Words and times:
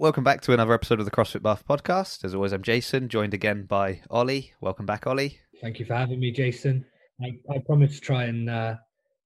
Welcome 0.00 0.24
back 0.24 0.40
to 0.42 0.54
another 0.54 0.72
episode 0.72 0.98
of 0.98 1.04
the 1.04 1.10
CrossFit 1.10 1.42
Buff 1.42 1.62
podcast. 1.62 2.24
As 2.24 2.34
always, 2.34 2.54
I'm 2.54 2.62
Jason, 2.62 3.10
joined 3.10 3.34
again 3.34 3.64
by 3.64 4.00
Ollie. 4.08 4.54
Welcome 4.62 4.86
back, 4.86 5.06
Ollie. 5.06 5.38
Thank 5.60 5.78
you 5.78 5.84
for 5.84 5.92
having 5.92 6.18
me, 6.18 6.32
Jason. 6.32 6.86
I, 7.22 7.38
I 7.52 7.58
promise 7.58 7.96
to 7.96 8.00
try 8.00 8.24
and 8.24 8.48
uh, 8.48 8.76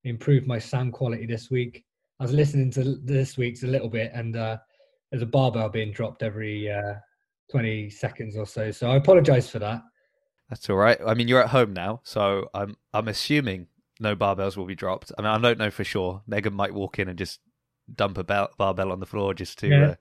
improve 0.03 0.49
my 0.49 0.59
sound 0.59 0.93
quality 0.93 1.27
this 1.27 1.49
week. 1.49 1.85
I 2.19 2.25
was 2.25 2.33
listening 2.33 2.73
to 2.73 2.97
this 3.05 3.37
week's 3.37 3.63
a 3.63 3.69
little 3.69 3.89
bit, 3.89 4.11
and 4.15 4.35
uh, 4.35 4.57
there's 5.13 5.23
a 5.23 5.27
barbell 5.27 5.69
being 5.69 5.93
dropped 5.93 6.25
every 6.25 6.69
uh, 6.69 6.95
20 7.53 7.89
seconds 7.89 8.37
or 8.37 8.45
so. 8.45 8.73
So 8.73 8.91
I 8.91 8.97
apologize 8.97 9.49
for 9.49 9.61
that. 9.61 9.81
That's 10.51 10.69
all 10.69 10.77
right. 10.77 10.99
I 11.07 11.15
mean, 11.15 11.29
you're 11.29 11.41
at 11.41 11.51
home 11.51 11.73
now, 11.73 12.01
so 12.03 12.51
I'm 12.53 12.77
I'm 12.93 13.07
assuming 13.07 13.69
no 14.01 14.17
barbells 14.17 14.57
will 14.57 14.67
be 14.67 14.75
dropped. 14.75 15.13
I 15.17 15.23
mean, 15.23 15.31
I 15.31 15.39
don't 15.39 15.59
know 15.59 15.71
for 15.71 15.85
sure. 15.85 16.23
Megan 16.27 16.53
might 16.53 16.75
walk 16.75 16.99
in 16.99 17.09
and 17.09 17.17
just 17.17 17.39
dump 17.95 18.19
a 18.19 18.25
bell, 18.25 18.51
barbell 18.59 18.93
on 18.93 19.01
the 19.01 19.07
floor 19.07 19.35
just 19.35 19.59
to 19.59 19.69
Yeah. 19.69 19.85
uh, 19.91 19.95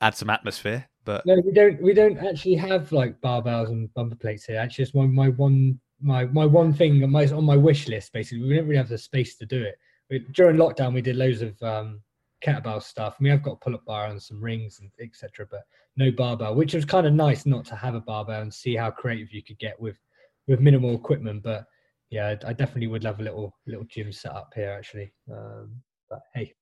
add 0.00 0.14
some 0.14 0.30
atmosphere. 0.30 0.88
But 1.04 1.26
No, 1.26 1.40
we 1.44 1.52
don't. 1.52 1.80
We 1.82 1.94
don't 1.94 2.18
actually 2.18 2.54
have 2.54 2.92
like 2.92 3.20
barbells 3.20 3.68
and 3.68 3.92
bumper 3.94 4.16
plates 4.16 4.44
here. 4.44 4.58
Actually, 4.58 4.84
it's 4.84 4.94
my 4.94 5.06
my 5.06 5.28
one 5.30 5.80
my 6.00 6.24
my 6.26 6.46
one 6.46 6.72
thing 6.72 7.02
on 7.02 7.10
my 7.10 7.26
on 7.26 7.44
my 7.44 7.56
wish 7.56 7.88
list. 7.88 8.12
Basically, 8.12 8.42
we 8.46 8.54
don't 8.56 8.66
really 8.66 8.76
have 8.76 8.88
the 8.88 8.98
space 8.98 9.36
to 9.38 9.46
do 9.46 9.62
it. 9.62 9.76
We, 10.10 10.20
during 10.32 10.56
lockdown, 10.56 10.94
we 10.94 11.02
did 11.02 11.16
loads 11.16 11.42
of 11.42 11.60
um, 11.62 12.00
kettlebell 12.44 12.82
stuff. 12.82 13.16
I 13.18 13.22
mean, 13.22 13.32
I've 13.32 13.42
got 13.42 13.52
a 13.54 13.56
pull-up 13.64 13.84
bar 13.84 14.06
and 14.06 14.22
some 14.22 14.40
rings 14.42 14.78
and 14.80 14.90
etc. 15.00 15.46
But 15.50 15.62
no 15.96 16.10
barbell, 16.12 16.54
which 16.54 16.74
was 16.74 16.84
kind 16.84 17.06
of 17.06 17.12
nice 17.14 17.46
not 17.46 17.64
to 17.66 17.76
have 17.76 17.94
a 17.94 18.00
barbell 18.00 18.42
and 18.42 18.52
see 18.52 18.76
how 18.76 18.90
creative 18.90 19.32
you 19.32 19.42
could 19.42 19.58
get 19.58 19.80
with 19.80 19.96
with 20.46 20.60
minimal 20.60 20.94
equipment. 20.94 21.42
But 21.42 21.64
yeah, 22.10 22.28
I, 22.44 22.50
I 22.50 22.52
definitely 22.52 22.88
would 22.88 23.04
love 23.04 23.18
a 23.18 23.22
little 23.24 23.56
little 23.66 23.84
gym 23.84 24.12
set 24.12 24.32
up 24.32 24.52
here 24.54 24.70
actually. 24.70 25.12
Um, 25.32 25.82
but 26.10 26.20
hey, 26.34 26.52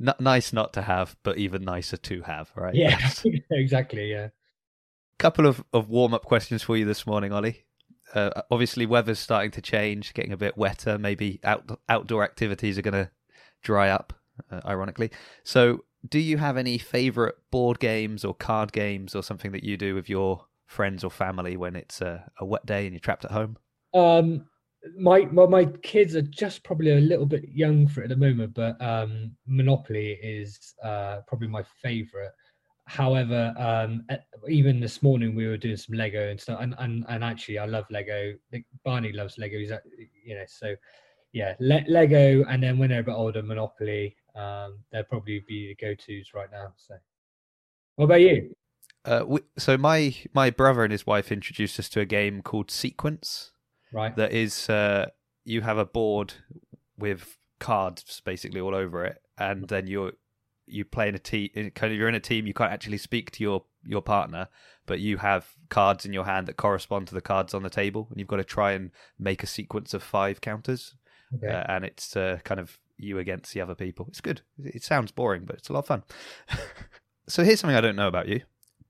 n- 0.00 0.14
nice 0.20 0.52
not 0.52 0.72
to 0.74 0.82
have, 0.82 1.16
but 1.22 1.38
even 1.38 1.64
nicer 1.64 1.96
to 1.96 2.22
have, 2.22 2.50
right? 2.54 2.74
yeah, 2.74 2.98
exactly. 3.50 4.10
Yeah. 4.10 4.28
couple 5.18 5.46
of, 5.46 5.64
of 5.72 5.88
warm 5.88 6.14
up 6.14 6.24
questions 6.24 6.62
for 6.62 6.76
you 6.76 6.84
this 6.84 7.06
morning, 7.06 7.32
Ollie. 7.32 7.64
Uh, 8.14 8.42
obviously, 8.50 8.86
weather's 8.86 9.20
starting 9.20 9.50
to 9.52 9.62
change, 9.62 10.14
getting 10.14 10.32
a 10.32 10.36
bit 10.36 10.56
wetter. 10.56 10.98
Maybe 10.98 11.38
out, 11.44 11.78
outdoor 11.88 12.24
activities 12.24 12.76
are 12.76 12.82
going 12.82 13.04
to 13.04 13.10
dry 13.62 13.90
up, 13.90 14.12
uh, 14.50 14.60
ironically. 14.64 15.10
So, 15.44 15.84
do 16.08 16.18
you 16.18 16.38
have 16.38 16.56
any 16.56 16.78
favorite 16.78 17.36
board 17.50 17.78
games 17.78 18.24
or 18.24 18.34
card 18.34 18.72
games 18.72 19.14
or 19.14 19.22
something 19.22 19.52
that 19.52 19.62
you 19.62 19.76
do 19.76 19.94
with 19.94 20.08
your 20.08 20.46
friends 20.66 21.04
or 21.04 21.10
family 21.10 21.56
when 21.56 21.76
it's 21.76 22.00
a, 22.00 22.30
a 22.38 22.44
wet 22.44 22.64
day 22.64 22.86
and 22.86 22.94
you're 22.94 23.00
trapped 23.00 23.24
at 23.24 23.32
home? 23.32 23.58
Um, 23.92 24.46
my 24.96 25.20
well, 25.32 25.48
my 25.48 25.64
kids 25.82 26.16
are 26.16 26.22
just 26.22 26.62
probably 26.64 26.92
a 26.92 27.00
little 27.00 27.26
bit 27.26 27.48
young 27.48 27.86
for 27.86 28.00
it 28.00 28.04
at 28.04 28.10
the 28.10 28.16
moment, 28.16 28.54
but 28.54 28.80
um, 28.80 29.32
Monopoly 29.46 30.18
is 30.22 30.74
uh, 30.82 31.20
probably 31.26 31.48
my 31.48 31.62
favorite. 31.82 32.32
However, 32.86 33.54
um, 33.56 34.04
even 34.48 34.80
this 34.80 35.02
morning 35.02 35.34
we 35.36 35.46
were 35.46 35.56
doing 35.56 35.76
some 35.76 35.96
Lego 35.96 36.30
and 36.30 36.40
stuff, 36.40 36.60
and 36.60 36.74
and, 36.78 37.04
and 37.08 37.22
actually 37.22 37.58
I 37.58 37.66
love 37.66 37.84
Lego. 37.90 38.34
Barney 38.84 39.12
loves 39.12 39.38
Lego. 39.38 39.58
He's 39.58 39.70
a- 39.70 39.82
you 40.24 40.34
know 40.34 40.44
so 40.46 40.74
yeah, 41.32 41.54
Le- 41.60 41.84
Lego, 41.86 42.44
and 42.48 42.62
then 42.62 42.78
when 42.78 42.90
they're 42.90 43.00
a 43.00 43.04
bit 43.04 43.14
older, 43.14 43.42
Monopoly. 43.42 44.16
Um, 44.34 44.78
they'll 44.90 45.04
probably 45.04 45.44
be 45.46 45.68
the 45.68 45.74
go 45.74 45.94
tos 45.94 46.32
right 46.34 46.50
now. 46.52 46.72
So, 46.76 46.94
what 47.96 48.06
about 48.06 48.20
you? 48.20 48.54
Uh, 49.04 49.24
we, 49.26 49.40
so 49.58 49.76
my 49.76 50.14
my 50.32 50.50
brother 50.50 50.84
and 50.84 50.92
his 50.92 51.06
wife 51.06 51.32
introduced 51.32 51.78
us 51.78 51.88
to 51.90 52.00
a 52.00 52.04
game 52.04 52.42
called 52.42 52.70
Sequence. 52.70 53.52
Right? 53.92 54.14
that 54.16 54.32
is 54.32 54.68
uh, 54.68 55.06
you 55.44 55.62
have 55.62 55.78
a 55.78 55.84
board 55.84 56.34
with 56.96 57.36
cards 57.58 58.22
basically 58.24 58.60
all 58.60 58.74
over 58.74 59.04
it, 59.04 59.20
and 59.38 59.68
then 59.68 59.86
you're 59.86 60.12
you 60.66 60.84
play 60.84 61.08
in 61.08 61.14
a 61.14 61.18
team. 61.18 61.50
Kind 61.74 61.92
of, 61.92 61.98
you're 61.98 62.08
in 62.08 62.14
a 62.14 62.20
team. 62.20 62.46
You 62.46 62.54
can't 62.54 62.72
actually 62.72 62.98
speak 62.98 63.30
to 63.32 63.42
your 63.42 63.64
your 63.84 64.02
partner, 64.02 64.48
but 64.86 65.00
you 65.00 65.18
have 65.18 65.48
cards 65.68 66.04
in 66.04 66.12
your 66.12 66.24
hand 66.24 66.46
that 66.46 66.56
correspond 66.56 67.08
to 67.08 67.14
the 67.14 67.20
cards 67.20 67.54
on 67.54 67.62
the 67.62 67.70
table, 67.70 68.08
and 68.10 68.18
you've 68.18 68.28
got 68.28 68.36
to 68.36 68.44
try 68.44 68.72
and 68.72 68.90
make 69.18 69.42
a 69.42 69.46
sequence 69.46 69.94
of 69.94 70.02
five 70.02 70.40
counters. 70.40 70.94
Okay. 71.34 71.52
Uh, 71.52 71.64
and 71.68 71.84
it's 71.84 72.16
uh, 72.16 72.38
kind 72.44 72.58
of 72.58 72.78
you 72.96 73.18
against 73.18 73.54
the 73.54 73.60
other 73.60 73.74
people. 73.74 74.06
It's 74.08 74.20
good. 74.20 74.42
It 74.58 74.82
sounds 74.82 75.12
boring, 75.12 75.44
but 75.44 75.56
it's 75.56 75.68
a 75.68 75.72
lot 75.72 75.80
of 75.80 75.86
fun. 75.86 76.02
so 77.28 77.44
here's 77.44 77.60
something 77.60 77.76
I 77.76 77.80
don't 77.80 77.96
know 77.96 78.08
about 78.08 78.28
you. 78.28 78.42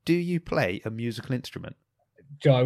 Do 0.05 0.13
you 0.13 0.39
play 0.39 0.81
a 0.83 0.89
musical 0.89 1.35
instrument? 1.35 1.75
Joe, 2.39 2.55
I 2.55 2.61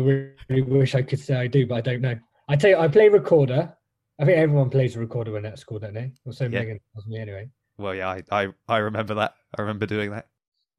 really 0.49 0.61
wish 0.61 0.95
I 0.95 1.01
could 1.01 1.19
say 1.19 1.35
I 1.35 1.47
do, 1.47 1.65
but 1.65 1.75
I 1.75 1.81
don't 1.81 2.01
know. 2.01 2.17
I 2.47 2.55
tell 2.55 2.69
you, 2.69 2.77
I 2.77 2.87
play 2.87 3.09
recorder. 3.09 3.73
I 4.19 4.25
think 4.25 4.37
everyone 4.37 4.69
plays 4.69 4.95
a 4.95 4.99
recorder 4.99 5.31
when 5.31 5.45
at 5.45 5.59
school, 5.59 5.79
don't 5.79 5.93
they? 5.93 6.11
Or 6.25 6.31
so 6.31 6.45
Yeah. 6.45 6.59
Megan 6.59 6.79
tells 6.93 7.07
me 7.07 7.19
anyway. 7.19 7.49
Well, 7.77 7.93
yeah, 7.93 8.07
I, 8.07 8.23
I, 8.31 8.47
I 8.67 8.77
remember 8.77 9.15
that. 9.15 9.33
I 9.57 9.61
remember 9.61 9.85
doing 9.85 10.11
that. 10.11 10.27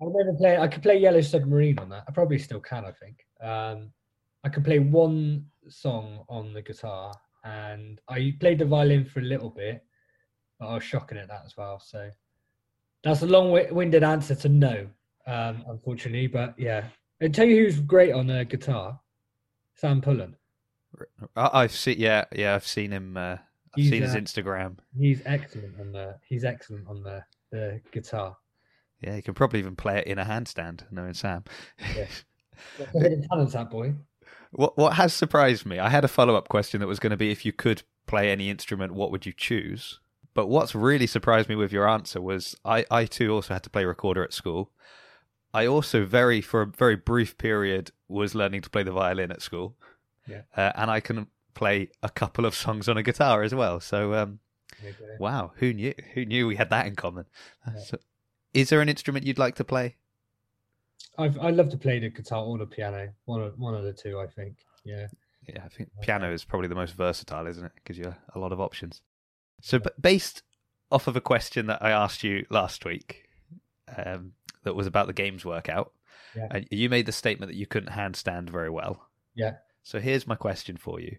I 0.00 0.04
remember 0.04 0.38
playing. 0.38 0.60
I 0.60 0.68
could 0.68 0.82
play 0.82 0.98
Yellow 0.98 1.20
Submarine 1.20 1.78
on 1.78 1.88
that. 1.90 2.04
I 2.08 2.12
probably 2.12 2.38
still 2.38 2.60
can. 2.60 2.84
I 2.84 2.92
think. 2.92 3.26
Um, 3.42 3.90
I 4.44 4.48
can 4.48 4.62
play 4.62 4.78
one 4.78 5.46
song 5.68 6.24
on 6.28 6.52
the 6.52 6.62
guitar, 6.62 7.14
and 7.44 8.00
I 8.08 8.34
played 8.38 8.58
the 8.58 8.66
violin 8.66 9.04
for 9.04 9.20
a 9.20 9.24
little 9.24 9.50
bit, 9.50 9.82
but 10.58 10.68
I 10.68 10.74
was 10.74 10.84
shocking 10.84 11.18
at 11.18 11.28
that 11.28 11.42
as 11.46 11.56
well. 11.56 11.80
So 11.80 12.10
that's 13.02 13.22
a 13.22 13.26
long-winded 13.26 14.02
answer 14.02 14.34
to 14.34 14.48
no, 14.48 14.86
um, 15.26 15.64
unfortunately. 15.68 16.26
But 16.26 16.54
yeah, 16.58 16.84
I 17.20 17.28
tell 17.28 17.46
you 17.46 17.64
who's 17.64 17.80
great 17.80 18.12
on 18.12 18.26
the 18.26 18.44
guitar, 18.44 19.00
Sam 19.74 20.00
Pullen. 20.00 20.36
I, 21.34 21.62
I've 21.62 21.72
seen, 21.72 21.98
yeah, 21.98 22.24
yeah, 22.32 22.54
I've 22.54 22.66
seen 22.66 22.90
him. 22.90 23.16
Uh, 23.16 23.20
I've 23.20 23.40
He's, 23.74 23.90
seen 23.90 24.02
his 24.02 24.14
uh, 24.14 24.18
Instagram. 24.18 24.78
He's 24.96 25.22
excellent 25.24 25.78
on 25.80 25.92
the. 25.92 26.16
He's 26.28 26.44
excellent 26.44 26.86
on 26.88 27.02
the 27.02 27.24
the 27.52 27.80
guitar. 27.92 28.36
Yeah, 29.00 29.16
he 29.16 29.22
can 29.22 29.34
probably 29.34 29.58
even 29.58 29.76
play 29.76 29.98
it 29.98 30.06
in 30.06 30.18
a 30.18 30.24
handstand, 30.24 30.82
knowing 30.90 31.14
Sam. 31.14 31.44
Yeah. 31.94 32.06
What's 32.78 32.92
the 32.92 33.00
hidden 33.00 33.28
talents, 33.28 33.52
that 33.52 33.70
boy? 33.70 33.94
what 34.52 34.76
what 34.76 34.94
has 34.94 35.12
surprised 35.12 35.66
me? 35.66 35.78
I 35.78 35.88
had 35.88 36.04
a 36.04 36.08
follow 36.08 36.34
up 36.34 36.48
question 36.48 36.80
that 36.80 36.86
was 36.86 36.98
going 36.98 37.10
to 37.10 37.16
be 37.16 37.30
if 37.30 37.44
you 37.44 37.52
could 37.52 37.82
play 38.06 38.30
any 38.30 38.50
instrument, 38.50 38.94
what 38.94 39.10
would 39.10 39.26
you 39.26 39.32
choose? 39.36 40.00
But 40.34 40.48
what's 40.48 40.74
really 40.74 41.06
surprised 41.06 41.48
me 41.48 41.56
with 41.56 41.72
your 41.72 41.88
answer 41.88 42.20
was 42.20 42.56
I, 42.64 42.84
I 42.90 43.04
too 43.06 43.32
also 43.32 43.54
had 43.54 43.62
to 43.64 43.70
play 43.70 43.84
recorder 43.84 44.22
at 44.22 44.32
school. 44.32 44.70
I 45.56 45.66
also 45.66 46.04
very 46.04 46.42
for 46.42 46.60
a 46.60 46.66
very 46.66 46.96
brief 46.96 47.38
period 47.38 47.90
was 48.08 48.34
learning 48.34 48.60
to 48.60 48.70
play 48.70 48.82
the 48.82 48.92
violin 48.92 49.30
at 49.30 49.40
school. 49.40 49.74
Yeah. 50.28 50.42
Uh, 50.54 50.72
and 50.74 50.90
I 50.90 51.00
can 51.00 51.28
play 51.54 51.88
a 52.02 52.10
couple 52.10 52.44
of 52.44 52.54
songs 52.54 52.90
on 52.90 52.98
a 52.98 53.02
guitar 53.02 53.42
as 53.42 53.54
well. 53.54 53.80
So 53.80 54.12
um, 54.12 54.40
go. 54.82 54.88
Wow, 55.18 55.52
who 55.56 55.72
knew? 55.72 55.94
Who 56.12 56.26
knew 56.26 56.46
we 56.46 56.56
had 56.56 56.68
that 56.68 56.86
in 56.86 56.94
common? 56.94 57.24
Yeah. 57.66 57.80
So, 57.80 57.98
is 58.52 58.68
there 58.68 58.82
an 58.82 58.90
instrument 58.90 59.24
you'd 59.24 59.38
like 59.38 59.54
to 59.54 59.64
play? 59.64 59.96
I've, 61.16 61.38
I 61.38 61.48
love 61.48 61.70
to 61.70 61.78
play 61.78 62.00
the 62.00 62.10
guitar 62.10 62.44
or 62.44 62.58
the 62.58 62.66
piano. 62.66 63.08
One 63.24 63.40
of 63.40 63.58
one 63.58 63.74
of 63.74 63.84
the 63.84 63.94
two, 63.94 64.20
I 64.20 64.26
think. 64.26 64.58
Yeah. 64.84 65.06
Yeah, 65.48 65.62
I 65.64 65.68
think 65.68 65.88
piano 66.02 66.32
is 66.32 66.44
probably 66.44 66.68
the 66.68 66.74
most 66.74 66.94
versatile, 66.94 67.46
isn't 67.46 67.64
it? 67.64 67.72
Gives 67.84 67.98
you 67.98 68.14
a 68.34 68.38
lot 68.38 68.52
of 68.52 68.60
options. 68.60 69.00
So, 69.62 69.78
but 69.78 70.02
based 70.02 70.42
off 70.90 71.06
of 71.06 71.16
a 71.16 71.20
question 71.20 71.66
that 71.68 71.82
I 71.82 71.92
asked 71.92 72.24
you 72.24 72.44
last 72.50 72.84
week, 72.84 73.28
um, 73.96 74.32
that 74.66 74.74
was 74.76 74.86
about 74.86 75.06
the 75.06 75.12
games 75.14 75.44
workout, 75.44 75.92
Yeah. 76.36 76.48
and 76.50 76.68
you 76.70 76.90
made 76.90 77.06
the 77.06 77.12
statement 77.12 77.50
that 77.50 77.56
you 77.58 77.66
couldn't 77.66 77.92
handstand 77.92 78.50
very 78.50 78.68
well. 78.70 79.08
Yeah. 79.34 79.54
So 79.82 80.00
here's 80.00 80.26
my 80.26 80.34
question 80.34 80.76
for 80.76 81.00
you: 81.00 81.16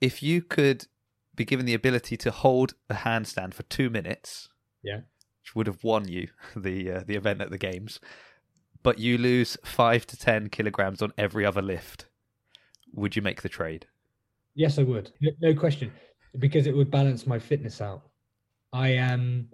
If 0.00 0.22
you 0.22 0.42
could 0.42 0.86
be 1.34 1.44
given 1.44 1.66
the 1.66 1.74
ability 1.74 2.16
to 2.18 2.30
hold 2.30 2.74
a 2.88 2.94
handstand 2.94 3.54
for 3.54 3.62
two 3.64 3.90
minutes, 3.90 4.48
Yeah. 4.82 5.00
which 5.42 5.54
would 5.56 5.66
have 5.66 5.82
won 5.82 6.06
you 6.08 6.28
the 6.56 6.90
uh, 6.90 7.02
the 7.06 7.16
event 7.16 7.40
at 7.40 7.50
the 7.50 7.58
games, 7.58 7.98
but 8.82 8.98
you 8.98 9.18
lose 9.18 9.56
five 9.64 10.06
to 10.06 10.16
ten 10.16 10.48
kilograms 10.48 11.02
on 11.02 11.12
every 11.18 11.44
other 11.44 11.62
lift, 11.62 12.06
would 12.92 13.16
you 13.16 13.22
make 13.22 13.42
the 13.42 13.48
trade? 13.48 13.86
Yes, 14.54 14.78
I 14.78 14.84
would. 14.84 15.10
No 15.40 15.54
question, 15.54 15.90
because 16.38 16.66
it 16.66 16.74
would 16.76 16.90
balance 16.90 17.26
my 17.26 17.38
fitness 17.38 17.80
out. 17.80 18.02
I 18.72 18.88
am 18.88 19.48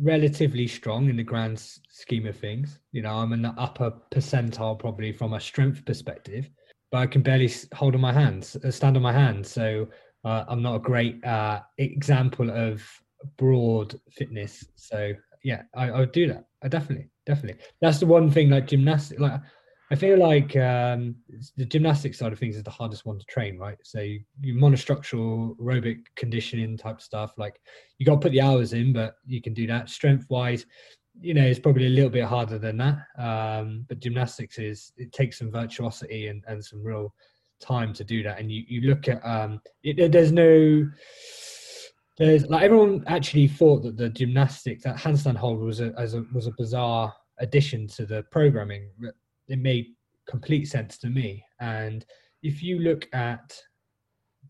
relatively 0.00 0.66
strong 0.66 1.08
in 1.08 1.16
the 1.16 1.22
grand 1.22 1.58
scheme 1.88 2.26
of 2.26 2.36
things. 2.36 2.78
You 2.92 3.02
know, 3.02 3.14
I'm 3.14 3.32
in 3.32 3.42
the 3.42 3.54
upper 3.58 3.92
percentile 4.10 4.78
probably 4.78 5.12
from 5.12 5.34
a 5.34 5.40
strength 5.40 5.84
perspective, 5.84 6.48
but 6.90 6.98
I 6.98 7.06
can 7.06 7.22
barely 7.22 7.50
hold 7.74 7.94
on 7.94 8.00
my 8.00 8.12
hands, 8.12 8.56
uh, 8.64 8.70
stand 8.70 8.96
on 8.96 9.02
my 9.02 9.12
hands. 9.12 9.50
So 9.50 9.88
uh, 10.24 10.44
I'm 10.48 10.62
not 10.62 10.76
a 10.76 10.80
great 10.80 11.24
uh, 11.24 11.60
example 11.78 12.50
of 12.50 12.82
broad 13.36 13.98
fitness. 14.10 14.64
So 14.76 15.12
yeah, 15.44 15.62
I, 15.74 15.90
I 15.90 16.00
would 16.00 16.12
do 16.12 16.28
that. 16.28 16.44
I 16.62 16.68
definitely, 16.68 17.08
definitely. 17.26 17.62
That's 17.80 17.98
the 17.98 18.06
one 18.06 18.30
thing 18.30 18.50
like 18.50 18.68
gymnastics. 18.68 19.20
Like 19.20 19.40
I 19.92 19.94
feel 19.94 20.18
like 20.18 20.56
um, 20.56 21.14
the 21.58 21.66
gymnastics 21.66 22.18
side 22.18 22.32
of 22.32 22.38
things 22.38 22.56
is 22.56 22.62
the 22.62 22.70
hardest 22.70 23.04
one 23.04 23.18
to 23.18 23.24
train, 23.26 23.58
right? 23.58 23.76
So 23.84 24.00
you, 24.00 24.20
you 24.40 24.54
monostructural 24.54 25.54
aerobic 25.58 25.98
conditioning 26.16 26.78
type 26.78 27.02
stuff. 27.02 27.34
Like 27.36 27.60
you 27.98 28.06
got 28.06 28.14
to 28.14 28.20
put 28.20 28.32
the 28.32 28.40
hours 28.40 28.72
in, 28.72 28.94
but 28.94 29.16
you 29.26 29.42
can 29.42 29.52
do 29.52 29.66
that. 29.66 29.90
Strength 29.90 30.24
wise, 30.30 30.64
you 31.20 31.34
know, 31.34 31.44
it's 31.44 31.60
probably 31.60 31.88
a 31.88 31.90
little 31.90 32.08
bit 32.08 32.24
harder 32.24 32.58
than 32.58 32.78
that. 32.78 33.00
Um, 33.18 33.84
but 33.86 34.00
gymnastics 34.00 34.58
is 34.58 34.94
it 34.96 35.12
takes 35.12 35.38
some 35.38 35.52
virtuosity 35.52 36.28
and, 36.28 36.42
and 36.48 36.64
some 36.64 36.82
real 36.82 37.14
time 37.60 37.92
to 37.92 38.02
do 38.02 38.22
that. 38.22 38.40
And 38.40 38.50
you 38.50 38.64
you 38.66 38.88
look 38.88 39.08
at 39.08 39.20
um, 39.26 39.60
it, 39.82 40.10
there's 40.10 40.32
no 40.32 40.88
there's 42.16 42.46
like 42.46 42.62
everyone 42.62 43.04
actually 43.08 43.48
thought 43.48 43.82
that 43.82 43.98
the 43.98 44.08
gymnastics 44.08 44.84
that 44.84 44.96
handstand 44.96 45.36
hold 45.36 45.60
was 45.60 45.80
a 45.80 45.92
as 45.98 46.14
a 46.14 46.24
was 46.32 46.46
a 46.46 46.52
bizarre 46.56 47.12
addition 47.40 47.86
to 47.88 48.06
the 48.06 48.22
programming. 48.30 48.88
It 49.48 49.58
made 49.58 49.94
complete 50.28 50.66
sense 50.66 50.98
to 50.98 51.08
me. 51.08 51.44
And 51.60 52.04
if 52.42 52.62
you 52.62 52.78
look 52.78 53.08
at 53.12 53.56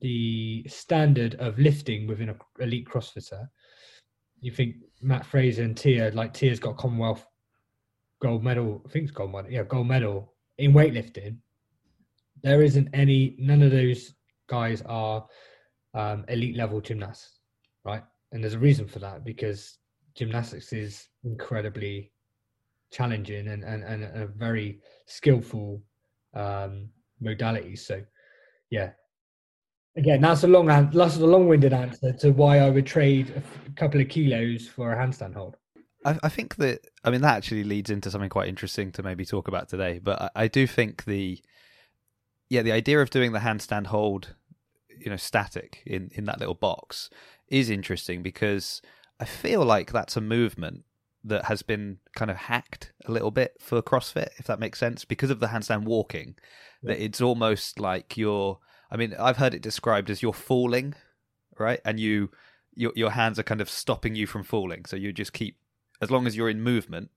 the 0.01 0.65
standard 0.69 1.35
of 1.37 1.59
lifting 1.59 2.07
within 2.07 2.29
an 2.31 2.37
elite 2.61 2.89
CrossFitter, 2.89 3.47
you 4.41 4.51
think 4.51 4.77
Mat 5.01 5.25
Fraser 5.25 5.63
and 5.63 5.77
Tia, 5.77 6.11
like 6.15 6.35
Tia's 6.35 6.61
got 6.61 6.77
Commonwealth 6.77 7.27
gold 8.21 8.45
medal, 8.45 8.83
I 8.87 8.89
think 8.89 9.05
it's 9.05 9.13
gold 9.13 9.33
medal, 9.33 9.51
yeah, 9.51 9.65
gold 9.65 9.89
medal 9.89 10.35
in 10.59 10.73
weightlifting. 10.73 11.39
There 12.43 12.63
isn't 12.63 12.89
any, 12.93 13.37
none 13.39 13.63
of 13.63 13.71
those 13.71 14.15
guys 14.49 14.83
are 14.87 15.27
um, 15.95 16.25
elite 16.29 16.57
level 16.57 16.81
gymnasts, 16.81 17.41
right? 17.85 18.03
And 18.33 18.43
there's 18.43 18.55
a 18.55 18.59
reason 18.59 18.87
for 18.87 18.99
that 19.01 19.25
because 19.25 19.79
gymnastics 20.15 20.73
is 20.73 21.09
incredibly 21.25 22.12
challenging 22.93 23.49
and, 23.49 23.65
and, 23.65 23.83
and 23.83 24.05
a 24.05 24.27
very 24.27 24.81
skillful 25.07 25.83
um, 26.35 26.89
modality. 27.21 27.75
So, 27.75 28.03
yeah, 28.71 28.91
again, 29.97 30.21
that's 30.21 30.45
a 30.45 30.49
long 30.49 30.67
that's 30.67 31.17
a 31.17 31.27
long-winded 31.27 31.73
answer 31.73 32.13
to 32.13 32.31
why 32.31 32.59
I 32.59 32.71
would 32.71 32.87
trade 32.87 33.33
a 33.37 33.71
couple 33.73 34.01
of 34.01 34.09
kilos 34.09 34.69
for 34.69 34.93
a 34.93 34.97
handstand 34.97 35.35
hold. 35.35 35.57
I, 36.05 36.19
I, 36.23 36.29
think 36.29 36.57
that 36.57 36.81
I 37.05 37.11
mean 37.11 37.21
that 37.23 37.37
actually 37.37 37.65
leads 37.65 37.91
into 37.91 38.11
something 38.11 38.31
quite 38.31 38.49
interesting 38.49 38.93
to 38.93 39.03
maybe 39.03 39.25
talk 39.25 39.49
about 39.49 39.69
today. 39.69 40.01
But 40.03 40.21
I, 40.21 40.31
I 40.35 40.49
do 40.49 40.67
think 40.67 41.05
the 41.05 41.41
yeah 42.49 42.63
the 42.63 42.73
idea 42.73 43.01
of 43.01 43.11
doing 43.11 43.33
the 43.33 43.41
handstand 43.41 43.87
hold, 43.87 44.35
you 44.99 45.11
know, 45.11 45.17
static 45.17 45.83
in 45.87 46.11
in 46.15 46.25
that 46.27 46.39
little 46.39 46.55
box 46.55 47.11
is 47.49 47.71
interesting 47.71 48.23
because 48.23 48.83
I 49.21 49.25
feel 49.25 49.65
like 49.65 49.93
that's 49.93 50.17
a 50.17 50.21
movement 50.21 50.85
that 51.25 51.45
has 51.45 51.63
been 51.63 51.99
kind 52.17 52.31
of 52.31 52.37
hacked 52.37 52.93
a 53.07 53.13
little 53.13 53.31
bit 53.31 53.55
for 53.61 53.81
CrossFit, 53.83 54.29
if 54.39 54.47
that 54.47 54.59
makes 54.59 54.79
sense, 54.79 55.05
because 55.05 55.31
of 55.31 55.41
the 55.41 55.49
handstand 55.49 55.85
walking. 55.85 56.35
Yeah. 56.83 56.95
That 56.95 57.05
it's 57.05 57.21
almost 57.21 57.79
like 57.79 58.17
you're 58.17 58.59
I 58.91 58.97
mean, 58.97 59.15
I've 59.19 59.39
heard 59.39 59.55
it 59.55 59.63
described 59.63 60.11
as 60.11 60.23
you're 60.23 60.35
falling, 60.35 60.95
right? 61.59 61.81
And 61.85 61.99
you 61.99 62.31
your 62.75 62.93
your 62.95 63.11
hands 63.11 63.39
are 63.39 63.43
kind 63.45 63.61
of 63.61 63.71
stopping 63.71 64.15
you 64.15 64.27
from 64.27 64.43
falling. 64.43 64.85
So 64.85 64.97
you 64.97 65.13
just 65.13 65.33
keep 65.33 65.57
as 66.03 66.11
long 66.11 66.27
as 66.27 66.37
you're 66.37 66.51
in 66.51 66.61
movement, 66.61 67.11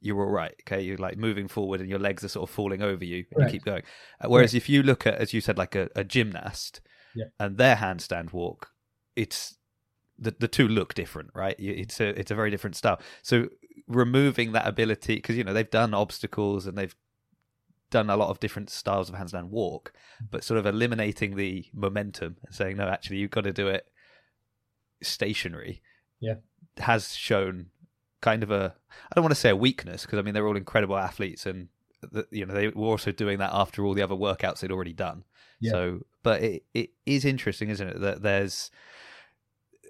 you're 0.00 0.20
all 0.20 0.30
right. 0.30 0.54
Okay, 0.62 0.80
you're 0.80 0.96
like 0.96 1.18
moving 1.18 1.46
forward, 1.46 1.80
and 1.80 1.90
your 1.90 1.98
legs 1.98 2.24
are 2.24 2.28
sort 2.28 2.48
of 2.48 2.54
falling 2.54 2.82
over 2.82 3.04
you, 3.04 3.24
and 3.32 3.44
right. 3.44 3.46
you 3.46 3.52
keep 3.52 3.64
going. 3.64 3.82
Uh, 4.20 4.28
whereas 4.28 4.54
if 4.54 4.68
you 4.68 4.82
look 4.82 5.06
at, 5.06 5.14
as 5.14 5.34
you 5.34 5.42
said, 5.42 5.58
like 5.58 5.74
a, 5.74 5.90
a 5.94 6.04
gymnast 6.04 6.80
yeah. 7.14 7.26
and 7.38 7.58
their 7.58 7.76
handstand 7.76 8.32
walk, 8.32 8.70
it's 9.14 9.58
the 10.20 10.34
the 10.38 10.48
two 10.48 10.68
look 10.68 10.94
different, 10.94 11.30
right? 11.34 11.56
It's 11.58 12.00
a 12.00 12.08
it's 12.08 12.30
a 12.30 12.34
very 12.34 12.50
different 12.50 12.76
style. 12.76 13.00
So 13.22 13.48
removing 13.88 14.52
that 14.52 14.66
ability 14.66 15.16
because 15.16 15.36
you 15.36 15.44
know 15.44 15.52
they've 15.52 15.70
done 15.70 15.94
obstacles 15.94 16.66
and 16.66 16.76
they've 16.76 16.94
done 17.90 18.08
a 18.08 18.16
lot 18.16 18.28
of 18.28 18.38
different 18.38 18.70
styles 18.70 19.08
of 19.08 19.16
handstand 19.16 19.48
walk, 19.48 19.92
but 20.30 20.44
sort 20.44 20.58
of 20.58 20.66
eliminating 20.66 21.36
the 21.36 21.66
momentum 21.72 22.36
and 22.44 22.54
saying 22.54 22.76
no, 22.76 22.86
actually 22.86 23.16
you've 23.16 23.30
got 23.30 23.44
to 23.44 23.52
do 23.52 23.68
it 23.68 23.86
stationary. 25.02 25.82
Yeah, 26.20 26.34
has 26.78 27.14
shown 27.14 27.66
kind 28.20 28.42
of 28.42 28.50
a 28.50 28.74
I 29.10 29.14
don't 29.14 29.24
want 29.24 29.34
to 29.34 29.40
say 29.40 29.50
a 29.50 29.56
weakness 29.56 30.04
because 30.04 30.18
I 30.18 30.22
mean 30.22 30.34
they're 30.34 30.46
all 30.46 30.56
incredible 30.56 30.96
athletes 30.96 31.46
and 31.46 31.68
the, 32.02 32.26
you 32.30 32.46
know 32.46 32.54
they 32.54 32.68
were 32.68 32.86
also 32.86 33.12
doing 33.12 33.38
that 33.38 33.50
after 33.52 33.84
all 33.84 33.94
the 33.94 34.02
other 34.02 34.14
workouts 34.14 34.60
they'd 34.60 34.72
already 34.72 34.92
done. 34.92 35.24
Yeah. 35.60 35.72
So, 35.72 36.00
but 36.22 36.42
it 36.42 36.64
it 36.74 36.90
is 37.06 37.24
interesting, 37.24 37.70
isn't 37.70 37.88
it, 37.88 38.00
that 38.00 38.22
there's 38.22 38.70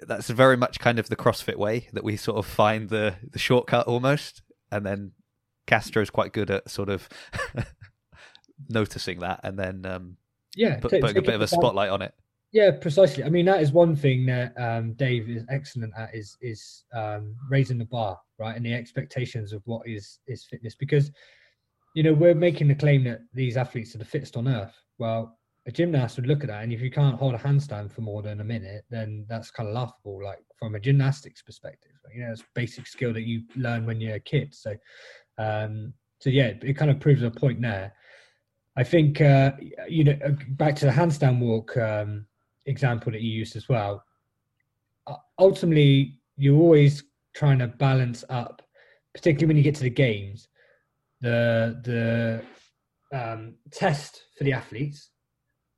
that's 0.06 0.29
very 0.29 0.56
much 0.56 0.79
kind 0.79 0.99
of 0.99 1.08
the 1.08 1.17
CrossFit 1.17 1.56
way 1.56 1.88
that 1.93 2.05
we 2.05 2.17
sort 2.17 2.38
of 2.38 2.47
find 2.47 2.88
the 2.88 3.17
the 3.31 3.38
shortcut 3.38 3.87
almost, 3.87 4.43
and 4.70 4.85
then 4.85 5.12
Castro's 5.67 6.11
quite 6.11 6.32
good 6.32 6.50
at 6.50 6.70
sort 6.70 6.88
of 6.88 7.08
noticing 8.69 9.20
that 9.20 9.41
and 9.43 9.58
then 9.58 9.87
um, 9.87 10.17
yeah, 10.56 10.79
put, 10.79 10.91
putting 10.91 11.17
a 11.17 11.23
bit 11.23 11.35
of 11.35 11.41
a 11.41 11.47
spotlight 11.47 11.91
on 11.91 12.02
it. 12.02 12.12
Yeah, 12.52 12.73
precisely. 12.73 13.23
I 13.23 13.29
mean, 13.29 13.47
that 13.47 13.62
is 13.62 13.70
one 13.70 13.94
thing 13.94 14.26
that 14.26 14.52
um, 14.61 14.94
Dave 14.94 15.31
is 15.31 15.44
excellent 15.49 15.93
at 15.97 16.14
is 16.14 16.37
is 16.41 16.85
um, 16.93 17.37
raising 17.49 17.79
the 17.79 17.85
bar, 17.85 18.19
right, 18.38 18.56
and 18.56 18.67
the 18.67 18.75
expectations 18.75 19.52
of 19.52 19.62
what 19.67 19.87
is 19.87 20.19
is 20.26 20.44
fitness. 20.44 20.75
Because 20.75 21.12
you 21.94 22.02
know 22.02 22.12
we're 22.12 22.35
making 22.35 22.67
the 22.67 22.75
claim 22.75 23.05
that 23.05 23.20
these 23.32 23.56
athletes 23.56 23.94
are 23.94 23.99
the 23.99 24.05
fittest 24.05 24.37
on 24.37 24.49
earth. 24.49 24.75
Well, 24.99 25.38
a 25.67 25.73
gymnast 25.73 26.17
would 26.17 26.27
look 26.27 26.43
at 26.43 26.49
that, 26.49 26.62
and 26.62 26.73
if 26.73 26.81
you 26.81 26.91
can't 26.91 27.19
hold 27.19 27.35
a 27.35 27.39
handstand 27.39 27.93
for 27.93 28.01
more 28.01 28.23
than 28.23 28.41
a 28.41 28.45
minute, 28.45 28.85
then 28.91 29.27
that's 29.29 29.51
kind 29.51 29.69
of 29.69 29.75
laughable. 29.75 30.23
Like 30.23 30.43
from 30.59 30.75
a 30.75 30.81
gymnastics 30.81 31.43
perspective, 31.43 31.93
you 32.15 32.23
know, 32.23 32.33
it's 32.33 32.43
basic 32.55 32.87
skill 32.87 33.12
that 33.12 33.23
you 33.23 33.43
learn 33.57 33.85
when 33.85 34.01
you're 34.01 34.17
a 34.17 34.21
kid. 34.21 34.55
So, 34.55 34.75
um, 35.39 35.93
so 36.19 36.31
yeah, 36.31 36.53
it 36.62 36.75
kind 36.75 36.91
of 36.91 37.01
proves 37.01 37.23
a 37.23 37.31
point 37.31 37.61
there. 37.61 37.93
I 38.77 38.85
think 38.85 39.21
uh, 39.21 39.53
you 39.89 40.05
know 40.05 40.19
uh, 40.25 40.33
back 40.51 40.77
to 40.77 40.87
the 40.87 40.93
handstand 40.93 41.41
walk 41.41 41.77
um, 41.77 42.27
example 42.67 43.12
that 43.12 43.21
you 43.21 43.31
used 43.31 43.57
as 43.57 43.69
well. 43.69 44.03
Ultimately, 45.39 46.19
you're 46.37 46.59
always 46.59 47.05
trying 47.35 47.59
to 47.59 47.67
balance 47.67 48.25
up, 48.29 48.62
particularly 49.15 49.47
when 49.47 49.57
you 49.57 49.62
get 49.62 49.75
to 49.77 49.83
the 49.83 49.91
games, 49.91 50.49
the 51.21 51.79
the 51.85 52.43
um, 53.12 53.55
test 53.73 54.25
for 54.39 54.45
the 54.45 54.53
athletes, 54.53 55.11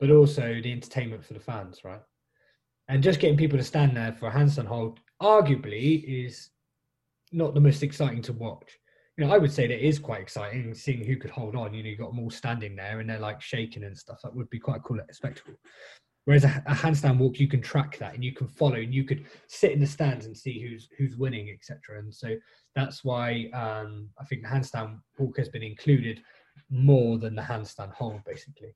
but 0.03 0.11
also 0.11 0.61
the 0.61 0.73
entertainment 0.73 1.25
for 1.25 1.33
the 1.33 1.41
fans, 1.41 1.81
right? 1.85 2.03
And 2.89 3.03
just 3.03 3.21
getting 3.21 3.39
people 3.39 3.57
to 3.57 3.65
stand 3.65 3.97
there 3.97 4.13
for 4.13 4.27
a 4.27 4.33
handstand 4.33 4.67
hold, 4.67 4.99
arguably, 5.23 6.27
is 6.27 6.51
not 7.31 7.55
the 7.55 7.61
most 7.61 7.83
exciting 7.83 8.21
to 8.23 8.33
watch 8.33 8.79
you 9.17 9.27
know, 9.27 9.35
I 9.35 9.39
would 9.39 9.53
say 9.53 9.67
that 9.67 9.87
is 9.87 9.99
quite 9.99 10.23
exciting 10.23 10.75
seeing 10.75 11.05
who 11.05 11.17
could 11.17 11.31
hold 11.31 11.55
on. 11.55 11.75
You 11.75 11.83
know, 11.83 11.91
you 11.91 11.97
got 11.97 12.11
them 12.11 12.21
all 12.21 12.31
standing 12.31 12.77
there 12.77 13.01
and 13.01 13.09
they're 13.09 13.19
like 13.19 13.43
shaking 13.43 13.85
and 13.85 13.97
stuff. 13.97 14.21
That 14.23 14.35
would 14.35 14.49
be 14.49 14.59
quite 14.59 14.79
a 14.79 14.81
cool 14.81 15.01
spectacle. 15.11 15.55
Whereas 16.25 16.45
a, 16.45 16.63
a, 16.67 16.73
handstand 16.73 17.19
walk, 17.19 17.39
you 17.39 17.49
can 17.49 17.61
track 17.61 17.99
that 17.99 18.15
and 18.15 18.25
you 18.25 18.33
can 18.33 18.47
follow 18.49 18.77
and 18.77 18.95
you 18.95 19.05
could 19.05 19.27
sit 19.49 19.73
in 19.73 19.81
the 19.81 19.87
stands 19.87 20.25
and 20.25 20.37
see 20.37 20.63
who's 20.63 20.89
who's 20.97 21.17
winning, 21.17 21.51
etc. 21.51 21.99
And 21.99 22.15
so 22.15 22.37
that's 22.75 23.05
why 23.05 23.51
um, 23.53 24.09
I 24.19 24.25
think 24.25 24.43
the 24.43 24.49
handstand 24.49 24.99
walk 25.19 25.37
has 25.37 25.49
been 25.49 25.65
included 25.65 26.23
more 26.71 27.19
than 27.19 27.35
the 27.35 27.43
handstand 27.43 27.93
hold, 27.93 28.25
basically. 28.25 28.75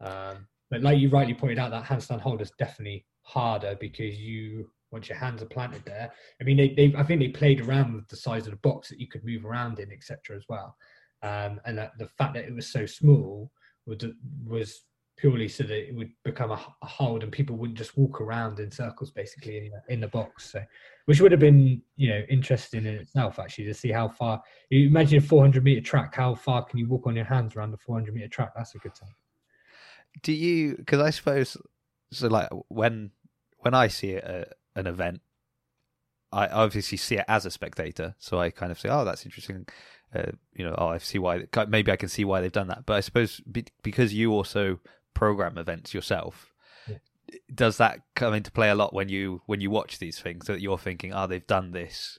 Um, 0.00 0.46
but 0.72 0.80
like 0.80 0.98
you 0.98 1.10
rightly 1.10 1.34
pointed 1.34 1.58
out, 1.58 1.70
that 1.70 1.84
handstand 1.84 2.22
hold 2.22 2.40
is 2.40 2.50
definitely 2.58 3.04
harder 3.20 3.76
because 3.78 4.18
you 4.18 4.70
once 4.90 5.06
your 5.06 5.18
hands 5.18 5.42
are 5.42 5.46
planted 5.46 5.84
there. 5.84 6.10
I 6.40 6.44
mean, 6.44 6.56
they, 6.56 6.70
they 6.70 6.94
I 6.96 7.02
think 7.02 7.20
they 7.20 7.28
played 7.28 7.60
around 7.60 7.94
with 7.94 8.08
the 8.08 8.16
size 8.16 8.46
of 8.46 8.52
the 8.52 8.68
box 8.68 8.88
that 8.88 8.98
you 8.98 9.06
could 9.06 9.22
move 9.22 9.44
around 9.44 9.80
in, 9.80 9.92
etc. 9.92 10.34
as 10.34 10.44
well. 10.48 10.74
Um, 11.22 11.60
and 11.66 11.76
that 11.76 11.92
the 11.98 12.08
fact 12.08 12.32
that 12.34 12.46
it 12.46 12.54
was 12.54 12.66
so 12.66 12.86
small 12.86 13.50
was, 13.84 13.98
was 14.46 14.84
purely 15.18 15.46
so 15.46 15.64
that 15.64 15.88
it 15.88 15.94
would 15.94 16.10
become 16.24 16.50
a, 16.50 16.74
a, 16.82 16.86
hold 16.86 17.22
and 17.22 17.30
people 17.30 17.56
wouldn't 17.56 17.78
just 17.78 17.98
walk 17.98 18.22
around 18.22 18.58
in 18.58 18.70
circles 18.70 19.10
basically 19.10 19.58
in 19.58 19.70
the, 19.70 19.92
in 19.92 20.00
the 20.00 20.08
box. 20.08 20.52
So, 20.52 20.62
which 21.04 21.20
would 21.20 21.32
have 21.32 21.40
been 21.40 21.82
you 21.96 22.08
know 22.08 22.22
interesting 22.30 22.86
in 22.86 22.94
itself 22.94 23.38
actually 23.38 23.66
to 23.66 23.74
see 23.74 23.90
how 23.90 24.08
far. 24.08 24.42
You 24.70 24.86
imagine 24.86 25.18
a 25.18 25.20
400 25.20 25.62
meter 25.62 25.82
track. 25.82 26.14
How 26.14 26.34
far 26.34 26.64
can 26.64 26.78
you 26.78 26.88
walk 26.88 27.06
on 27.06 27.14
your 27.14 27.26
hands 27.26 27.56
around 27.56 27.72
the 27.72 27.76
400 27.76 28.14
meter 28.14 28.28
track? 28.28 28.52
That's 28.56 28.74
a 28.74 28.78
good 28.78 28.94
time. 28.94 29.14
Do 30.22 30.32
you? 30.32 30.76
Because 30.76 31.00
I 31.00 31.10
suppose 31.10 31.56
so. 32.12 32.28
Like 32.28 32.48
when 32.68 33.12
when 33.58 33.74
I 33.74 33.88
see 33.88 34.10
it. 34.10 34.54
An 34.74 34.86
event, 34.86 35.20
I 36.32 36.46
obviously 36.46 36.96
see 36.96 37.16
it 37.16 37.26
as 37.28 37.44
a 37.44 37.50
spectator, 37.50 38.14
so 38.18 38.40
I 38.40 38.50
kind 38.50 38.72
of 38.72 38.80
say, 38.80 38.88
"Oh, 38.88 39.04
that's 39.04 39.26
interesting." 39.26 39.66
Uh, 40.14 40.32
you 40.54 40.64
know, 40.64 40.74
oh, 40.78 40.88
I 40.88 40.98
see 40.98 41.18
why. 41.18 41.44
Maybe 41.68 41.92
I 41.92 41.96
can 41.96 42.08
see 42.08 42.24
why 42.24 42.40
they've 42.40 42.50
done 42.50 42.68
that. 42.68 42.86
But 42.86 42.94
I 42.94 43.00
suppose 43.00 43.42
because 43.82 44.14
you 44.14 44.32
also 44.32 44.80
program 45.12 45.58
events 45.58 45.92
yourself, 45.92 46.54
yeah. 46.88 46.96
does 47.54 47.76
that 47.76 48.00
come 48.14 48.32
into 48.32 48.50
play 48.50 48.70
a 48.70 48.74
lot 48.74 48.94
when 48.94 49.10
you 49.10 49.42
when 49.44 49.60
you 49.60 49.70
watch 49.70 49.98
these 49.98 50.18
things? 50.18 50.46
That 50.46 50.62
you're 50.62 50.78
thinking, 50.78 51.12
"Oh, 51.12 51.26
they've 51.26 51.46
done 51.46 51.72
this, 51.72 52.18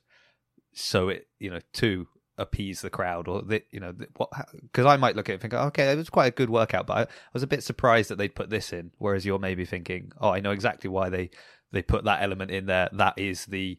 so 0.74 1.10
it 1.10 1.28
you 1.40 1.50
know 1.50 1.62
to 1.74 2.08
appease 2.40 2.82
the 2.82 2.90
crowd 2.90 3.28
or 3.28 3.44
you 3.70 3.80
know 3.80 3.94
what 4.18 4.30
because 4.60 4.88
i 4.88 4.98
might 4.98 5.16
look 5.16 5.30
at 5.30 5.34
it 5.34 5.36
and 5.36 5.42
think 5.42 5.54
okay 5.54 5.92
it 5.92 5.98
was 5.98 6.10
quite 6.10 6.26
a 6.26 6.36
good 6.36 6.50
workout 6.50 6.88
but 6.88 6.98
I, 6.98 7.02
I, 7.02 7.08
was 7.32 7.44
a 7.44 7.48
bit 7.48 7.64
surprised 7.64 8.10
that 8.10 8.18
they'd 8.18 8.34
put 8.34 8.50
this 8.50 8.74
in 8.74 8.90
whereas 8.98 9.24
you're 9.24 9.38
maybe 9.38 9.66
thinking 9.66 10.12
oh 10.20 10.32
i 10.32 10.40
know 10.40 10.50
exactly 10.50 10.90
why 10.90 11.10
they 11.10 11.30
they 11.74 11.82
put 11.82 12.06
that 12.06 12.22
element 12.22 12.52
in 12.52 12.68
there. 12.68 12.88
That 12.94 13.16
is 13.18 13.46
the 13.48 13.78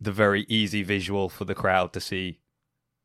the 0.00 0.10
very 0.10 0.44
easy 0.48 0.82
visual 0.82 1.28
for 1.28 1.44
the 1.44 1.54
crowd 1.54 1.92
to 1.92 2.00
see 2.00 2.40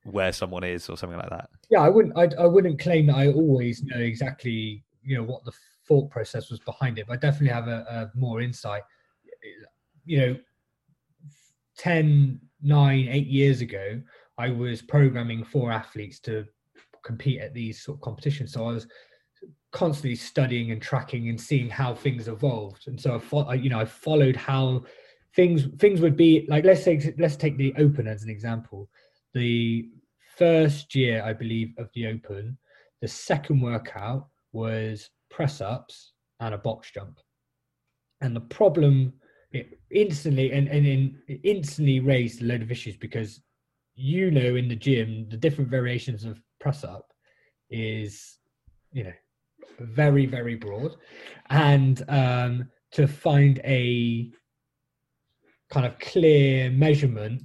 where 0.04 0.32
someone 0.32 0.64
is 0.64 0.90
or 0.90 0.98
something 0.98 1.20
like 1.20 1.30
that. 1.30 1.50
Yeah, 1.70 1.82
I 1.82 1.90
wouldn't. 1.90 2.18
I, 2.18 2.30
I 2.42 2.46
wouldn't 2.48 2.80
claim 2.80 3.06
that 3.08 3.18
I 3.18 3.28
always 3.28 3.84
know 3.84 4.00
exactly 4.00 4.84
you 5.04 5.18
know 5.18 5.24
what 5.24 5.46
the 5.46 5.52
thought 5.88 6.10
process 6.10 6.50
was 6.50 6.60
behind 6.62 6.98
it, 6.98 7.06
but 7.08 7.14
I 7.14 7.18
definitely 7.18 7.54
have 7.54 7.68
a, 7.68 8.10
a 8.16 8.18
more 8.18 8.42
insight. 8.42 8.84
You 10.06 10.20
know, 10.20 10.38
10, 11.78 12.40
9, 12.62 13.08
8 13.10 13.28
years 13.28 13.60
ago, 13.60 14.02
I 14.38 14.50
was 14.50 14.82
programming 14.82 15.44
for 15.44 15.72
athletes 15.72 16.20
to 16.22 16.46
compete 17.04 17.42
at 17.42 17.54
these 17.54 17.82
sort 17.82 17.98
of 17.98 18.02
competitions. 18.02 18.54
So 18.54 18.68
I 18.68 18.74
was 18.74 18.88
constantly 19.72 20.16
studying 20.16 20.72
and 20.72 20.82
tracking 20.82 21.30
and 21.30 21.40
seeing 21.40 21.70
how 21.70 21.96
things 21.96 22.28
evolved. 22.28 22.88
And 22.88 23.00
so 23.00 23.22
I, 23.48 23.56
you 23.56 23.70
know, 23.70 23.80
I 23.80 23.86
followed 23.86 24.36
how 24.36 24.84
things 25.36 25.68
things 25.80 26.02
would 26.02 26.18
be 26.18 26.46
like. 26.50 26.66
Let's 26.66 26.84
say 26.84 27.14
let's 27.18 27.36
take 27.36 27.58
the 27.58 27.74
Open 27.78 28.08
as 28.08 28.24
an 28.24 28.30
example. 28.30 28.90
The 29.34 29.90
first 30.38 30.96
year, 30.96 31.24
I 31.24 31.34
believe, 31.34 31.74
of 31.78 31.90
the 31.94 32.08
Open, 32.08 32.58
the 33.02 33.08
second 33.08 33.62
workout 33.62 34.28
was 34.52 35.10
press 35.30 35.62
ups 35.62 36.14
and 36.40 36.54
a 36.54 36.58
box 36.58 36.92
jump. 36.92 37.20
And 38.22 38.36
the 38.36 38.42
problem 38.42 39.14
it 39.52 39.80
instantly 39.92 40.52
and, 40.52 40.68
and 40.68 40.86
in, 40.86 41.18
instantly 41.44 42.00
raised 42.00 42.42
a 42.42 42.46
load 42.46 42.62
of 42.62 42.72
issues 42.72 42.98
because 42.98 43.42
you 43.98 44.30
know 44.30 44.56
in 44.56 44.68
the 44.68 44.76
gym 44.76 45.28
the 45.30 45.36
different 45.36 45.70
variations 45.70 46.24
of 46.24 46.40
press 46.62 46.84
up 46.84 47.12
is 47.70 48.38
you 48.94 49.04
know 49.04 49.14
very 49.80 50.26
very 50.26 50.56
broad. 50.56 50.96
And 51.50 52.04
um 52.08 52.70
to 52.92 53.08
find 53.08 53.60
a 53.66 54.32
kind 55.70 55.86
of 55.86 56.00
clear 56.00 56.70
measurement 56.70 57.42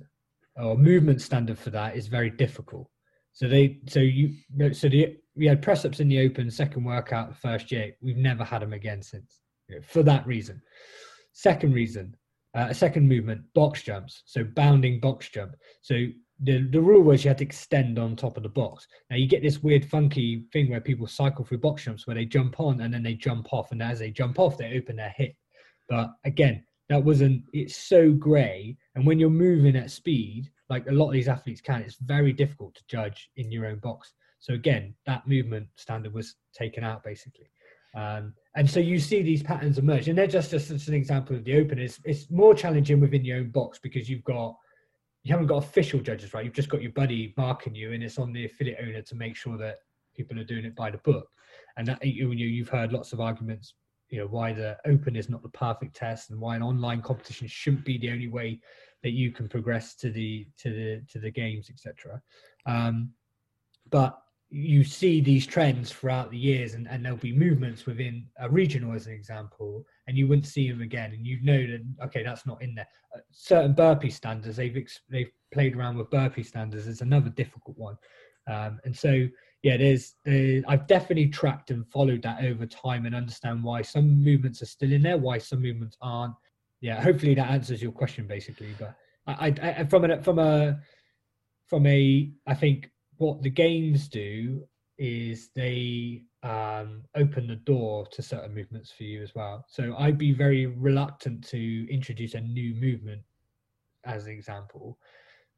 or 0.57 0.77
movement 0.77 1.21
standard 1.21 1.59
for 1.59 1.71
that 1.71 1.97
is 1.97 2.07
very 2.07 2.31
difficult. 2.31 2.89
So 3.33 3.49
they 3.49 3.81
so 3.89 4.01
you 4.01 4.35
so 4.73 4.89
the 4.89 5.17
we 5.35 5.47
had 5.47 5.63
press 5.63 5.87
ups 5.87 6.01
in 6.01 6.09
the 6.09 6.21
open 6.21 6.51
second 6.51 6.85
workout 6.85 7.35
first 7.35 7.73
year 7.73 7.93
we've 8.03 8.19
never 8.19 8.45
had 8.45 8.61
them 8.61 8.75
again 8.75 9.03
since 9.03 9.41
for 9.83 10.03
that 10.03 10.27
reason. 10.27 10.61
Second 11.33 11.73
reason 11.73 12.15
uh, 12.55 12.67
a 12.69 12.75
second 12.75 13.09
movement 13.09 13.43
box 13.55 13.83
jumps. 13.83 14.23
So 14.27 14.45
bounding 14.45 15.01
box 15.01 15.29
jump. 15.31 15.57
So 15.81 16.07
the, 16.41 16.63
the 16.69 16.81
rule 16.81 17.03
was 17.03 17.25
you 17.25 17.29
had 17.29 17.39
to 17.39 17.45
extend 17.45 17.99
on 17.99 18.17
top 18.17 18.37
of 18.37 18.43
the 18.43 18.49
box. 18.49 18.87
Now 19.11 19.17
you 19.17 19.27
get 19.27 19.43
this 19.43 19.63
weird 19.63 19.85
funky 19.85 20.45
thing 20.53 20.71
where 20.71 20.81
people 20.81 21.07
cycle 21.07 21.45
through 21.45 21.59
box 21.59 21.85
jumps 21.85 22.07
where 22.07 22.17
they 22.17 22.25
jump 22.25 22.59
on 22.59 22.81
and 22.81 22.93
then 22.93 23.03
they 23.03 23.15
jump 23.15 23.53
off, 23.53 23.73
and 23.73 23.83
as 23.83 23.99
they 23.99 24.11
jump 24.11 24.39
off, 24.39 24.59
they 24.59 24.77
open 24.77 24.97
their 24.97 25.15
hip. 25.17 25.35
But 25.89 26.11
again, 26.25 26.65
that 26.89 27.05
wasn't. 27.05 27.43
It's 27.53 27.77
so 27.77 28.13
grey, 28.13 28.77
and 28.95 29.07
when 29.07 29.19
you're 29.19 29.31
moving 29.31 29.77
at 29.77 29.91
speed, 29.91 30.51
like 30.69 30.87
a 30.89 30.93
lot 30.93 31.09
of 31.09 31.13
these 31.13 31.29
athletes 31.29 31.61
can, 31.61 31.83
it's 31.83 31.97
very 31.97 32.33
difficult 32.33 32.75
to 32.75 32.83
judge 32.89 33.31
in 33.37 33.53
your 33.53 33.67
own 33.67 33.79
box. 33.79 34.13
So 34.41 34.55
again, 34.55 34.95
that 35.07 35.27
movement 35.29 35.69
standard 35.77 36.13
was 36.13 36.35
taken 36.53 36.83
out 36.83 37.05
basically. 37.05 37.49
Um, 37.95 38.35
and 38.57 38.69
so 38.69 38.81
you 38.81 38.99
see 38.99 39.23
these 39.23 39.43
patterns 39.43 39.79
emerge, 39.79 40.09
and 40.09 40.17
they're 40.17 40.27
just, 40.27 40.51
just, 40.51 40.71
an 40.89 40.95
example 40.95 41.37
of 41.37 41.45
the 41.45 41.57
open. 41.57 41.79
It's, 41.79 42.01
it's 42.05 42.31
more 42.31 42.55
challenging 42.55 43.01
within 43.01 43.25
your 43.25 43.39
own 43.39 43.51
box 43.51 43.79
because 43.83 44.09
you've 44.09 44.25
got 44.25 44.57
you 45.23 45.33
haven't 45.33 45.47
got 45.47 45.59
official 45.59 46.01
judges, 46.01 46.35
right? 46.35 46.45
You've 46.45 46.55
just 46.55 46.69
got 46.69 46.83
your 46.83 46.93
buddy 46.93 47.33
marking 47.37 47.75
you, 47.75 47.93
and 47.93 48.03
it's 48.03 48.19
on 48.19 48.33
the 48.33 48.45
affiliate 48.45 48.79
owner 48.83 49.03
to 49.03 49.15
make 49.15 49.37
sure 49.37 49.57
that 49.59 49.79
people 50.17 50.39
are 50.39 50.45
doing 50.45 50.65
it 50.65 50.75
by 50.75 50.91
the 50.91 50.99
book. 50.99 51.29
And 51.77 51.87
that 51.87 52.05
you, 52.05 52.31
you've 52.33 52.69
heard 52.69 52.93
lots 52.93 53.13
of 53.13 53.21
arguments, 53.21 53.75
you 54.11 54.19
know, 54.19 54.27
why 54.27 54.53
the 54.53 54.77
open 54.85 55.17
is 55.17 55.29
not 55.29 55.43
the 55.43 55.49
perfect 55.51 55.95
test, 55.95 56.31
and 56.31 56.41
why 56.41 56.57
an 56.57 56.63
online 56.63 57.03
competition 57.03 57.47
shouldn't 57.47 57.85
be 57.85 57.99
the 57.99 58.11
only 58.11 58.29
way 58.29 58.61
that 59.03 59.13
you 59.13 59.31
can 59.31 59.49
progress 59.49 59.95
to 59.97 60.11
the 60.11 60.47
to 60.59 60.71
the 60.71 61.03
to 61.11 61.19
the 61.19 61.31
games, 61.31 61.71
etc. 61.71 62.21
Um, 62.67 63.11
but 63.91 64.19
you 64.51 64.85
see 64.85 65.21
these 65.21 65.47
trends 65.47 65.91
throughout 65.91 66.31
the 66.31 66.37
years 66.37 66.75
and, 66.75 66.87
and 66.89 67.03
there'll 67.03 67.17
be 67.17 67.33
movements 67.33 67.87
within 67.87 68.27
a 68.39 68.51
regional 68.51 68.93
as 68.93 69.07
an 69.07 69.15
example 69.15 69.83
and 70.07 70.17
you 70.17 70.27
wouldn't 70.27 70.47
see 70.47 70.71
them 70.71 70.81
again 70.81 71.13
and 71.13 71.27
you 71.27 71.39
know 71.43 71.59
that 71.59 71.81
okay 72.05 72.23
that's 72.23 72.47
not 72.47 72.63
in 72.63 72.75
there. 72.75 72.89
Uh, 73.15 73.21
certain 73.31 73.73
burpee 73.73 74.11
standards 74.11 74.57
they've 74.57 74.77
ex- 74.77 75.01
they've 75.09 75.31
played 75.53 75.77
around 75.77 75.97
with 75.97 76.11
burpee 76.11 76.43
standards 76.43 76.87
is 76.87 77.01
another 77.01 77.31
difficult 77.31 77.77
one. 77.77 77.97
Um, 78.49 78.81
and 78.85 78.97
so 78.97 79.29
yeah 79.63 79.77
there's 79.77 80.15
uh, 80.27 80.69
i've 80.69 80.87
definitely 80.87 81.29
tracked 81.29 81.71
and 81.71 81.87
followed 81.89 82.23
that 82.23 82.45
over 82.45 82.67
time 82.67 83.07
and 83.07 83.15
understand 83.15 83.63
why 83.63 83.83
some 83.83 84.23
movements 84.23 84.61
are 84.63 84.67
still 84.67 84.93
in 84.93 85.03
there 85.03 85.17
why 85.17 85.39
some 85.39 85.63
movements 85.63 85.97
aren't. 86.01 86.35
Yeah 86.81 87.01
hopefully 87.01 87.35
that 87.35 87.51
answers 87.51 87.81
your 87.81 87.93
question 87.93 88.27
basically 88.27 88.75
but 88.79 88.97
i, 89.27 89.55
I, 89.63 89.71
I 89.79 89.85
from 89.85 90.11
a 90.11 90.23
from 90.23 90.39
a 90.39 90.81
from 91.67 91.87
a 91.87 92.33
i 92.47 92.55
think 92.55 92.91
what 93.19 93.43
the 93.43 93.51
games 93.51 94.09
do 94.09 94.65
is 94.99 95.51
they 95.55 96.23
um, 96.43 97.03
open 97.15 97.47
the 97.47 97.57
door 97.57 98.07
to 98.13 98.23
certain 98.23 98.55
movements 98.55 98.91
for 98.91 99.05
you 99.05 99.23
as 99.23 99.35
well. 99.35 99.65
So 99.69 99.95
I'd 99.99 100.19
be 100.19 100.33
very 100.33 100.67
reluctant 100.67 101.47
to 101.49 101.93
introduce 101.93 102.35
a 102.35 102.41
new 102.41 102.75
movement 102.75 103.23
as 104.05 104.27
an 104.27 104.33
example 104.33 104.99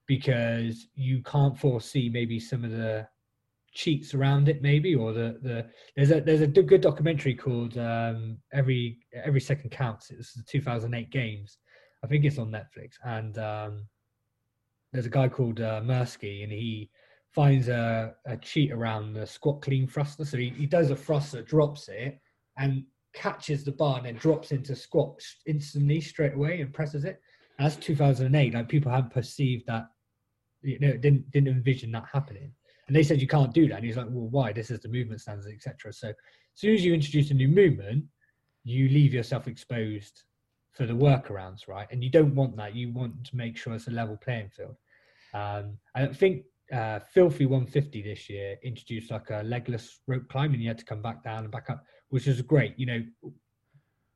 because 0.07 0.89
you 0.95 1.23
can't 1.23 1.59
foresee 1.59 2.11
maybe 2.11 2.39
some 2.39 2.65
of 2.65 2.71
the 2.71 3.09
cheats 3.73 4.15
around 4.15 4.49
it 4.49 4.63
maybe 4.63 4.95
or 4.95 5.13
the 5.13 5.37
the 5.43 5.67
there's 5.97 6.13
a 6.13 6.21
there's 6.21 6.43
a 6.43 6.47
good 6.47 6.81
documentary 6.81 7.35
called 7.35 7.77
um, 7.79 8.37
every 8.53 8.99
every 9.25 9.41
second 9.41 9.71
counts. 9.71 10.11
It's 10.11 10.35
the 10.35 10.43
2008 10.43 11.11
games. 11.11 11.59
I 12.05 12.07
think 12.07 12.25
it's 12.25 12.39
on 12.39 12.51
netflix. 12.51 12.93
And 13.05 13.39
um, 13.39 13.87
there's 14.93 15.07
a 15.07 15.11
guy 15.11 15.29
called 15.29 15.61
uh, 15.61 15.81
and 15.83 16.53
he 16.53 16.91
finds 17.35 17.69
a, 17.69 18.15
a 18.27 18.37
cheat 18.37 18.71
around 18.71 19.13
the 19.13 19.27
squat 19.27 19.61
clean 19.61 19.89
thruster. 19.89 20.25
So 20.25 20.37
he, 20.37 20.51
he 20.51 20.67
does 20.67 20.91
a 20.91 20.97
thruster, 20.97 21.43
drops 21.43 21.89
it, 21.89 22.21
and 22.57 22.85
catches 23.13 23.65
the 23.65 23.73
bar 23.73 23.99
and 23.99 24.07
then 24.07 24.15
drops 24.17 24.53
into 24.53 24.77
squat 24.77 25.21
instantly 25.47 26.01
straight 26.01 26.35
away 26.35 26.61
and 26.61 26.73
presses 26.73 27.05
it. 27.05 27.21
And 27.59 27.67
that's 27.67 27.77
2008. 27.77 28.55
Like 28.55 28.69
people 28.69 28.93
hadn't 28.93 29.13
perceived 29.13 29.67
that, 29.67 29.87
you 30.63 30.79
know, 30.79 30.93
didn't 30.97 31.31
didn't 31.31 31.49
envision 31.49 31.93
that 31.93 32.05
happening. 32.13 32.53
And 32.87 32.95
they 32.95 33.03
said 33.03 33.21
you 33.21 33.29
can't 33.29 33.53
do 33.53 33.69
that. 33.69 33.77
And 33.77 33.85
he's 33.85 33.97
like, 33.97 34.07
well, 34.11 34.29
why? 34.29 34.53
This 34.53 34.71
is 34.71 34.81
the 34.81 34.89
movement 34.89 35.21
standards, 35.21 35.49
etc. 35.49 35.93
So 35.93 36.09
as 36.09 36.15
soon 36.55 36.75
as 36.75 36.85
you 36.85 36.95
introduce 36.95 37.31
a 37.31 37.35
new 37.35 37.49
movement, 37.49 38.05
you 38.65 38.89
leave 38.89 39.13
yourself 39.15 39.49
exposed 39.49 40.23
for 40.73 40.87
the 40.87 40.93
workarounds, 40.93 41.69
right? 41.69 41.87
And 41.91 42.03
you 42.03 42.11
don't 42.11 42.35
want 42.35 42.57
that. 42.57 42.75
You 42.75 42.93
want 42.93 43.25
to 43.25 43.37
make 43.37 43.57
sure 43.57 43.75
it's 43.75 43.89
a 43.89 43.93
level 43.93 44.17
playing 44.17 44.51
field. 44.51 44.77
Um, 45.33 45.79
I 45.95 46.07
think 46.07 46.45
uh, 46.73 47.01
Filthy 47.13 47.47
150 47.47 48.03
this 48.03 48.29
year 48.29 48.57
introduced 48.63 49.11
like 49.11 49.31
a 49.31 49.43
legless 49.45 50.01
rope 50.07 50.29
climb, 50.29 50.53
and 50.55 50.63
you 50.63 50.69
had 50.69 50.79
to 50.79 50.85
come 50.85 51.03
back 51.03 51.23
down 51.23 51.45
and 51.45 51.53
back 51.53 51.71
up, 51.71 51.85
which 52.09 52.27
was 52.27 52.41
great. 52.43 52.79
You 52.79 52.87
know, 52.87 53.05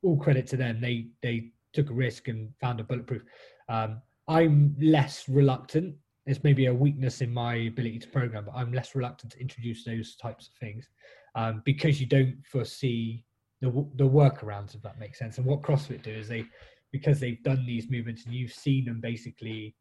all 0.03 0.17
credit 0.17 0.47
to 0.49 0.57
them. 0.57 0.81
They 0.81 1.09
they 1.23 1.53
took 1.73 1.91
a 1.91 1.95
risk 1.95 2.29
and 2.29 2.51
found 2.61 2.81
a 2.81 2.85
bulletproof. 2.85 3.23
Um, 3.69 4.01
I'm 4.29 4.77
less 4.81 5.29
reluctant. 5.29 5.95
It's 6.27 6.45
maybe 6.45 6.67
a 6.67 6.75
weakness 6.75 7.23
in 7.23 7.33
my 7.33 7.55
ability 7.55 8.01
to 8.01 8.09
program, 8.09 8.45
but 8.45 8.55
I'm 8.55 8.73
less 8.73 8.95
reluctant 8.95 9.33
to 9.33 9.41
introduce 9.41 9.85
those 9.85 10.17
types 10.17 10.49
of 10.49 10.55
things 10.55 10.89
um, 11.35 11.63
because 11.65 12.01
you 12.01 12.07
don't 12.07 12.37
foresee 12.51 13.25
the 13.61 13.71
the 13.97 14.09
workarounds, 14.09 14.75
if 14.75 14.83
that 14.83 14.99
makes 14.99 15.19
sense. 15.19 15.39
And 15.39 15.47
what 15.47 15.63
CrossFit 15.63 16.03
do 16.03 16.13
is 16.13 16.29
they 16.29 16.45
because 16.93 17.21
they've 17.21 17.43
done 17.43 17.65
these 17.67 17.91
movements 17.91 18.25
and 18.25 18.35
you've 18.35 18.53
seen 18.53 18.87
them 18.87 19.01
basically 19.01 19.75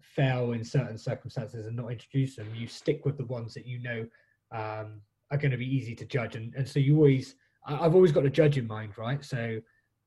fail 0.00 0.52
in 0.52 0.64
certain 0.64 0.98
circumstances 0.98 1.66
and 1.66 1.76
not 1.76 1.90
introduce 1.90 2.36
them, 2.36 2.48
you 2.54 2.66
stick 2.66 3.04
with 3.04 3.16
the 3.16 3.26
ones 3.26 3.54
that 3.54 3.66
you 3.66 3.82
know 3.82 4.06
um, 4.52 5.00
are 5.30 5.38
going 5.38 5.50
to 5.50 5.56
be 5.56 5.66
easy 5.66 5.94
to 5.94 6.04
judge. 6.04 6.36
And, 6.36 6.54
and 6.54 6.68
so 6.68 6.78
you 6.78 6.96
always, 6.96 7.34
I've 7.66 7.94
always 7.94 8.12
got 8.12 8.24
a 8.26 8.30
judge 8.30 8.58
in 8.58 8.66
mind, 8.66 8.96
right? 8.96 9.24
So 9.24 9.58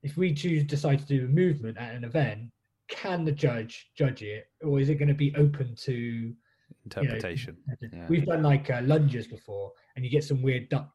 if 0.04 0.18
we 0.18 0.34
choose 0.34 0.64
decide 0.64 1.00
to 1.00 1.06
do 1.06 1.26
a 1.26 1.28
movement 1.28 1.78
at 1.78 1.94
an 1.94 2.04
event, 2.04 2.52
can 2.90 3.24
the 3.24 3.32
judge 3.32 3.92
judge 3.96 4.24
it, 4.24 4.46
or 4.64 4.80
is 4.80 4.90
it 4.90 4.96
going 4.96 5.10
to 5.10 5.14
be 5.14 5.34
open 5.36 5.76
to 5.76 6.34
interpretation? 6.86 7.58
You 7.82 7.90
know, 7.92 7.98
yeah. 7.98 8.06
We've 8.10 8.26
done 8.26 8.44
like 8.44 8.70
uh, 8.70 8.82
lunges 8.84 9.28
before, 9.28 9.72
and 9.96 10.04
you 10.04 10.10
get 10.10 10.24
some 10.24 10.42
weird 10.42 10.70
duck 10.70 10.90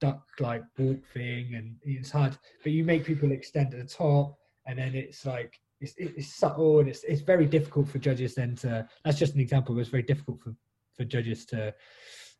duck 0.00 0.22
like 0.40 0.62
walk 0.78 1.00
thing, 1.14 1.54
and 1.54 1.76
it's 1.82 2.10
hard. 2.10 2.36
But 2.62 2.72
you 2.72 2.84
make 2.84 3.04
people 3.04 3.32
extend 3.32 3.72
at 3.72 3.80
the 3.80 3.86
top, 3.86 4.36
and 4.66 4.78
then 4.78 4.94
it's 4.94 5.24
like 5.24 5.58
it's, 5.80 5.94
it's 5.96 6.34
subtle 6.34 6.80
and 6.80 6.88
it's, 6.88 7.04
it's 7.04 7.20
very 7.20 7.46
difficult 7.46 7.88
for 7.88 7.98
judges 7.98 8.34
then 8.34 8.56
to 8.56 8.86
that's 9.04 9.18
just 9.18 9.34
an 9.34 9.40
example 9.40 9.78
it's 9.78 9.88
very 9.88 10.02
difficult 10.02 10.40
for 10.40 10.54
for 10.96 11.04
judges 11.04 11.44
to 11.46 11.72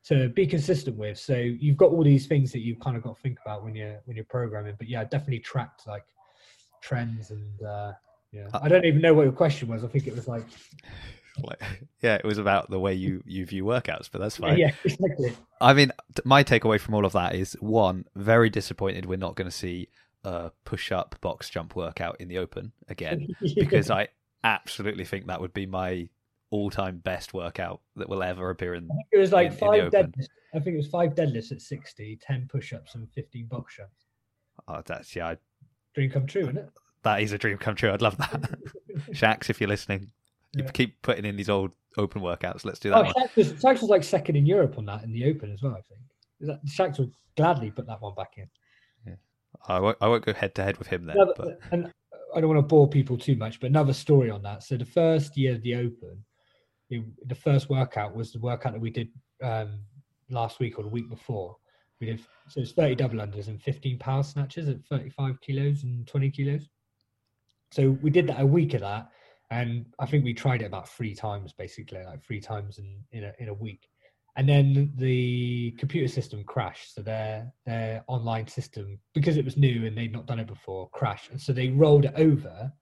to 0.05 0.29
be 0.31 0.47
consistent 0.47 0.97
with 0.97 1.19
so 1.19 1.35
you've 1.37 1.77
got 1.77 1.91
all 1.91 2.03
these 2.03 2.27
things 2.27 2.51
that 2.53 2.61
you've 2.61 2.81
kind 2.81 2.97
of 2.97 3.03
got 3.03 3.17
to 3.17 3.23
think 3.23 3.39
about 3.45 3.63
when 3.63 3.75
you're 3.75 4.01
when 4.05 4.17
you're 4.17 4.25
programming 4.27 4.75
but 4.79 4.89
yeah 4.89 5.05
definitely 5.05 5.41
tracked 5.41 5.87
like 5.87 6.05
trends 6.83 7.31
and 7.31 7.63
uh 7.63 7.93
yeah 8.33 8.49
uh, 8.55 8.61
i 8.63 8.69
don't 8.69 8.85
even 8.85 9.01
know 9.01 9.15
what 9.15 9.23
your 9.23 9.33
question 9.33 9.69
was 9.69 9.85
i 9.85 9.89
think 9.89 10.07
it 10.07 10.15
was 10.15 10.27
like 10.27 10.45
like, 11.43 11.61
yeah, 12.01 12.17
it 12.17 12.25
was 12.25 12.39
about 12.39 12.71
the 12.71 12.79
way 12.79 12.95
you 12.95 13.23
you 13.25 13.47
view 13.47 13.65
workouts, 13.65 14.09
but 14.11 14.21
that's 14.21 14.37
fine. 14.39 14.59
Yeah, 14.59 14.73
exactly. 14.85 15.37
I 15.61 15.75
mean, 15.75 15.93
my 16.25 16.45
takeaway 16.45 16.81
from 16.81 16.95
all 16.95 17.05
of 17.05 17.13
that 17.13 17.35
is 17.35 17.57
one, 17.61 18.07
very 18.15 18.51
disappointed 18.51 19.07
we're 19.07 19.17
not 19.17 19.37
going 19.37 19.49
to 19.49 19.57
see 19.57 19.89
a 20.25 20.51
push 20.65 20.93
up 20.93 21.17
box 21.21 21.49
jump 21.49 21.77
workout 21.77 22.21
in 22.21 22.29
the 22.29 22.39
open 22.39 22.73
again 22.89 23.29
because 23.55 23.91
I 23.91 24.09
absolutely 24.45 25.05
think 25.05 25.27
that 25.27 25.41
would 25.41 25.53
be 25.53 25.67
my 25.67 26.09
all 26.51 26.71
time 26.71 26.99
best 26.99 27.35
workout 27.35 27.81
that 27.97 28.09
will 28.09 28.23
ever 28.23 28.51
appear 28.51 28.75
in. 28.75 28.89
it 29.13 29.19
was 29.19 29.33
like 29.33 29.53
in, 29.53 29.57
five 29.57 29.85
in 29.85 29.91
deadlifts. 29.91 30.27
I 30.55 30.61
think 30.61 30.75
it 30.75 30.79
was 30.79 30.89
five 30.89 31.15
deadlifts 31.15 31.53
at 31.53 31.61
60, 31.61 32.19
10 32.23 32.49
push 32.51 32.73
ups, 32.73 32.95
and 32.95 33.09
15 33.13 33.47
box 33.47 33.77
jumps. 33.77 34.07
Oh, 34.67 34.83
that's 34.85 35.15
yeah. 35.15 35.29
I, 35.29 35.37
dream 35.95 36.11
come 36.11 36.27
true, 36.27 36.43
isn't 36.43 36.57
it? 36.57 36.71
That 37.03 37.21
is 37.23 37.33
a 37.33 37.39
dream 37.39 37.59
come 37.59 37.75
true. 37.75 37.93
I'd 37.93 38.03
love 38.03 38.17
that. 38.17 38.59
Shax, 39.11 39.51
if 39.51 39.61
you're 39.61 39.69
listening, 39.69 40.11
you 40.57 40.65
yeah. 40.65 40.71
keep 40.71 41.01
putting 41.03 41.25
in 41.25 41.37
these 41.37 41.49
old 41.49 41.73
open 41.97 42.23
workouts. 42.23 42.65
Let's 42.65 42.79
do 42.79 42.91
that. 42.91 43.07
Oh, 43.07 43.21
Shax 43.21 43.37
was, 43.37 43.53
Shax 43.53 43.81
was 43.81 43.91
like 43.91 44.03
second 44.03 44.37
in 44.37 44.47
Europe 44.47 44.79
on 44.79 44.87
that 44.87 45.05
in 45.05 45.13
the 45.13 45.27
open 45.27 45.53
as 45.53 45.63
well, 45.63 45.77
I 45.77 45.83
think. 45.83 46.61
Shax 46.67 46.99
would 46.99 47.13
gladly 47.37 47.71
put 47.71 47.87
that 47.87 48.01
one 48.01 48.15
back 48.15 48.35
in. 48.37 48.49
I 49.67 49.81
won't, 49.81 49.99
I 50.01 50.09
won't 50.09 50.25
go 50.25 50.33
head 50.33 50.55
to 50.57 50.65
head 50.65 50.79
with 50.79 50.89
him 50.89 51.07
then. 51.07 51.17
Another, 51.17 51.35
but... 51.37 51.61
And 51.73 51.93
I 52.35 52.41
don't 52.41 52.49
want 52.49 52.59
to 52.59 52.67
bore 52.67 52.89
people 52.89 53.17
too 53.17 53.37
much, 53.37 53.61
but 53.61 53.71
another 53.71 53.93
story 53.93 54.31
on 54.31 54.43
that. 54.43 54.63
So 54.63 54.77
the 54.77 54.85
first 54.85 55.37
year 55.37 55.55
of 55.55 55.63
the 55.63 55.75
Open, 55.77 56.25
it, 56.91 57.05
the 57.27 57.35
first 57.35 57.69
workout 57.69 58.15
was 58.15 58.33
the 58.33 58.39
workout 58.39 58.73
that 58.73 58.81
we 58.81 58.91
did 58.91 59.09
um, 59.43 59.81
last 60.31 60.61
week 60.61 60.79
or 60.79 60.83
the 60.83 60.89
week 60.89 61.09
before. 61.09 61.57
We 62.01 62.07
did 62.07 62.21
so 62.49 62.61
it's 62.61 62.73
30 62.73 62.95
double 62.95 63.19
unders 63.19 63.49
and 63.49 63.61
15 63.61 63.99
power 63.99 64.23
snatches 64.23 64.69
at 64.69 64.85
35 64.89 65.41
kilos 65.41 65.83
and 65.83 66.07
20 66.07 66.31
kilos. 66.31 66.69
So 67.73 67.91
we 68.03 68.11
did 68.11 68.29
that 68.29 68.41
a 68.41 68.47
week 68.47 68.75
of 68.75 68.81
that, 68.81 69.09
and 69.51 69.85
I 69.99 70.07
think 70.07 70.25
we 70.25 70.33
tried 70.33 70.63
it 70.63 70.67
about 70.67 70.89
three 70.89 71.15
times, 71.15 71.53
basically, 71.53 72.03
like 72.05 72.25
three 72.25 72.41
times 72.41 72.79
in 72.79 73.05
in 73.13 73.25
a, 73.25 73.33
in 73.39 73.49
a 73.49 73.55
week. 73.55 73.89
And 74.37 74.49
then 74.49 74.93
the 74.97 75.73
computer 75.79 76.07
system 76.09 76.45
crashed. 76.45 76.95
So 76.95 77.03
their 77.03 77.53
their 77.67 78.05
online 78.07 78.47
system, 78.47 78.99
because 79.15 79.37
it 79.37 79.45
was 79.45 79.57
new 79.57 79.87
and 79.87 79.97
they'd 79.97 80.13
not 80.13 80.27
done 80.27 80.39
it 80.39 80.47
before, 80.47 80.89
crashed. 80.91 81.31
And 81.31 81.41
so 81.41 81.53
they 81.53 81.71
rolled 81.71 82.05
it 82.05 82.15
over 82.17 82.73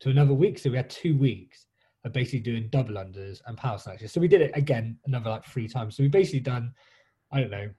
to 0.00 0.10
another 0.10 0.34
week. 0.34 0.58
So 0.58 0.70
we 0.70 0.76
had 0.76 0.90
two 0.90 1.16
weeks 1.16 1.66
of 2.04 2.12
basically 2.12 2.40
doing 2.40 2.68
double 2.70 2.94
unders 2.94 3.40
and 3.46 3.56
power 3.56 3.78
snatches. 3.78 4.12
So 4.12 4.20
we 4.20 4.28
did 4.28 4.42
it 4.42 4.50
again 4.54 4.98
another 5.06 5.30
like 5.30 5.44
three 5.44 5.68
times. 5.68 5.96
So 5.96 6.02
we 6.02 6.08
basically 6.08 6.40
done, 6.40 6.72
I 7.32 7.40
don't 7.40 7.50
know, 7.50 7.70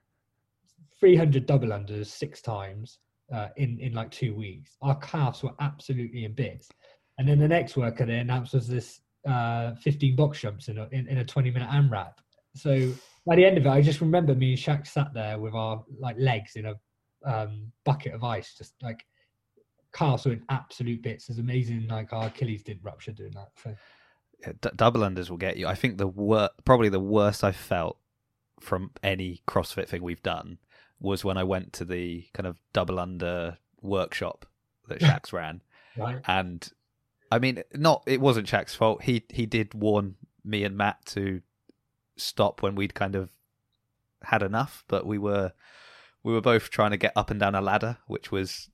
300 1.00 1.46
double 1.46 1.70
unders 1.70 2.08
six 2.08 2.41
times 2.41 3.00
uh, 3.34 3.50
in 3.58 3.79
in 3.79 3.94
like 3.94 4.12
two 4.12 4.34
weeks. 4.34 4.77
Our 4.82 4.96
calves 5.00 5.44
were 5.44 5.53
absolutely 5.60 6.25
in 6.25 6.34
bits. 6.34 6.70
And 7.17 7.27
then 7.27 7.39
the 7.39 7.48
next 7.48 7.77
worker 7.77 8.05
they 8.05 8.20
announced 8.20 8.53
was 8.53 8.67
this 8.67 9.01
uh, 9.27 9.74
15 9.75 10.15
box 10.15 10.39
jumps 10.39 10.67
in 10.67 10.77
a, 10.77 10.88
in, 10.91 11.08
in 11.08 11.17
a 11.20 11.25
20 11.25 11.51
minute 11.51 11.70
AMRAP. 11.70 12.13
So 12.55 12.91
by 13.25 13.36
the 13.36 13.46
end 13.46 13.58
of 13.58 13.65
it, 13.65 13.70
I 13.70 13.82
just 13.82 14.01
remember 14.01 14.36
me 14.36 14.51
and 14.51 14.60
Shaq 14.60 14.88
sat 14.88 15.13
there 15.13 15.39
with 15.39 15.53
our 15.53 15.84
like 16.00 16.15
legs 16.20 16.55
in 16.55 16.65
a 16.65 16.75
um, 17.25 17.72
bucket 17.84 18.13
of 18.13 18.24
ice, 18.24 18.55
just 18.55 18.74
like 18.82 19.05
were 20.25 20.32
in 20.32 20.44
absolute 20.50 21.01
bits. 21.01 21.29
It's 21.29 21.39
amazing, 21.39 21.88
like 21.88 22.13
our 22.13 22.27
Achilles 22.27 22.63
didn't 22.63 22.84
rupture 22.84 23.12
doing 23.12 23.32
that. 23.32 23.50
So. 23.63 23.75
Yeah, 24.41 24.53
d- 24.62 24.70
double 24.75 25.01
unders 25.01 25.29
will 25.29 25.38
get 25.38 25.58
you. 25.58 25.67
I 25.67 25.75
think 25.75 25.98
the 25.98 26.08
wor- 26.08 26.50
probably 26.65 26.89
the 26.89 27.00
worst 27.00 27.44
I've 27.44 27.55
felt 27.55 27.98
from 28.60 28.91
any 29.03 29.41
CrossFit 29.48 29.88
thing 29.88 30.03
we've 30.03 30.24
done 30.24 30.60
was 31.00 31.24
when 31.24 31.38
I 31.38 31.44
went 31.44 31.74
to 31.74 31.86
the 31.86 32.25
kind 32.34 32.48
of 32.48 32.60
double 32.74 33.00
under 33.00 33.58
workshop 33.82 34.46
that 34.88 35.00
Shaq's 35.01 35.34
ran. 35.34 35.62
Right. 35.98 36.20
And 36.27 36.67
I 37.32 37.39
mean, 37.39 37.63
not 37.74 38.03
it 38.05 38.22
wasn't 38.22 38.48
Shaq's 38.48 38.75
fault. 38.75 39.03
He 39.03 39.24
he 39.29 39.46
did 39.46 39.74
warn 39.74 40.15
me 40.44 40.63
and 40.63 40.77
Matt 40.77 41.05
to 41.08 41.41
stop 42.17 42.62
when 42.62 42.75
we'd 42.75 42.93
kind 42.93 43.15
of 43.15 43.29
had 44.24 44.41
enough, 44.43 44.84
but 44.88 45.05
we 45.05 45.17
were 45.17 45.53
we 46.24 46.34
were 46.34 46.41
both 46.41 46.69
trying 46.69 46.91
to 46.91 46.98
get 46.98 47.13
up 47.15 47.29
and 47.29 47.39
down 47.39 47.55
a 47.55 47.62
ladder, 47.62 47.98
which 48.07 48.31
was 48.31 48.69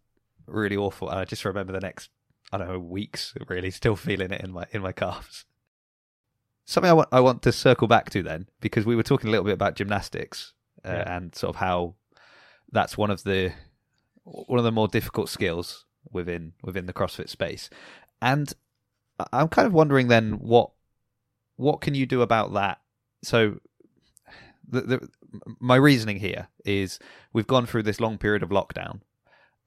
really 0.48 0.77
awful. 0.77 1.10
And 1.10 1.19
I 1.19 1.25
just 1.25 1.43
remember 1.45 1.74
the 1.74 1.79
next 1.79 2.10
I 2.51 2.57
don't 2.57 2.67
know 2.67 2.79
weeks 2.79 3.33
really 3.48 3.71
still 3.71 3.95
feeling 3.95 4.31
it 4.31 4.41
in 4.41 4.51
my 4.51 4.65
in 4.71 4.81
my 4.81 4.91
calves. 4.91 5.45
Something 6.65 6.89
I 6.91 6.93
want 6.93 7.10
I 7.12 7.19
want 7.19 7.41
to 7.43 7.51
circle 7.51 7.88
back 7.88 8.10
to 8.12 8.24
then 8.24 8.48
because 8.62 8.86
we 8.86 8.95
were 8.95 9.03
talking 9.03 9.27
a 9.27 9.31
little 9.31 9.45
bit 9.45 9.53
about 9.53 9.75
gymnastics 9.75 10.53
uh, 10.86 10.89
Yeah. 10.91 11.15
and 11.17 11.36
sort 11.36 11.50
of 11.50 11.55
how 11.57 11.95
that's 12.71 12.98
one 12.98 13.12
of 13.12 13.24
the 13.24 13.51
one 14.24 14.60
of 14.60 14.63
the 14.65 14.71
more 14.71 14.88
difficult 14.88 15.29
skills 15.29 15.86
within 16.12 16.53
within 16.63 16.86
the 16.86 16.93
CrossFit 16.93 17.29
space. 17.29 17.69
And 18.21 18.53
I'm 19.33 19.50
kind 19.50 19.65
of 19.67 19.74
wondering 19.74 20.07
then 20.07 20.33
what 20.39 20.71
what 21.57 21.81
can 21.81 21.95
you 21.95 22.05
do 22.05 22.21
about 22.21 22.53
that? 22.53 22.80
So 23.23 23.59
the, 24.67 24.81
the 24.81 25.09
my 25.59 25.75
reasoning 25.75 26.17
here 26.17 26.47
is 26.65 26.99
we've 27.33 27.47
gone 27.47 27.65
through 27.65 27.83
this 27.83 27.99
long 27.99 28.17
period 28.17 28.43
of 28.43 28.49
lockdown. 28.49 29.01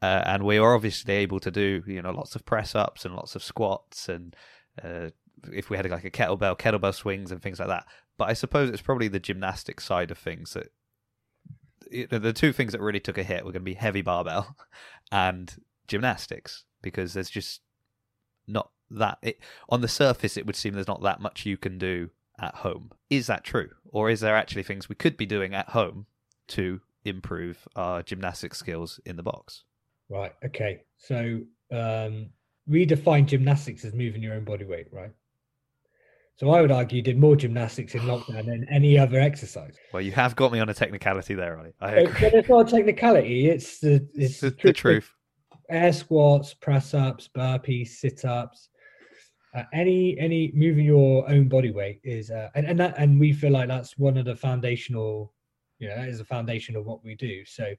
Uh, 0.02 0.23
and 0.26 0.42
we 0.42 0.58
are 0.58 0.75
obviously 0.75 1.14
able 1.14 1.40
to 1.40 1.50
do, 1.50 1.82
you 1.87 2.02
know, 2.02 2.11
lots 2.11 2.34
of 2.34 2.44
press 2.44 2.75
ups 2.75 3.06
and 3.06 3.14
lots 3.14 3.34
of 3.34 3.42
squats, 3.42 4.06
and 4.11 4.37
uh, 4.82 5.08
if 5.50 5.70
we 5.70 5.78
had 5.78 5.88
like 5.88 6.04
a 6.04 6.11
kettlebell, 6.11 6.58
kettlebell 6.58 6.94
swings 6.94 7.32
and 7.32 7.40
things 7.40 7.58
like 7.58 7.68
that. 7.68 7.87
But 8.18 8.28
I 8.28 8.34
suppose 8.34 8.68
it's 8.68 8.82
probably 8.82 9.08
the 9.08 9.18
gymnastic 9.18 9.80
side 9.80 10.11
of 10.11 10.18
things 10.18 10.52
that 10.52 10.70
you 11.90 12.06
know, 12.11 12.18
the 12.18 12.34
two 12.34 12.52
things 12.52 12.73
that 12.73 12.82
really 12.82 13.00
took 13.00 13.16
a 13.16 13.23
hit 13.23 13.47
were 13.47 13.52
going 13.52 13.62
to 13.62 13.71
be 13.71 13.75
heavy 13.75 14.02
barbell 14.02 14.56
and 15.12 15.54
gymnastics 15.88 16.64
because 16.82 17.14
there's 17.14 17.30
just 17.30 17.62
not 18.47 18.71
that 18.90 19.19
it, 19.23 19.38
on 19.71 19.80
the 19.80 19.88
surface 19.88 20.36
it 20.36 20.45
would 20.45 20.56
seem 20.56 20.75
there's 20.75 20.86
not 20.86 21.02
that 21.02 21.21
much 21.21 21.47
you 21.47 21.56
can 21.56 21.78
do 21.78 22.10
at 22.40 22.54
home 22.56 22.90
is 23.10 23.26
that 23.26 23.44
true 23.44 23.70
or 23.90 24.10
is 24.10 24.20
there 24.20 24.36
actually 24.36 24.62
things 24.62 24.88
we 24.88 24.94
could 24.94 25.16
be 25.16 25.26
doing 25.26 25.54
at 25.54 25.68
home 25.70 26.06
to 26.49 26.80
improve 27.04 27.68
our 27.76 28.02
gymnastic 28.02 28.54
skills 28.54 28.99
in 29.04 29.16
the 29.16 29.23
box 29.23 29.64
Right. 30.08 30.32
Okay. 30.44 30.82
So 30.97 31.40
um, 31.73 32.30
we 32.66 32.84
define 32.84 33.26
gymnastics 33.26 33.84
as 33.84 33.94
moving 33.94 34.23
your 34.23 34.34
own 34.34 34.44
body 34.44 34.64
weight, 34.64 34.86
right? 34.92 35.10
So 36.36 36.50
I 36.50 36.60
would 36.60 36.73
argue 36.73 36.97
you 36.97 37.02
did 37.02 37.16
more 37.18 37.36
gymnastics 37.36 37.94
in 37.94 38.00
lockdown 38.02 38.47
than 38.47 38.66
any 38.68 38.99
other 38.99 39.20
exercise. 39.20 39.76
well 39.92 40.02
you 40.02 40.10
have 40.12 40.34
got 40.34 40.50
me 40.50 40.58
on 40.58 40.68
a 40.68 40.75
technicality 40.75 41.34
there 41.34 41.56
Ollie. 41.56 41.75
i 41.80 41.92
agree 41.92 42.12
but 42.20 42.34
it's 42.34 42.49
not 42.49 42.66
a 42.66 42.70
technicality. 42.70 43.49
It's 43.49 43.78
the 43.78 44.06
it's 44.14 44.32
it's 44.32 44.40
the, 44.40 44.50
the 44.62 44.73
truth 44.73 45.12
Air 45.70 45.92
squats, 45.92 46.52
press 46.52 46.92
ups, 46.92 47.30
burpees, 47.34 47.88
sit 47.88 48.25
ups. 48.25 48.68
Uh, 49.54 49.62
any 49.73 50.19
any 50.19 50.50
moving 50.52 50.84
your 50.84 51.28
own 51.30 51.49
body 51.49 51.71
weight 51.71 52.00
is 52.02 52.30
uh, 52.30 52.49
and 52.54 52.67
and 52.67 52.80
that 52.80 52.95
and 52.99 53.21
we 53.21 53.32
feel 53.32 53.52
like 53.52 53.69
that's 53.69 53.97
one 53.97 54.17
of 54.17 54.25
the 54.25 54.34
foundational 54.34 55.32
you 55.78 55.88
know 55.88 55.95
that 55.95 56.08
is 56.08 56.19
the 56.19 56.25
foundation 56.25 56.75
of 56.75 56.84
what 56.84 57.04
we 57.04 57.14
do 57.14 57.45
so 57.45 57.73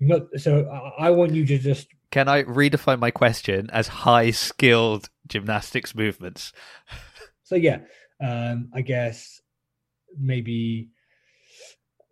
not 0.00 0.22
so 0.38 0.66
I, 0.98 1.08
I 1.08 1.10
want 1.10 1.32
you 1.32 1.44
to 1.44 1.58
just 1.58 1.88
can 2.10 2.28
i 2.28 2.44
redefine 2.44 2.98
my 2.98 3.10
question 3.10 3.68
as 3.74 3.88
high 3.88 4.30
skilled 4.30 5.10
gymnastics 5.28 5.94
movements 5.94 6.54
So 7.52 7.56
yeah, 7.56 7.80
um, 8.18 8.70
I 8.72 8.80
guess 8.80 9.42
maybe 10.18 10.88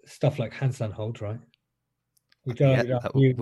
stuff 0.04 0.38
like 0.38 0.52
handstand 0.52 0.92
hold 0.92 1.22
right? 1.22 1.40
Which 2.44 2.60
I, 2.60 2.82
would 2.82 2.92
argue, 2.92 3.36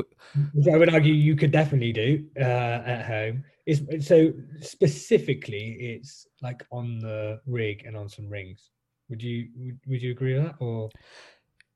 which 0.53 0.69
I 0.73 0.77
would 0.77 0.95
argue 0.95 1.13
you 1.13 1.35
could 1.35 1.51
definitely 1.51 1.93
do 1.93 2.25
uh, 2.37 2.83
at 2.87 3.05
home. 3.05 3.45
Is 3.69 3.83
so 4.01 4.33
specifically, 4.63 5.77
it's 5.79 6.27
like 6.41 6.65
on 6.73 7.01
the 7.01 7.39
rig 7.47 7.85
and 7.85 7.99
on 7.99 8.09
some 8.09 8.27
rings. 8.27 8.71
Would 9.11 9.23
you 9.23 9.49
would, 9.57 9.79
would 9.87 10.03
you 10.03 10.11
agree 10.11 10.39
with 10.39 10.45
that? 10.45 10.55
Or 10.59 10.89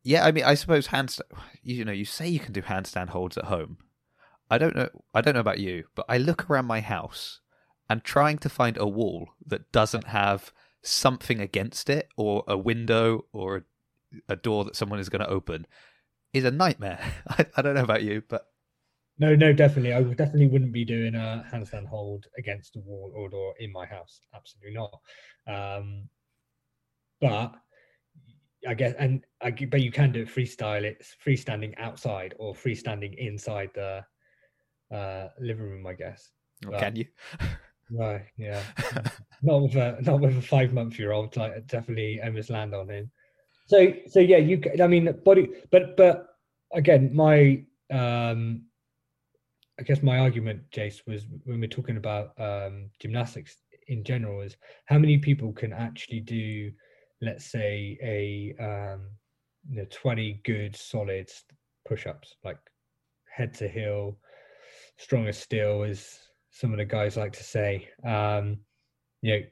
Yeah, 0.03 0.25
I 0.25 0.33
mean, 0.33 0.45
I 0.45 0.55
suppose 0.55 0.89
handstand. 0.89 1.21
You 1.63 1.85
know, 1.85 1.93
you 1.93 2.07
say 2.07 2.27
you 2.29 2.41
can 2.41 2.55
do 2.55 2.63
handstand 2.63 3.11
holds 3.11 3.37
at 3.37 3.45
home. 3.45 3.77
I 4.51 4.57
don't 4.57 4.75
know. 4.75 4.89
I 5.13 5.21
don't 5.21 5.35
know 5.35 5.41
about 5.41 5.59
you, 5.59 5.85
but 5.95 6.07
I 6.09 6.17
look 6.17 6.49
around 6.49 6.65
my 6.65 6.81
house 6.81 7.41
and 7.91 8.03
trying 8.03 8.39
to 8.39 8.49
find 8.49 8.79
a 8.79 8.87
wall 8.87 9.29
that 9.47 9.71
doesn't 9.71 10.07
have 10.07 10.51
something 10.81 11.41
against 11.41 11.91
it, 11.91 12.09
or 12.17 12.43
a 12.49 12.57
window, 12.57 13.27
or 13.35 13.57
a, 13.57 13.63
a 14.31 14.37
door 14.37 14.65
that 14.65 14.77
someone 14.77 14.99
is 14.99 15.11
going 15.11 15.21
to 15.21 15.29
open, 15.29 15.67
is 16.33 16.45
a 16.47 16.51
nightmare. 16.51 17.01
I, 17.29 17.45
I 17.55 17.61
don't 17.61 17.75
know 17.75 17.85
about 17.85 18.03
you, 18.03 18.23
but 18.29 18.47
no, 19.23 19.37
no, 19.37 19.53
definitely, 19.53 19.93
I 19.93 20.03
definitely 20.03 20.49
wouldn't 20.49 20.73
be 20.73 20.85
doing 20.85 21.15
a 21.15 21.45
handstand 21.53 21.87
hold 21.87 22.27
against 22.37 22.75
a 22.75 22.81
wall 22.81 23.13
or 23.15 23.29
door 23.29 23.55
in 23.61 23.71
my 23.71 23.87
house. 23.87 24.21
Absolutely 24.35 24.75
not. 24.75 25.01
Um, 25.47 26.09
but 27.21 27.55
I 28.67 28.75
guess, 28.75 28.95
and 28.99 29.25
I, 29.41 29.53
but 29.53 29.81
you 29.81 29.93
can 29.93 30.11
do 30.11 30.23
it 30.23 30.29
freestyle. 30.29 30.83
It's 30.83 31.15
freestanding 31.25 31.75
outside 31.79 32.35
or 32.39 32.53
freestanding 32.53 33.17
inside 33.17 33.71
the 33.75 34.05
uh, 34.93 35.29
living 35.39 35.67
room, 35.67 35.87
I 35.87 35.93
guess. 35.93 36.33
or 36.67 36.73
Well, 36.73 36.81
can 36.81 36.97
you? 36.97 37.07
Right. 37.91 38.25
Yeah. 38.39 38.63
not 39.43 39.63
with 39.63 39.77
a 39.77 39.99
not 40.01 40.21
with 40.21 40.39
a 40.39 40.41
five 40.41 40.73
month 40.73 40.99
year 40.99 41.13
old. 41.13 41.37
Like 41.37 41.67
definitely 41.67 42.21
almost 42.25 42.49
land 42.49 42.75
on 42.75 42.89
him. 42.89 43.11
So 43.67 43.93
so 44.07 44.19
yeah, 44.19 44.39
you. 44.39 44.63
I 44.83 44.87
mean, 44.87 45.15
body, 45.25 45.51
but 45.71 45.95
but 45.99 46.27
again, 46.73 47.15
my 47.15 47.63
um, 47.91 48.63
I 49.79 49.83
guess 49.83 50.03
my 50.03 50.19
argument, 50.19 50.63
Jace, 50.71 51.01
was 51.07 51.27
when 51.45 51.61
we're 51.61 51.69
talking 51.69 51.97
about 51.97 52.33
um 52.39 52.91
gymnastics 53.01 53.57
in 53.89 54.05
general, 54.05 54.43
is 54.43 54.57
how 54.87 54.99
many 54.99 55.19
people 55.19 55.53
can 55.53 55.73
actually 55.73 56.21
do, 56.21 56.71
let's 57.21 57.47
say, 57.51 57.99
a 58.03 58.55
um, 58.63 59.09
you 59.69 59.77
know, 59.79 59.87
twenty 59.91 60.41
good 60.45 60.77
solid 60.77 61.31
push 61.87 62.07
ups, 62.07 62.37
like 62.45 62.59
head 63.35 63.55
to 63.55 63.69
heel, 63.69 64.19
strong 64.99 65.27
as 65.27 65.39
steel, 65.39 65.83
as 65.85 66.19
some 66.51 66.73
of 66.73 66.79
the 66.79 66.85
guys 66.85 67.17
like 67.17 67.33
to 67.33 67.43
say. 67.45 67.89
Um, 68.07 68.59
you 69.23 69.33
know, 69.35 69.43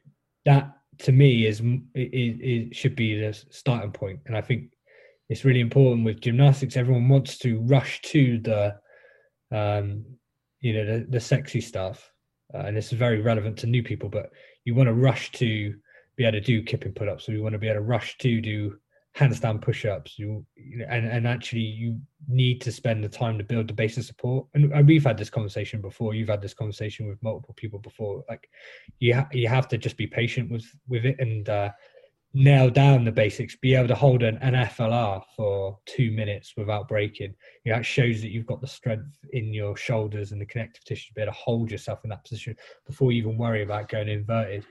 that 0.46 0.76
to 0.98 1.12
me 1.12 1.46
is 1.46 1.62
it 1.94 2.76
should 2.76 2.94
be 2.94 3.18
the 3.18 3.32
starting 3.50 3.92
point, 3.92 4.20
and 4.26 4.36
I 4.36 4.42
think 4.42 4.72
it's 5.28 5.44
really 5.44 5.60
important 5.60 6.04
with 6.04 6.20
gymnastics. 6.20 6.76
Everyone 6.76 7.08
wants 7.08 7.38
to 7.38 7.60
rush 7.60 8.02
to 8.02 8.38
the, 8.40 8.76
um, 9.52 10.04
you 10.60 10.74
know, 10.74 10.84
the, 10.84 11.06
the 11.08 11.20
sexy 11.20 11.60
stuff, 11.60 12.12
uh, 12.54 12.58
and 12.58 12.76
is 12.76 12.90
very 12.90 13.20
relevant 13.20 13.56
to 13.58 13.66
new 13.66 13.82
people. 13.82 14.08
But 14.08 14.30
you 14.64 14.74
want 14.74 14.88
to 14.88 14.94
rush 14.94 15.32
to 15.32 15.74
be 16.16 16.24
able 16.24 16.32
to 16.32 16.40
do 16.40 16.62
kipping 16.62 16.92
pull-ups, 16.92 17.24
so 17.24 17.32
you 17.32 17.42
want 17.42 17.54
to 17.54 17.58
be 17.58 17.68
able 17.68 17.80
to 17.80 17.86
rush 17.86 18.18
to 18.18 18.40
do 18.40 18.76
handstand 19.16 19.60
push-ups. 19.60 20.18
You, 20.18 20.44
you 20.54 20.78
know, 20.78 20.86
and 20.88 21.06
and 21.06 21.26
actually 21.26 21.62
you 21.62 21.98
need 22.28 22.60
to 22.60 22.72
spend 22.72 23.02
the 23.02 23.08
time 23.08 23.38
to 23.38 23.44
build 23.44 23.68
the 23.68 23.74
base 23.74 23.96
of 23.96 24.04
support. 24.04 24.46
And, 24.54 24.72
and 24.72 24.86
we've 24.86 25.04
had 25.04 25.18
this 25.18 25.30
conversation 25.30 25.80
before. 25.80 26.14
You've 26.14 26.28
had 26.28 26.42
this 26.42 26.54
conversation 26.54 27.08
with 27.08 27.22
multiple 27.22 27.54
people 27.56 27.78
before. 27.78 28.24
Like 28.28 28.48
you 28.98 29.14
ha- 29.14 29.28
you 29.32 29.48
have 29.48 29.68
to 29.68 29.78
just 29.78 29.96
be 29.96 30.06
patient 30.06 30.50
with 30.50 30.66
with 30.88 31.04
it 31.04 31.16
and 31.18 31.48
uh, 31.48 31.70
nail 32.32 32.70
down 32.70 33.04
the 33.04 33.12
basics, 33.12 33.56
be 33.56 33.74
able 33.74 33.88
to 33.88 33.94
hold 33.94 34.22
an, 34.22 34.36
an 34.38 34.54
FLR 34.54 35.22
for 35.36 35.78
two 35.86 36.12
minutes 36.12 36.54
without 36.56 36.88
breaking. 36.88 37.34
You 37.64 37.72
know, 37.72 37.78
that 37.78 37.84
shows 37.84 38.20
that 38.20 38.30
you've 38.30 38.46
got 38.46 38.60
the 38.60 38.66
strength 38.66 39.16
in 39.32 39.52
your 39.52 39.76
shoulders 39.76 40.30
and 40.30 40.40
the 40.40 40.46
connective 40.46 40.84
tissue 40.84 41.08
to 41.08 41.14
be 41.14 41.22
able 41.22 41.32
to 41.32 41.38
hold 41.38 41.70
yourself 41.70 42.00
in 42.04 42.10
that 42.10 42.24
position 42.24 42.56
before 42.86 43.10
you 43.10 43.18
even 43.18 43.36
worry 43.36 43.62
about 43.62 43.88
going 43.88 44.08
inverted. 44.08 44.64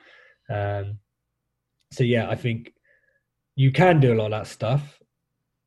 Um, 0.49 0.99
so 1.91 2.03
yeah, 2.03 2.29
I 2.29 2.35
think 2.35 2.73
you 3.55 3.71
can 3.71 3.99
do 3.99 4.13
a 4.13 4.15
lot 4.15 4.31
of 4.31 4.31
that 4.31 4.47
stuff 4.47 4.99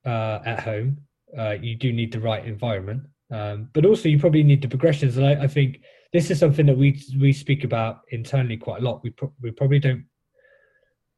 uh, 0.06 0.40
at 0.46 0.60
home. 0.60 0.98
Uh, 1.36 1.56
you 1.60 1.76
do 1.76 1.92
need 1.92 2.12
the 2.12 2.20
right 2.20 2.44
environment, 2.46 3.02
um, 3.30 3.68
but 3.72 3.84
also 3.84 4.08
you 4.08 4.18
probably 4.18 4.42
need 4.42 4.62
the 4.62 4.68
progressions. 4.68 5.16
And 5.16 5.26
I, 5.26 5.44
I, 5.44 5.46
think 5.46 5.80
this 6.12 6.30
is 6.30 6.38
something 6.38 6.66
that 6.66 6.76
we 6.76 7.02
we 7.18 7.32
speak 7.32 7.64
about 7.64 8.00
internally 8.08 8.56
quite 8.56 8.82
a 8.82 8.84
lot. 8.84 9.02
We 9.02 9.10
pro- 9.10 9.32
we 9.40 9.50
probably 9.50 9.78
don't 9.78 10.04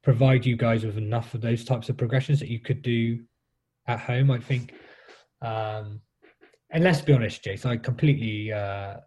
provide 0.05 0.45
you 0.45 0.55
guys 0.55 0.85
with 0.85 0.97
enough 0.97 1.33
of 1.33 1.41
those 1.41 1.65
types 1.65 1.89
of 1.89 1.97
progressions 1.97 2.39
that 2.39 2.47
you 2.47 2.59
could 2.59 2.81
do 2.81 3.19
at 3.87 3.99
home. 3.99 4.31
I 4.31 4.39
think, 4.39 4.73
um, 5.41 5.99
and 6.71 6.83
let's 6.83 7.01
be 7.01 7.11
honest, 7.11 7.43
Jason, 7.43 7.71
I 7.71 7.77
completely 7.77 8.53
uh, 8.53 8.97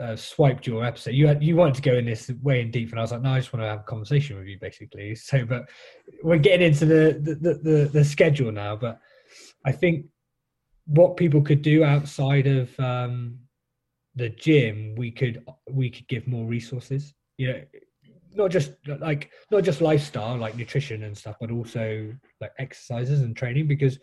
uh, 0.00 0.16
swiped 0.16 0.66
your 0.66 0.84
episode. 0.84 1.14
You 1.14 1.26
had, 1.26 1.42
you 1.42 1.54
wanted 1.54 1.74
to 1.74 1.82
go 1.82 1.94
in 1.94 2.06
this 2.06 2.30
way 2.42 2.62
in 2.62 2.70
deep, 2.70 2.90
and 2.90 2.98
I 2.98 3.02
was 3.02 3.12
like, 3.12 3.20
no, 3.20 3.32
I 3.32 3.40
just 3.40 3.52
want 3.52 3.62
to 3.62 3.68
have 3.68 3.80
a 3.80 3.84
conversation 3.84 4.38
with 4.38 4.46
you, 4.46 4.58
basically. 4.58 5.14
So, 5.14 5.44
but 5.44 5.68
we're 6.22 6.38
getting 6.38 6.66
into 6.66 6.86
the 6.86 7.18
the, 7.22 7.54
the, 7.62 7.90
the 7.92 8.04
schedule 8.04 8.50
now. 8.50 8.74
But 8.74 8.98
I 9.66 9.72
think 9.72 10.06
what 10.86 11.18
people 11.18 11.42
could 11.42 11.62
do 11.62 11.84
outside 11.84 12.46
of 12.46 12.80
um, 12.80 13.38
the 14.14 14.30
gym, 14.30 14.94
we 14.96 15.10
could 15.10 15.44
we 15.70 15.90
could 15.90 16.08
give 16.08 16.26
more 16.26 16.46
resources. 16.46 17.12
You 17.36 17.48
know, 17.48 17.60
not 18.34 18.50
just 18.50 18.72
like 19.00 19.30
not 19.50 19.64
just 19.64 19.80
lifestyle 19.80 20.36
like 20.36 20.56
nutrition 20.56 21.04
and 21.04 21.16
stuff 21.16 21.36
but 21.40 21.50
also 21.50 22.12
like 22.40 22.52
exercises 22.58 23.20
and 23.20 23.36
training 23.36 23.66
because 23.66 23.98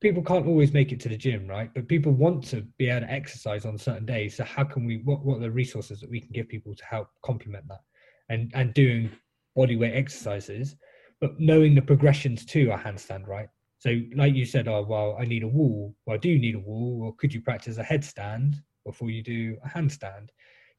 people 0.00 0.22
can't 0.22 0.46
always 0.46 0.72
make 0.72 0.92
it 0.92 1.00
to 1.00 1.08
the 1.08 1.16
gym 1.16 1.46
right? 1.46 1.70
But 1.74 1.88
people 1.88 2.12
want 2.12 2.44
to 2.48 2.62
be 2.78 2.88
able 2.88 3.06
to 3.06 3.12
exercise 3.12 3.64
on 3.64 3.78
certain 3.78 4.06
days. 4.06 4.36
So 4.36 4.44
how 4.44 4.64
can 4.64 4.86
we 4.86 4.98
what, 5.04 5.24
what 5.24 5.38
are 5.38 5.40
the 5.40 5.50
resources 5.50 6.00
that 6.00 6.10
we 6.10 6.20
can 6.20 6.30
give 6.32 6.48
people 6.48 6.74
to 6.74 6.84
help 6.84 7.08
complement 7.22 7.66
that? 7.68 7.80
And 8.28 8.50
and 8.54 8.74
doing 8.74 9.10
body 9.54 9.76
weight 9.76 9.94
exercises 9.94 10.76
but 11.18 11.40
knowing 11.40 11.74
the 11.74 11.80
progressions 11.80 12.44
to 12.44 12.70
a 12.70 12.76
handstand 12.76 13.26
right? 13.26 13.48
So 13.78 14.00
like 14.14 14.34
you 14.34 14.46
said 14.46 14.68
oh 14.68 14.82
well 14.88 15.16
i 15.20 15.24
need 15.24 15.42
a 15.42 15.48
wall. 15.48 15.94
Well 16.06 16.14
i 16.14 16.18
do 16.18 16.38
need 16.38 16.54
a 16.54 16.60
wall. 16.60 17.00
Or 17.04 17.14
could 17.16 17.32
you 17.32 17.40
practice 17.40 17.78
a 17.78 17.84
headstand 17.84 18.54
before 18.84 19.10
you 19.10 19.22
do 19.22 19.56
a 19.64 19.68
handstand 19.68 20.28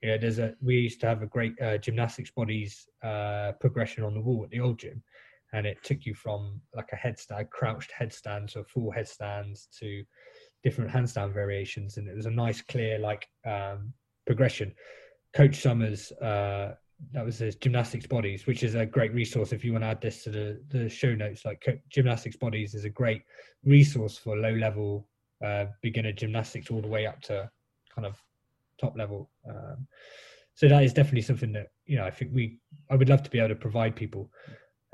you 0.02 0.10
know, 0.10 0.18
there's 0.18 0.40
a 0.40 0.54
we 0.62 0.76
used 0.76 1.00
to 1.02 1.08
have 1.08 1.24
a 1.24 1.28
great 1.28 1.60
uh, 1.62 1.78
gymnastics 1.78 2.32
bodies 2.32 2.88
uh, 3.04 3.54
progression 3.60 4.04
on 4.04 4.14
the 4.14 4.22
wall 4.22 4.44
at 4.44 4.50
the 4.50 4.60
old 4.60 4.80
gym, 4.80 5.02
and 5.54 5.66
it 5.66 5.78
took 5.84 6.06
you 6.06 6.14
from 6.14 6.62
like 6.76 6.90
a 6.94 6.96
headstand, 6.96 7.50
crouched 7.50 7.92
headstand 8.00 8.52
to 8.52 8.64
full 8.64 8.92
headstands 8.92 9.68
to 9.80 10.04
different 10.64 10.92
handstand 10.92 11.34
variations, 11.34 11.98
and 11.98 12.08
it 12.08 12.16
was 12.16 12.26
a 12.28 12.32
nice, 12.32 12.62
clear 12.62 13.00
like 13.00 13.28
um, 13.46 13.94
progression. 14.26 14.74
Coach 15.34 15.62
Sommers, 15.62 16.12
uh, 16.22 16.76
that 17.12 17.26
was 17.26 17.40
his 17.40 17.56
gymnastics 17.56 18.08
bodies, 18.08 18.48
which 18.48 18.64
is 18.64 18.76
a 18.76 18.86
great 18.86 19.14
resource 19.14 19.52
if 19.52 19.64
you 19.64 19.72
want 19.72 19.84
to 19.84 19.88
add 19.90 20.02
this 20.02 20.24
to 20.24 20.30
the 20.30 20.62
the 20.70 20.90
show 20.90 21.16
notes. 21.16 21.44
Like 21.44 21.64
Co- 21.66 21.80
gymnastics 21.90 22.36
bodies 22.36 22.76
is 22.76 22.86
a 22.86 22.90
great 22.90 23.24
resource 23.64 24.18
for 24.18 24.38
low 24.38 24.54
level 24.54 25.08
uh, 25.44 25.66
beginner 25.82 26.12
gymnastics 26.12 26.70
all 26.70 26.82
the 26.82 26.88
way 26.88 27.06
up 27.06 27.22
to 27.22 27.50
kind 27.94 28.06
of 28.06 28.22
top 28.80 28.98
level. 28.98 29.30
Um, 29.50 29.88
so 30.54 30.68
that 30.68 30.84
is 30.84 30.94
definitely 30.94 31.22
something 31.22 31.52
that 31.54 31.68
you 31.86 31.98
know 31.98 32.06
I 32.06 32.12
think 32.12 32.32
we 32.34 32.60
I 32.90 32.96
would 32.96 33.10
love 33.10 33.24
to 33.24 33.30
be 33.30 33.40
able 33.40 33.50
to 33.50 33.56
provide 33.56 33.96
people 33.96 34.32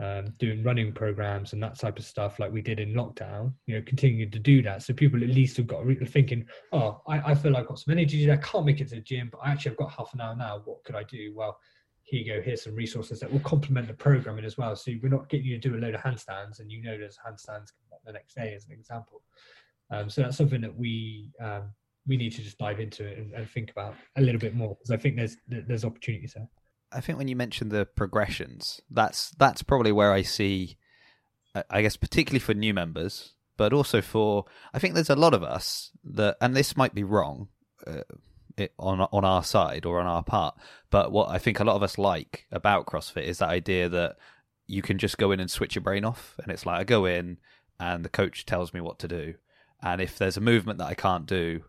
um, 0.01 0.33
doing 0.39 0.63
running 0.63 0.91
programs 0.91 1.53
and 1.53 1.61
that 1.61 1.79
type 1.79 1.97
of 1.97 2.05
stuff 2.05 2.39
like 2.39 2.51
we 2.51 2.61
did 2.61 2.79
in 2.79 2.93
lockdown. 2.93 3.53
You 3.67 3.75
know, 3.75 3.83
continuing 3.85 4.31
to 4.31 4.39
do 4.39 4.61
that 4.63 4.83
so 4.83 4.93
people 4.93 5.23
at 5.23 5.29
least 5.29 5.57
have 5.57 5.67
got 5.67 5.85
thinking, 6.07 6.45
oh, 6.71 7.01
I, 7.07 7.31
I 7.31 7.35
feel 7.35 7.55
I've 7.55 7.67
got 7.67 7.79
some 7.79 7.93
energy. 7.93 8.29
I 8.31 8.37
can't 8.37 8.65
make 8.65 8.81
it 8.81 8.89
to 8.89 8.95
the 8.95 9.01
gym, 9.01 9.29
but 9.31 9.39
I 9.39 9.51
actually 9.51 9.71
have 9.71 9.77
got 9.77 9.91
half 9.91 10.13
an 10.13 10.21
hour 10.21 10.35
now. 10.35 10.61
What 10.65 10.83
could 10.83 10.95
I 10.95 11.03
do? 11.03 11.33
Well, 11.35 11.57
here 12.01 12.21
you 12.21 12.33
go. 12.33 12.41
Here's 12.41 12.63
some 12.63 12.75
resources 12.75 13.19
that 13.19 13.31
will 13.31 13.39
complement 13.39 13.87
the 13.87 13.93
programming 13.93 14.45
as 14.45 14.57
well. 14.57 14.75
So 14.75 14.91
we're 15.01 15.09
not 15.09 15.29
getting 15.29 15.45
you 15.45 15.59
to 15.59 15.69
do 15.69 15.75
a 15.75 15.79
load 15.79 15.95
of 15.95 16.01
handstands, 16.01 16.59
and 16.59 16.71
you 16.71 16.81
know 16.81 16.97
there's 16.97 17.17
handstands 17.25 17.69
the 18.05 18.11
next 18.11 18.35
day 18.35 18.53
as 18.53 18.65
an 18.65 18.73
example. 18.73 19.21
Um, 19.91 20.09
so 20.09 20.21
that's 20.23 20.37
something 20.37 20.61
that 20.61 20.75
we 20.75 21.31
um, 21.39 21.71
we 22.07 22.17
need 22.17 22.31
to 22.33 22.41
just 22.41 22.57
dive 22.57 22.79
into 22.79 23.05
it 23.05 23.17
and, 23.17 23.33
and 23.33 23.49
think 23.49 23.71
about 23.71 23.95
a 24.17 24.21
little 24.21 24.39
bit 24.39 24.55
more 24.55 24.75
because 24.75 24.91
I 24.91 24.97
think 24.97 25.15
there's 25.15 25.37
there's 25.47 25.85
opportunities 25.85 26.33
there. 26.33 26.47
I 26.91 27.01
think 27.01 27.17
when 27.17 27.27
you 27.27 27.35
mention 27.35 27.69
the 27.69 27.85
progressions, 27.85 28.81
that's 28.89 29.31
that's 29.31 29.63
probably 29.63 29.91
where 29.91 30.11
I 30.11 30.21
see, 30.21 30.77
I 31.69 31.81
guess, 31.81 31.97
particularly 31.97 32.39
for 32.39 32.53
new 32.53 32.73
members, 32.73 33.33
but 33.57 33.73
also 33.73 34.01
for 34.01 34.45
I 34.73 34.79
think 34.79 34.93
there's 34.93 35.09
a 35.09 35.15
lot 35.15 35.33
of 35.33 35.43
us 35.43 35.91
that, 36.03 36.37
and 36.39 36.55
this 36.55 36.77
might 36.77 36.93
be 36.93 37.03
wrong, 37.03 37.47
uh, 37.87 38.01
it, 38.57 38.73
on 38.77 39.01
on 39.01 39.25
our 39.25 39.43
side 39.43 39.85
or 39.85 39.99
on 39.99 40.05
our 40.05 40.23
part, 40.23 40.55
but 40.89 41.11
what 41.11 41.29
I 41.29 41.39
think 41.39 41.59
a 41.59 41.63
lot 41.63 41.75
of 41.75 41.83
us 41.83 41.97
like 41.97 42.45
about 42.51 42.85
CrossFit 42.85 43.23
is 43.23 43.39
that 43.39 43.49
idea 43.49 43.89
that 43.89 44.17
you 44.67 44.81
can 44.81 44.97
just 44.97 45.17
go 45.17 45.31
in 45.31 45.39
and 45.39 45.49
switch 45.49 45.75
your 45.75 45.81
brain 45.81 46.05
off, 46.05 46.35
and 46.43 46.51
it's 46.51 46.65
like 46.65 46.79
I 46.79 46.83
go 46.83 47.05
in 47.05 47.37
and 47.79 48.05
the 48.05 48.09
coach 48.09 48.45
tells 48.45 48.73
me 48.73 48.81
what 48.81 48.99
to 48.99 49.07
do, 49.07 49.33
and 49.81 49.99
if 49.99 50.17
there's 50.17 50.37
a 50.37 50.41
movement 50.41 50.77
that 50.77 50.87
I 50.87 50.93
can't 50.93 51.25
do, 51.25 51.63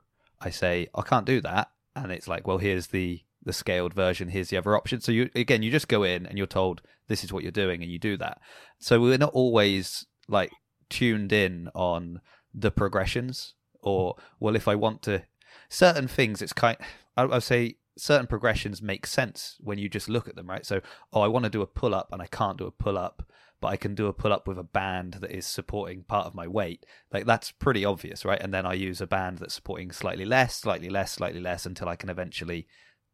I 0.44 0.50
say 0.50 0.88
I 0.94 1.02
can't 1.02 1.26
do 1.26 1.40
that, 1.40 1.70
and 1.96 2.12
it's 2.12 2.28
like, 2.28 2.46
well, 2.46 2.58
here's 2.58 2.88
the 2.88 3.22
the 3.42 3.52
scaled 3.52 3.94
version. 3.94 4.28
Here's 4.28 4.48
the 4.48 4.56
other 4.56 4.76
option. 4.76 5.00
So 5.00 5.12
you 5.12 5.30
again, 5.34 5.62
you 5.62 5.70
just 5.70 5.88
go 5.88 6.02
in 6.02 6.26
and 6.26 6.38
you're 6.38 6.46
told 6.46 6.82
this 7.08 7.24
is 7.24 7.32
what 7.32 7.42
you're 7.42 7.52
doing, 7.52 7.82
and 7.82 7.90
you 7.90 7.98
do 7.98 8.16
that. 8.18 8.40
So 8.78 9.00
we're 9.00 9.18
not 9.18 9.32
always 9.32 10.06
like 10.28 10.52
tuned 10.90 11.32
in 11.32 11.68
on 11.74 12.20
the 12.52 12.70
progressions, 12.70 13.54
or 13.80 14.16
well, 14.38 14.56
if 14.56 14.68
I 14.68 14.74
want 14.74 15.02
to 15.02 15.22
certain 15.68 16.08
things, 16.08 16.42
it's 16.42 16.52
kind. 16.52 16.76
I 17.16 17.24
would 17.24 17.42
say 17.42 17.76
certain 17.96 18.26
progressions 18.26 18.82
make 18.82 19.06
sense 19.06 19.56
when 19.60 19.78
you 19.78 19.88
just 19.88 20.08
look 20.08 20.28
at 20.28 20.36
them, 20.36 20.48
right? 20.48 20.66
So, 20.66 20.80
oh, 21.12 21.20
I 21.20 21.28
want 21.28 21.44
to 21.44 21.50
do 21.50 21.62
a 21.62 21.66
pull 21.66 21.94
up 21.94 22.08
and 22.12 22.20
I 22.20 22.26
can't 22.26 22.58
do 22.58 22.66
a 22.66 22.70
pull 22.70 22.98
up, 22.98 23.22
but 23.64 23.70
I 23.70 23.78
can 23.78 23.94
do 23.94 24.08
a 24.08 24.12
pull 24.12 24.30
up 24.30 24.46
with 24.46 24.58
a 24.58 24.62
band 24.62 25.14
that 25.22 25.30
is 25.30 25.46
supporting 25.46 26.02
part 26.02 26.26
of 26.26 26.34
my 26.34 26.46
weight. 26.46 26.84
Like 27.10 27.24
that's 27.24 27.50
pretty 27.50 27.82
obvious, 27.82 28.22
right? 28.22 28.38
And 28.38 28.52
then 28.52 28.66
I 28.66 28.74
use 28.74 29.00
a 29.00 29.06
band 29.06 29.38
that's 29.38 29.54
supporting 29.54 29.90
slightly 29.90 30.26
less, 30.26 30.56
slightly 30.56 30.90
less, 30.90 31.12
slightly 31.12 31.40
less 31.40 31.64
until 31.64 31.88
I 31.88 31.96
can 31.96 32.10
eventually 32.10 32.66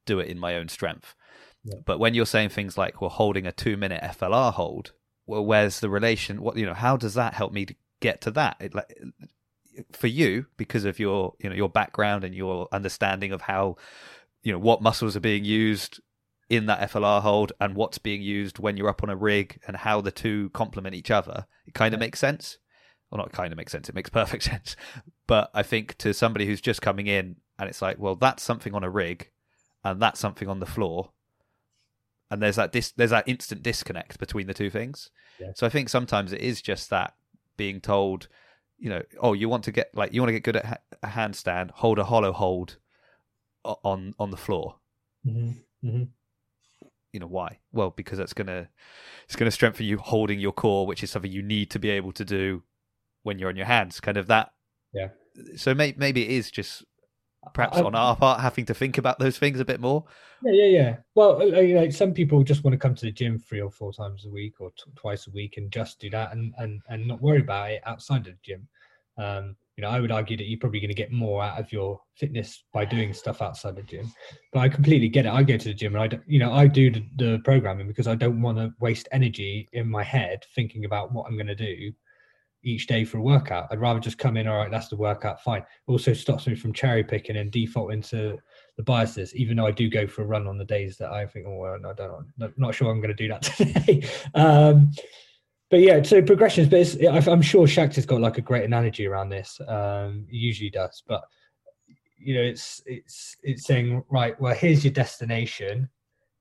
do 0.06 0.18
it 0.18 0.26
in 0.26 0.40
my 0.40 0.56
own 0.56 0.66
strength. 0.66 1.14
Yeah. 1.62 1.78
But 1.86 2.00
when 2.00 2.14
you're 2.14 2.26
saying 2.26 2.48
things 2.48 2.76
like, 2.76 3.00
we're 3.00 3.06
well, 3.06 3.14
holding 3.14 3.46
a 3.46 3.52
two 3.52 3.76
minute 3.76 4.02
FLR 4.02 4.52
hold, 4.52 4.90
well, 5.24 5.46
where's 5.46 5.78
the 5.78 5.88
relation? 5.88 6.42
What, 6.42 6.56
you 6.56 6.66
know, 6.66 6.74
how 6.74 6.96
does 6.96 7.14
that 7.14 7.34
help 7.34 7.52
me 7.52 7.64
to 7.66 7.74
get 8.00 8.20
to 8.22 8.32
that? 8.32 8.56
It, 8.58 8.74
like, 8.74 8.92
for 9.92 10.08
you, 10.08 10.46
because 10.56 10.84
of 10.84 10.98
your, 10.98 11.34
you 11.38 11.48
know, 11.48 11.54
your 11.54 11.68
background 11.68 12.24
and 12.24 12.34
your 12.34 12.66
understanding 12.72 13.30
of 13.30 13.42
how, 13.42 13.76
you 14.42 14.50
know, 14.50 14.58
what 14.58 14.82
muscles 14.82 15.16
are 15.16 15.20
being 15.20 15.44
used 15.44 16.00
in 16.50 16.66
that 16.66 16.90
FLR 16.90 17.22
hold 17.22 17.52
and 17.60 17.76
what's 17.76 17.98
being 17.98 18.20
used 18.20 18.58
when 18.58 18.76
you're 18.76 18.88
up 18.88 19.04
on 19.04 19.08
a 19.08 19.16
rig 19.16 19.60
and 19.68 19.76
how 19.76 20.00
the 20.00 20.10
two 20.10 20.50
complement 20.50 20.96
each 20.96 21.10
other, 21.10 21.46
it 21.64 21.74
kind 21.74 21.94
of 21.94 22.00
makes 22.00 22.18
sense. 22.18 22.58
Well, 23.08 23.18
not 23.18 23.32
kind 23.32 23.52
of 23.52 23.56
makes 23.56 23.72
sense, 23.72 23.88
it 23.88 23.94
makes 23.94 24.10
perfect 24.20 24.42
sense. 24.42 24.76
But 25.28 25.50
I 25.54 25.62
think 25.62 25.96
to 25.98 26.12
somebody 26.12 26.46
who's 26.46 26.60
just 26.60 26.82
coming 26.82 27.06
in 27.06 27.36
and 27.58 27.68
it's 27.68 27.80
like, 27.80 27.98
well, 28.00 28.16
that's 28.16 28.42
something 28.42 28.74
on 28.74 28.82
a 28.82 28.90
rig 28.90 29.30
and 29.84 30.02
that's 30.02 30.18
something 30.18 30.48
on 30.48 30.58
the 30.58 30.66
floor. 30.66 31.12
And 32.32 32.42
there's 32.42 32.56
that 32.56 32.72
dis- 32.72 32.92
there's 32.92 33.10
that 33.10 33.28
instant 33.28 33.62
disconnect 33.62 34.18
between 34.18 34.48
the 34.48 34.54
two 34.54 34.70
things. 34.70 35.10
Yeah. 35.40 35.52
So 35.54 35.66
I 35.66 35.70
think 35.70 35.88
sometimes 35.88 36.32
it 36.32 36.40
is 36.40 36.60
just 36.60 36.90
that 36.90 37.14
being 37.56 37.80
told, 37.80 38.28
you 38.78 38.88
know, 38.88 39.02
oh, 39.20 39.34
you 39.34 39.48
want 39.48 39.64
to 39.64 39.72
get 39.72 39.90
like 39.94 40.12
you 40.12 40.20
want 40.20 40.28
to 40.28 40.32
get 40.32 40.44
good 40.44 40.56
at 40.56 40.64
ha- 40.64 40.76
a 41.02 41.08
handstand, 41.08 41.72
hold 41.72 41.98
a 41.98 42.04
hollow 42.04 42.32
hold 42.32 42.76
on 43.64 44.14
on 44.18 44.30
the 44.30 44.36
floor. 44.36 44.76
Mm-hmm. 45.26 45.88
Mm-hmm 45.88 46.02
you 47.12 47.20
know 47.20 47.26
why? 47.26 47.58
Well, 47.72 47.90
because 47.90 48.18
that's 48.18 48.32
gonna 48.32 48.68
it's 49.24 49.36
gonna 49.36 49.50
strengthen 49.50 49.86
you 49.86 49.98
holding 49.98 50.40
your 50.40 50.52
core, 50.52 50.86
which 50.86 51.02
is 51.02 51.10
something 51.10 51.30
you 51.30 51.42
need 51.42 51.70
to 51.70 51.78
be 51.78 51.90
able 51.90 52.12
to 52.12 52.24
do 52.24 52.62
when 53.22 53.38
you're 53.38 53.48
on 53.48 53.56
your 53.56 53.66
hands. 53.66 54.00
Kind 54.00 54.16
of 54.16 54.26
that. 54.28 54.52
Yeah. 54.92 55.08
So 55.56 55.74
may, 55.74 55.94
maybe 55.96 56.22
it 56.22 56.30
is 56.30 56.50
just 56.50 56.84
perhaps 57.54 57.78
I, 57.78 57.82
on 57.82 57.94
our 57.94 58.16
part 58.16 58.40
having 58.40 58.66
to 58.66 58.74
think 58.74 58.98
about 58.98 59.18
those 59.18 59.38
things 59.38 59.60
a 59.60 59.64
bit 59.64 59.80
more. 59.80 60.04
Yeah, 60.44 60.52
yeah, 60.52 60.78
yeah. 60.78 60.96
Well, 61.14 61.50
like 61.74 61.92
some 61.92 62.12
people 62.12 62.42
just 62.42 62.64
want 62.64 62.72
to 62.72 62.78
come 62.78 62.94
to 62.94 63.06
the 63.06 63.12
gym 63.12 63.38
three 63.38 63.60
or 63.60 63.70
four 63.70 63.92
times 63.92 64.24
a 64.24 64.30
week 64.30 64.60
or 64.60 64.70
t- 64.70 64.90
twice 64.96 65.26
a 65.26 65.30
week 65.30 65.56
and 65.56 65.70
just 65.70 66.00
do 66.00 66.10
that 66.10 66.32
and 66.32 66.54
and 66.58 66.80
and 66.88 67.06
not 67.06 67.20
worry 67.20 67.40
about 67.40 67.70
it 67.70 67.82
outside 67.86 68.26
of 68.26 68.34
the 68.34 68.38
gym. 68.42 68.68
Um, 69.18 69.56
you 69.80 69.86
know, 69.86 69.92
I 69.92 70.00
would 70.00 70.12
argue 70.12 70.36
that 70.36 70.46
you're 70.46 70.58
probably 70.58 70.80
going 70.80 70.90
to 70.90 70.94
get 70.94 71.10
more 71.10 71.42
out 71.42 71.58
of 71.58 71.72
your 71.72 71.98
fitness 72.14 72.64
by 72.70 72.84
doing 72.84 73.14
stuff 73.14 73.40
outside 73.40 73.76
the 73.76 73.82
gym. 73.82 74.12
But 74.52 74.60
I 74.60 74.68
completely 74.68 75.08
get 75.08 75.24
it. 75.24 75.32
I 75.32 75.42
go 75.42 75.56
to 75.56 75.68
the 75.68 75.72
gym 75.72 75.94
and 75.94 76.02
I, 76.02 76.06
don't, 76.06 76.22
you 76.26 76.38
know, 76.38 76.52
I 76.52 76.66
do 76.66 76.90
the, 76.90 77.02
the 77.16 77.38
programming 77.44 77.88
because 77.88 78.06
I 78.06 78.14
don't 78.14 78.42
want 78.42 78.58
to 78.58 78.74
waste 78.78 79.08
energy 79.10 79.70
in 79.72 79.88
my 79.88 80.02
head 80.02 80.44
thinking 80.54 80.84
about 80.84 81.14
what 81.14 81.26
I'm 81.26 81.34
going 81.34 81.46
to 81.46 81.54
do 81.54 81.92
each 82.62 82.88
day 82.88 83.06
for 83.06 83.16
a 83.16 83.22
workout. 83.22 83.68
I'd 83.70 83.80
rather 83.80 84.00
just 84.00 84.18
come 84.18 84.36
in, 84.36 84.46
all 84.46 84.58
right, 84.58 84.70
that's 84.70 84.88
the 84.88 84.96
workout, 84.96 85.42
fine. 85.42 85.64
Also 85.86 86.12
stops 86.12 86.46
me 86.46 86.54
from 86.54 86.74
cherry 86.74 87.02
picking 87.02 87.38
and 87.38 87.50
default 87.50 87.94
into 87.94 88.36
the 88.76 88.82
biases, 88.82 89.34
even 89.34 89.56
though 89.56 89.66
I 89.66 89.70
do 89.70 89.88
go 89.88 90.06
for 90.06 90.20
a 90.20 90.26
run 90.26 90.46
on 90.46 90.58
the 90.58 90.64
days 90.66 90.98
that 90.98 91.10
I 91.10 91.24
think, 91.24 91.46
oh, 91.48 91.56
well, 91.56 91.74
I 91.86 91.94
don't 91.94 92.26
know, 92.36 92.52
not 92.58 92.74
sure 92.74 92.90
I'm 92.90 93.00
going 93.00 93.16
to 93.16 93.28
do 93.28 93.28
that 93.28 93.42
today. 93.44 94.06
um, 94.34 94.90
but 95.70 95.80
yeah, 95.80 96.02
so 96.02 96.20
progressions, 96.20 96.68
but 96.68 96.80
it's, 96.80 96.96
I'm 97.28 97.42
sure 97.42 97.66
Shakhtar's 97.66 98.06
got 98.06 98.20
like 98.20 98.38
a 98.38 98.42
great 98.42 98.64
analogy 98.64 99.06
around 99.06 99.28
this. 99.28 99.60
Um, 99.68 100.26
he 100.28 100.38
usually 100.38 100.70
does, 100.70 101.02
but 101.06 101.22
you 102.18 102.34
know, 102.34 102.42
it's 102.42 102.82
it's 102.86 103.36
it's 103.42 103.66
saying 103.66 104.02
right. 104.10 104.38
Well, 104.40 104.54
here's 104.54 104.84
your 104.84 104.92
destination. 104.92 105.88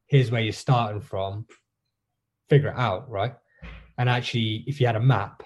Here's 0.08 0.32
where 0.32 0.42
you're 0.42 0.52
starting 0.52 1.00
from. 1.00 1.46
Figure 2.50 2.70
it 2.70 2.78
out, 2.78 3.10
right? 3.10 3.36
And 3.98 4.10
actually, 4.10 4.64
if 4.66 4.82
you 4.82 4.88
had 4.88 4.96
a 4.96 5.02
map 5.02 5.44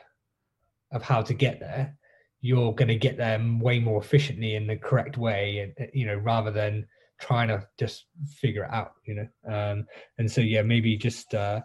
of 0.92 1.04
how 1.04 1.22
to 1.22 1.34
get 1.34 1.60
there, 1.60 1.96
you're 2.40 2.74
going 2.74 2.88
to 2.88 2.96
get 2.96 3.18
there 3.18 3.40
way 3.60 3.80
more 3.80 4.02
efficiently 4.02 4.56
in 4.56 4.66
the 4.66 4.78
correct 4.78 5.18
way, 5.18 5.74
and 5.78 5.90
you 5.94 6.06
know, 6.06 6.16
rather 6.16 6.52
than 6.52 6.88
trying 7.20 7.48
to 7.48 7.66
just 7.80 8.06
figure 8.28 8.64
it 8.64 8.72
out, 8.72 8.94
you 9.06 9.16
know. 9.16 9.28
Um, 9.48 9.86
and 10.18 10.32
so, 10.32 10.42
yeah, 10.42 10.62
maybe 10.62 10.98
just 10.98 11.34
uh, 11.34 11.62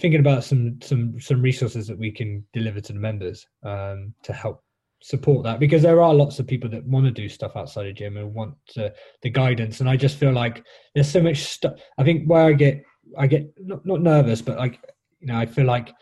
thinking 0.00 0.20
about 0.20 0.44
some 0.44 0.78
some 0.82 1.20
some 1.20 1.40
resources 1.42 1.86
that 1.86 1.98
we 1.98 2.10
can 2.10 2.44
deliver 2.52 2.80
to 2.80 2.92
the 2.92 2.98
members 2.98 3.46
um, 3.64 4.14
to 4.22 4.32
help 4.32 4.62
support 5.00 5.44
that 5.44 5.60
because 5.60 5.82
there 5.82 6.00
are 6.00 6.14
lots 6.14 6.38
of 6.38 6.46
people 6.46 6.70
that 6.70 6.84
want 6.86 7.04
to 7.04 7.10
do 7.10 7.28
stuff 7.28 7.56
outside 7.56 7.86
of 7.86 7.94
gym 7.94 8.16
and 8.16 8.32
want 8.32 8.54
to, 8.66 8.92
the 9.20 9.28
guidance. 9.28 9.80
And 9.80 9.88
i 9.88 9.96
just 9.96 10.16
feel 10.16 10.32
like 10.32 10.64
there's 10.94 11.10
so 11.10 11.22
much 11.22 11.44
stuff 11.44 11.74
i 11.98 12.04
think 12.04 12.26
where 12.26 12.44
i 12.44 12.52
get 12.54 12.82
i 13.18 13.26
get 13.26 13.52
not, 13.58 13.84
not 13.84 14.00
nervous 14.00 14.40
but 14.40 14.56
like 14.56 14.80
you 15.20 15.26
know 15.26 15.36
i 15.36 15.44
feel 15.44 15.66
like 15.66 15.92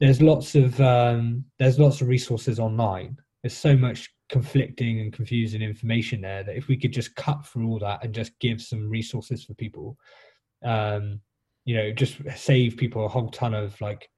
there's 0.00 0.20
lots 0.20 0.54
of 0.54 0.78
um 0.80 1.44
there's 1.58 1.78
lots 1.78 2.00
of 2.00 2.08
resources 2.08 2.58
online. 2.58 3.16
There's 3.42 3.56
so 3.56 3.76
much 3.76 4.10
conflicting 4.28 5.00
and 5.00 5.12
confusing 5.12 5.62
information 5.62 6.20
there 6.20 6.42
that 6.42 6.56
if 6.56 6.68
we 6.68 6.76
could 6.76 6.92
just 6.92 7.14
cut 7.14 7.46
through 7.46 7.68
all 7.68 7.78
that 7.78 8.04
and 8.04 8.14
just 8.14 8.38
give 8.40 8.60
some 8.60 8.88
resources 8.88 9.44
for 9.44 9.54
people 9.54 9.96
um 10.64 11.20
you 11.66 11.76
know 11.76 11.92
just 11.92 12.16
save 12.34 12.78
people 12.78 13.04
a 13.04 13.08
whole 13.08 13.30
ton 13.30 13.52
of 13.52 13.78
like 13.82 14.08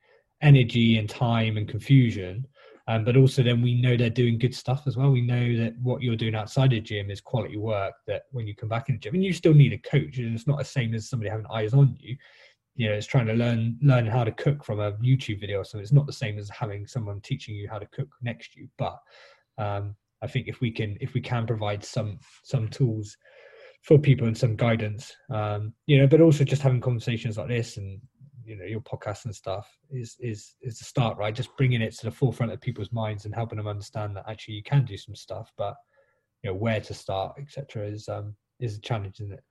energy 0.41 0.99
and 0.99 1.11
time 1.11 1.57
and 1.57 1.69
confusion 1.69 2.47
um, 2.89 3.05
but 3.05 3.19
also 3.19 3.43
then 3.43 3.61
we 3.61 3.79
know 3.79 3.97
they're 3.97 4.09
doing 4.09 4.39
good 4.39 4.55
stuff 4.55 4.85
as 4.87 4.97
well. 4.97 5.11
We 5.11 5.21
know 5.21 5.59
that 5.59 5.75
what 5.83 6.01
you're 6.01 6.17
doing 6.17 6.35
outside 6.35 6.71
the 6.71 6.81
gym 6.81 7.11
is 7.11 7.21
quality 7.21 7.59
work. 7.59 7.93
That 8.07 8.23
when 8.31 8.47
you 8.47 8.57
come 8.57 8.71
back 8.71 8.89
in 8.89 8.95
the 8.95 8.99
gym, 8.99 9.15
and 9.15 9.23
you 9.23 9.35
still 9.35 9.53
need 9.53 9.75
a 9.75 9.79
coach, 9.79 10.17
and 10.17 10.35
it's 10.35 10.47
not 10.47 10.57
the 10.57 10.65
same 10.65 10.95
as 10.95 11.07
somebody 11.07 11.29
having 11.29 11.45
eyes 11.53 11.75
on 11.75 11.95
you. 12.01 12.17
You 12.77 12.89
know, 12.89 12.95
it's 12.95 13.07
trying 13.07 13.27
to 13.27 13.35
learn 13.35 13.79
learn 13.83 14.07
how 14.07 14.25
to 14.25 14.33
cook 14.33 14.65
from 14.65 14.81
a 14.81 14.93
YouTube 14.93 15.39
video, 15.39 15.63
so 15.63 15.79
it's 15.79 15.93
not 15.93 16.07
the 16.07 16.15
same 16.15 16.39
as 16.39 16.49
having 16.49 16.87
someone 16.87 17.21
teaching 17.21 17.55
you 17.55 17.69
how 17.69 17.79
to 17.79 17.87
cook 17.89 18.09
next 18.23 18.55
to 18.55 18.61
you. 18.61 18.69
But 18.79 18.99
um, 19.59 19.95
I 20.23 20.27
think 20.27 20.49
if 20.49 20.63
we 20.63 20.71
can 20.71 20.97
if 21.03 21.13
we 21.13 21.21
can 21.21 21.47
provide 21.47 21.85
some 21.85 22.19
some 22.43 22.69
tools 22.69 23.19
for 23.83 23.99
people 23.99 24.27
and 24.27 24.37
some 24.37 24.57
guidance, 24.57 25.14
um, 25.31 25.73
you 25.87 25.99
know, 25.99 26.07
but 26.07 26.21
also 26.21 26.45
just 26.45 26.62
having 26.62 26.81
conversations 26.81 27.38
like 27.38 27.49
this 27.49 27.77
and 27.77 28.01
you 28.49 28.57
know 28.57 28.64
your 28.64 28.81
podcast 28.81 29.27
and 29.27 29.35
stuff 29.35 29.69
is 29.91 30.17
is 30.21 30.55
is 30.62 30.79
the 30.79 30.85
start 30.85 31.19
right 31.19 31.35
just 31.35 31.55
bringing 31.59 31.83
it 31.83 31.95
to 31.95 32.07
the 32.07 32.11
forefront 32.11 32.51
of 32.51 32.61
people's 32.61 32.91
minds 32.93 33.27
and 33.27 33.35
helping 33.35 33.59
them 33.59 33.69
understand 33.69 34.17
that 34.17 34.25
actually 34.27 34.55
you 34.55 34.62
can 34.62 34.87
do 34.87 34.97
some 34.97 35.14
stuff 35.14 35.53
but 35.59 35.75
you 36.43 36.51
know 36.51 36.57
where 36.57 36.81
to 36.81 36.95
start 36.95 37.37
etc 37.38 37.87
is 37.87 38.09
um 38.09 38.35
is 38.59 38.79
a 38.79 38.81
challenge 38.81 39.21
isn't 39.21 39.35
it 39.35 39.45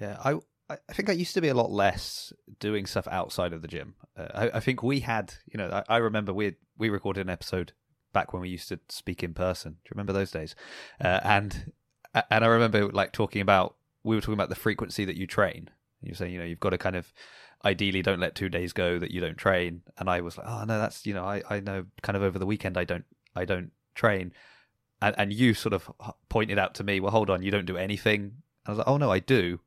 yeah 0.00 0.16
i 0.24 0.34
I 0.88 0.92
think 0.92 1.10
I 1.10 1.12
used 1.12 1.34
to 1.34 1.42
be 1.42 1.48
a 1.48 1.54
lot 1.54 1.70
less 1.70 2.32
doing 2.58 2.86
stuff 2.86 3.06
outside 3.08 3.52
of 3.52 3.60
the 3.60 3.68
gym. 3.68 3.94
Uh, 4.16 4.28
I, 4.34 4.56
I, 4.56 4.60
think 4.60 4.82
we 4.82 5.00
had, 5.00 5.34
you 5.46 5.58
know, 5.58 5.68
I, 5.68 5.96
I, 5.96 5.96
remember 5.98 6.32
we 6.32 6.54
we 6.78 6.88
recorded 6.88 7.26
an 7.26 7.30
episode 7.30 7.72
back 8.14 8.32
when 8.32 8.40
we 8.40 8.48
used 8.48 8.68
to 8.68 8.80
speak 8.88 9.22
in 9.22 9.34
person. 9.34 9.72
Do 9.72 9.88
you 9.88 9.90
remember 9.90 10.14
those 10.14 10.30
days? 10.30 10.54
Uh, 10.98 11.20
and 11.24 11.72
and 12.14 12.44
I 12.44 12.48
remember 12.48 12.88
like 12.88 13.12
talking 13.12 13.40
about 13.40 13.76
we 14.04 14.16
were 14.16 14.20
talking 14.20 14.34
about 14.34 14.48
the 14.48 14.54
frequency 14.54 15.04
that 15.04 15.16
you 15.16 15.26
train. 15.26 15.70
You're 16.02 16.14
saying, 16.14 16.32
you 16.32 16.38
know, 16.38 16.44
you've 16.44 16.60
got 16.60 16.70
to 16.70 16.78
kind 16.78 16.96
of 16.96 17.12
ideally 17.64 18.02
don't 18.02 18.20
let 18.20 18.34
two 18.34 18.48
days 18.48 18.72
go 18.72 18.98
that 18.98 19.12
you 19.12 19.20
don't 19.20 19.38
train. 19.38 19.82
And 19.96 20.10
I 20.10 20.20
was 20.20 20.36
like, 20.36 20.46
oh 20.48 20.64
no, 20.64 20.78
that's 20.78 21.06
you 21.06 21.14
know, 21.14 21.24
I, 21.24 21.42
I 21.48 21.60
know 21.60 21.86
kind 22.02 22.16
of 22.16 22.22
over 22.22 22.38
the 22.38 22.46
weekend 22.46 22.76
I 22.76 22.84
don't 22.84 23.04
I 23.34 23.44
don't 23.44 23.70
train. 23.94 24.32
And 25.00 25.14
and 25.18 25.32
you 25.32 25.54
sort 25.54 25.72
of 25.72 25.90
pointed 26.28 26.58
out 26.58 26.74
to 26.76 26.84
me, 26.84 27.00
well, 27.00 27.12
hold 27.12 27.30
on, 27.30 27.42
you 27.42 27.50
don't 27.50 27.66
do 27.66 27.76
anything. 27.76 28.32
I 28.66 28.70
was 28.72 28.78
like, 28.78 28.88
oh 28.88 28.96
no, 28.96 29.10
I 29.10 29.18
do, 29.18 29.60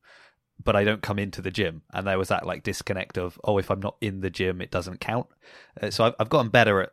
but 0.64 0.76
I 0.76 0.84
don't 0.84 1.02
come 1.02 1.20
into 1.20 1.42
the 1.42 1.52
gym. 1.52 1.82
And 1.94 2.08
there 2.08 2.18
was 2.18 2.30
that 2.30 2.46
like 2.46 2.64
disconnect 2.64 3.18
of, 3.18 3.40
oh, 3.44 3.58
if 3.58 3.70
I'm 3.70 3.82
not 3.82 3.98
in 4.02 4.22
the 4.22 4.30
gym, 4.30 4.62
it 4.62 4.72
doesn't 4.72 5.00
count. 5.00 5.28
Uh, 5.82 5.92
so 5.92 6.06
I've, 6.06 6.16
I've 6.20 6.30
gotten 6.30 6.50
better 6.50 6.82
at. 6.82 6.92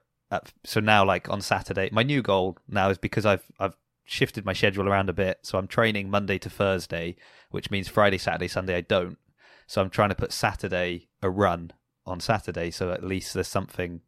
So 0.65 0.81
now, 0.81 1.05
like 1.05 1.29
on 1.29 1.43
Saturday, 1.43 1.91
my 1.93 2.03
new 2.03 2.23
goal 2.23 2.57
now 2.67 2.88
is 2.88 2.97
because 2.97 3.27
I've 3.27 3.45
I've 3.59 3.77
shifted 4.05 4.45
my 4.45 4.53
schedule 4.53 4.88
around 4.88 5.09
a 5.09 5.12
bit. 5.12 5.38
So 5.43 5.59
I'm 5.59 5.69
training 5.69 6.11
Monday 6.11 6.38
to 6.38 6.51
Thursday, 6.51 7.17
which 7.51 7.71
means 7.71 7.88
Friday, 7.88 8.19
Saturday, 8.19 8.49
Sunday 8.49 8.77
I 8.77 8.81
don't. 8.83 9.19
So 9.67 9.81
I'm 9.81 9.91
trying 9.91 10.11
to 10.11 10.15
put 10.15 10.33
Saturday 10.33 11.09
a 11.23 11.31
run 11.31 11.73
on 12.05 12.21
Saturday, 12.21 12.71
so 12.71 12.91
at 12.91 13.05
least 13.05 13.33
there's 13.35 13.49
something 13.49 14.01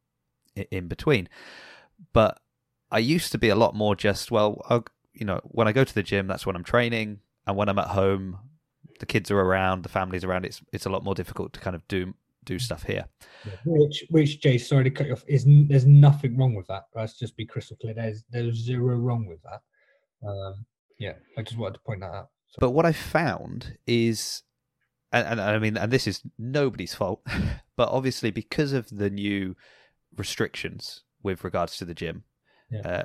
in 0.70 0.88
between. 0.88 1.28
But 2.12 2.40
I 2.90 2.98
used 2.98 3.32
to 3.32 3.38
be 3.38 3.48
a 3.48 3.54
lot 3.54 3.74
more 3.74 3.94
just 3.94 4.30
well, 4.30 4.60
I'll, 4.68 4.84
you 5.12 5.24
know, 5.24 5.40
when 5.44 5.68
I 5.68 5.72
go 5.72 5.84
to 5.84 5.94
the 5.94 6.02
gym, 6.02 6.26
that's 6.26 6.44
when 6.44 6.56
I'm 6.56 6.64
training, 6.64 7.20
and 7.46 7.56
when 7.56 7.68
I'm 7.68 7.78
at 7.78 7.88
home, 7.88 8.38
the 9.00 9.06
kids 9.06 9.30
are 9.30 9.40
around, 9.40 9.82
the 9.82 9.88
family's 9.88 10.24
around. 10.24 10.44
It's 10.44 10.60
it's 10.72 10.86
a 10.86 10.90
lot 10.90 11.04
more 11.04 11.14
difficult 11.14 11.52
to 11.54 11.60
kind 11.60 11.76
of 11.76 11.86
do 11.88 12.14
do 12.44 12.58
stuff 12.58 12.82
here. 12.82 13.06
Which, 13.64 14.04
which 14.10 14.40
Jay, 14.40 14.58
sorry 14.58 14.84
to 14.84 14.90
cut 14.90 15.06
you 15.06 15.14
off. 15.14 15.24
Is 15.26 15.44
there's 15.46 15.86
nothing 15.86 16.36
wrong 16.36 16.54
with 16.54 16.66
that. 16.66 16.84
Let's 16.94 17.18
just 17.18 17.36
be 17.36 17.46
crystal 17.46 17.76
clear. 17.80 17.94
There's 17.94 18.24
there's 18.30 18.56
zero 18.56 18.96
wrong 18.96 19.26
with 19.26 19.42
that. 19.42 19.60
Um, 20.26 20.66
yeah, 20.98 21.14
I 21.36 21.42
just 21.42 21.58
wanted 21.58 21.74
to 21.74 21.80
point 21.80 22.00
that 22.00 22.10
out. 22.10 22.28
So. 22.48 22.56
But 22.60 22.70
what 22.70 22.86
I 22.86 22.92
found 22.92 23.78
is 23.86 24.42
and, 25.14 25.28
and, 25.28 25.40
I 25.40 25.58
mean, 25.58 25.76
and 25.76 25.92
this 25.92 26.08
is 26.08 26.22
nobody's 26.38 26.94
fault, 26.94 27.24
but 27.76 27.88
obviously 27.88 28.32
because 28.32 28.72
of 28.72 28.88
the 28.90 29.10
new 29.10 29.54
restrictions 30.16 31.04
with 31.22 31.44
regards 31.44 31.76
to 31.76 31.84
the 31.84 31.94
gym, 31.94 32.24
yeah. 32.68 32.80
uh, 32.80 33.02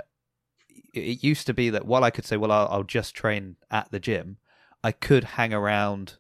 it, 0.93 1.23
used 1.23 1.45
to 1.45 1.53
be 1.53 1.69
that 1.69 1.86
while 1.86 2.03
I 2.03 2.10
could 2.10 2.25
say, 2.25 2.36
well, 2.36 2.51
I'll, 2.51 2.67
I'll 2.71 2.84
just 2.84 3.13
train 3.13 3.58
at 3.69 3.91
the 3.91 3.99
gym, 3.99 4.38
I 4.84 4.91
could 4.91 5.23
hang 5.23 5.53
around 5.53 6.15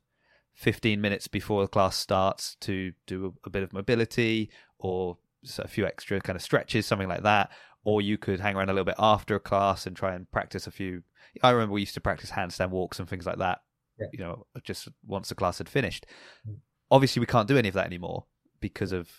15 0.53 1.01
minutes 1.01 1.27
before 1.27 1.63
the 1.63 1.67
class 1.67 1.97
starts 1.97 2.55
to 2.61 2.93
do 3.07 3.33
a, 3.43 3.47
a 3.47 3.49
bit 3.49 3.63
of 3.63 3.73
mobility 3.73 4.51
or 4.77 5.17
a 5.57 5.67
few 5.67 5.87
extra 5.87 6.21
kind 6.21 6.35
of 6.35 6.43
stretches, 6.43 6.85
something 6.85 7.09
like 7.09 7.23
that. 7.23 7.49
Or 7.89 8.01
you 8.01 8.17
could 8.17 8.39
hang 8.39 8.55
around 8.55 8.69
a 8.69 8.73
little 8.73 8.85
bit 8.85 8.95
after 8.99 9.35
a 9.35 9.39
class 9.39 9.87
and 9.87 9.95
try 9.95 10.13
and 10.13 10.29
practice 10.31 10.67
a 10.67 10.71
few. 10.71 11.03
I 11.43 11.51
remember 11.51 11.73
we 11.73 11.81
used 11.81 11.93
to 11.95 12.01
practice 12.01 12.31
handstand 12.31 12.69
walks 12.69 12.99
and 12.99 13.07
things 13.07 13.25
like 13.25 13.37
that 13.37 13.59
yeah. 13.99 14.07
you 14.11 14.19
know, 14.19 14.45
just 14.63 14.87
once 15.05 15.29
the 15.29 15.35
class 15.35 15.57
had 15.57 15.69
finished. 15.69 16.05
Mm. 16.47 16.57
Obviously, 16.91 17.19
we 17.19 17.25
can't 17.25 17.47
do 17.47 17.57
any 17.57 17.67
of 17.67 17.75
that 17.75 17.85
anymore 17.85 18.25
because 18.59 18.91
of 18.91 19.09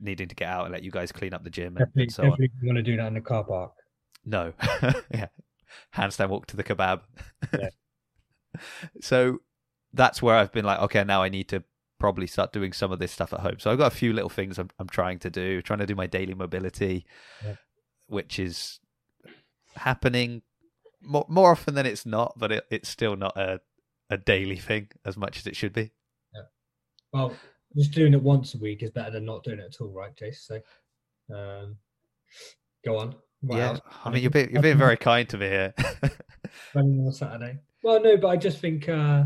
needing 0.00 0.28
to 0.28 0.34
get 0.34 0.48
out 0.48 0.64
and 0.64 0.72
let 0.72 0.82
you 0.82 0.90
guys 0.90 1.12
clean 1.12 1.32
up 1.32 1.44
the 1.44 1.50
gym. 1.50 1.74
Definitely, 1.74 2.02
and 2.04 2.12
so 2.12 2.22
definitely 2.24 2.50
on. 2.60 2.66
want 2.66 2.76
to 2.76 2.82
do 2.82 2.96
that 2.96 3.06
in 3.06 3.14
the 3.14 3.20
car 3.20 3.44
park. 3.44 3.72
No, 4.24 4.52
yeah, 5.10 5.28
handstand 5.94 6.28
walk 6.28 6.46
to 6.48 6.56
the 6.56 6.64
kebab. 6.64 7.02
Yeah. 7.52 7.68
so 9.00 9.38
that's 9.92 10.20
where 10.20 10.36
I've 10.36 10.52
been 10.52 10.64
like, 10.64 10.80
okay, 10.80 11.04
now 11.04 11.22
I 11.22 11.28
need 11.28 11.48
to 11.48 11.62
probably 11.98 12.26
start 12.26 12.52
doing 12.52 12.72
some 12.72 12.92
of 12.92 12.98
this 12.98 13.12
stuff 13.12 13.32
at 13.32 13.40
home. 13.40 13.56
So 13.58 13.70
I've 13.70 13.78
got 13.78 13.90
a 13.90 13.96
few 13.96 14.12
little 14.12 14.28
things 14.28 14.58
I'm, 14.58 14.68
I'm 14.78 14.88
trying 14.88 15.18
to 15.20 15.30
do, 15.30 15.62
trying 15.62 15.78
to 15.78 15.86
do 15.86 15.94
my 15.94 16.06
daily 16.06 16.34
mobility, 16.34 17.06
yeah. 17.42 17.54
Which 18.06 18.38
is 18.38 18.80
happening 19.74 20.42
more 21.02 21.26
more 21.28 21.52
often 21.52 21.74
than 21.74 21.86
it's 21.86 22.06
not, 22.06 22.34
but 22.36 22.52
it, 22.52 22.64
it's 22.70 22.88
still 22.88 23.16
not 23.16 23.36
a 23.36 23.60
a 24.10 24.16
daily 24.16 24.56
thing 24.56 24.88
as 25.04 25.16
much 25.16 25.38
as 25.38 25.46
it 25.46 25.56
should 25.56 25.72
be. 25.72 25.92
Yeah. 26.34 26.42
Well, 27.12 27.36
just 27.76 27.92
doing 27.92 28.14
it 28.14 28.22
once 28.22 28.54
a 28.54 28.58
week 28.58 28.82
is 28.82 28.90
better 28.90 29.10
than 29.10 29.24
not 29.24 29.44
doing 29.44 29.58
it 29.58 29.74
at 29.74 29.80
all, 29.80 29.92
right, 29.92 30.14
Jace? 30.14 30.46
So, 30.46 30.60
um, 31.34 31.76
go 32.84 32.98
on. 32.98 33.14
What 33.40 33.58
yeah, 33.58 33.68
else? 33.68 33.80
I 34.04 34.10
mean, 34.10 34.22
you're 34.22 34.30
being, 34.30 34.50
you're 34.50 34.62
being 34.62 34.78
very 34.78 34.96
kind 34.96 35.28
to 35.28 35.38
me 35.38 35.46
here. 35.46 35.74
on 36.74 37.12
Saturday. 37.12 37.58
Well, 37.82 38.02
no, 38.02 38.16
but 38.16 38.28
I 38.28 38.36
just 38.36 38.58
think 38.58 38.88
uh, 38.88 39.24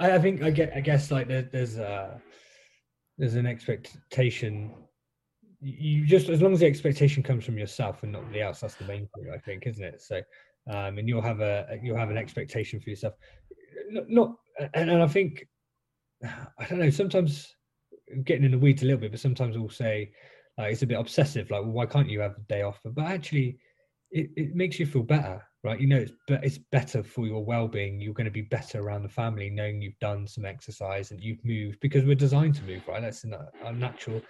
I, 0.00 0.12
I 0.12 0.18
think 0.18 0.42
I 0.42 0.50
get 0.50 0.72
I 0.74 0.80
guess 0.80 1.10
like 1.10 1.28
there, 1.28 1.42
there's 1.42 1.78
uh 1.78 2.18
there's 3.18 3.34
an 3.34 3.46
expectation. 3.46 4.72
You 5.62 6.04
just 6.04 6.28
as 6.28 6.42
long 6.42 6.52
as 6.52 6.60
the 6.60 6.66
expectation 6.66 7.22
comes 7.22 7.44
from 7.44 7.56
yourself 7.56 8.02
and 8.02 8.12
not 8.12 8.30
the 8.32 8.42
else, 8.42 8.60
that's 8.60 8.74
the 8.74 8.84
main 8.84 9.08
thing 9.14 9.32
I 9.32 9.38
think, 9.38 9.66
isn't 9.66 9.84
it? 9.84 10.02
So, 10.02 10.20
um, 10.68 10.98
and 10.98 11.08
you'll 11.08 11.22
have 11.22 11.40
a 11.40 11.78
you'll 11.82 11.96
have 11.96 12.10
an 12.10 12.18
expectation 12.18 12.80
for 12.80 12.90
yourself 12.90 13.14
not, 13.90 14.34
and, 14.74 14.90
and 14.90 15.02
I 15.02 15.06
think 15.06 15.46
I 16.24 16.64
don't 16.68 16.78
know. 16.78 16.90
Sometimes 16.90 17.54
getting 18.24 18.44
in 18.44 18.50
the 18.50 18.58
weeds 18.58 18.82
a 18.82 18.86
little 18.86 19.00
bit, 19.00 19.10
but 19.10 19.20
sometimes 19.20 19.56
we'll 19.56 19.70
say 19.70 20.12
uh, 20.58 20.64
it's 20.64 20.82
a 20.82 20.86
bit 20.86 20.98
obsessive. 20.98 21.50
Like, 21.50 21.62
well, 21.62 21.72
why 21.72 21.86
can't 21.86 22.08
you 22.08 22.20
have 22.20 22.36
a 22.36 22.40
day 22.48 22.62
off? 22.62 22.80
But, 22.84 22.94
but 22.94 23.06
actually, 23.06 23.58
it, 24.10 24.30
it 24.36 24.54
makes 24.54 24.78
you 24.78 24.86
feel 24.86 25.02
better, 25.02 25.42
right? 25.64 25.80
You 25.80 25.86
know, 25.88 25.98
it's 25.98 26.12
it's 26.28 26.58
better 26.70 27.02
for 27.02 27.26
your 27.26 27.44
well-being. 27.44 28.00
You're 28.00 28.14
going 28.14 28.26
to 28.26 28.30
be 28.30 28.42
better 28.42 28.80
around 28.80 29.02
the 29.02 29.08
family, 29.08 29.50
knowing 29.50 29.82
you've 29.82 29.98
done 30.00 30.26
some 30.26 30.44
exercise 30.44 31.10
and 31.10 31.20
you've 31.20 31.44
moved 31.44 31.80
because 31.80 32.04
we're 32.04 32.14
designed 32.14 32.54
to 32.56 32.64
move, 32.64 32.86
right? 32.86 33.02
That's 33.02 33.24
a 33.24 33.72
natural 33.72 34.20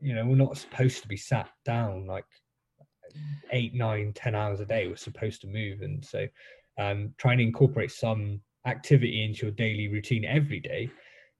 you 0.00 0.14
know 0.14 0.26
we're 0.26 0.36
not 0.36 0.56
supposed 0.56 1.02
to 1.02 1.08
be 1.08 1.16
sat 1.16 1.48
down 1.64 2.06
like 2.06 2.24
eight 3.52 3.74
nine 3.74 4.12
ten 4.14 4.34
hours 4.34 4.60
a 4.60 4.66
day. 4.66 4.88
We're 4.88 4.96
supposed 4.96 5.40
to 5.42 5.46
move. 5.46 5.82
And 5.82 6.04
so 6.04 6.26
um, 6.78 7.14
trying 7.18 7.38
to 7.38 7.44
incorporate 7.44 7.90
some 7.90 8.40
activity 8.66 9.24
into 9.24 9.46
your 9.46 9.54
daily 9.54 9.88
routine 9.88 10.24
every 10.24 10.60
day 10.60 10.90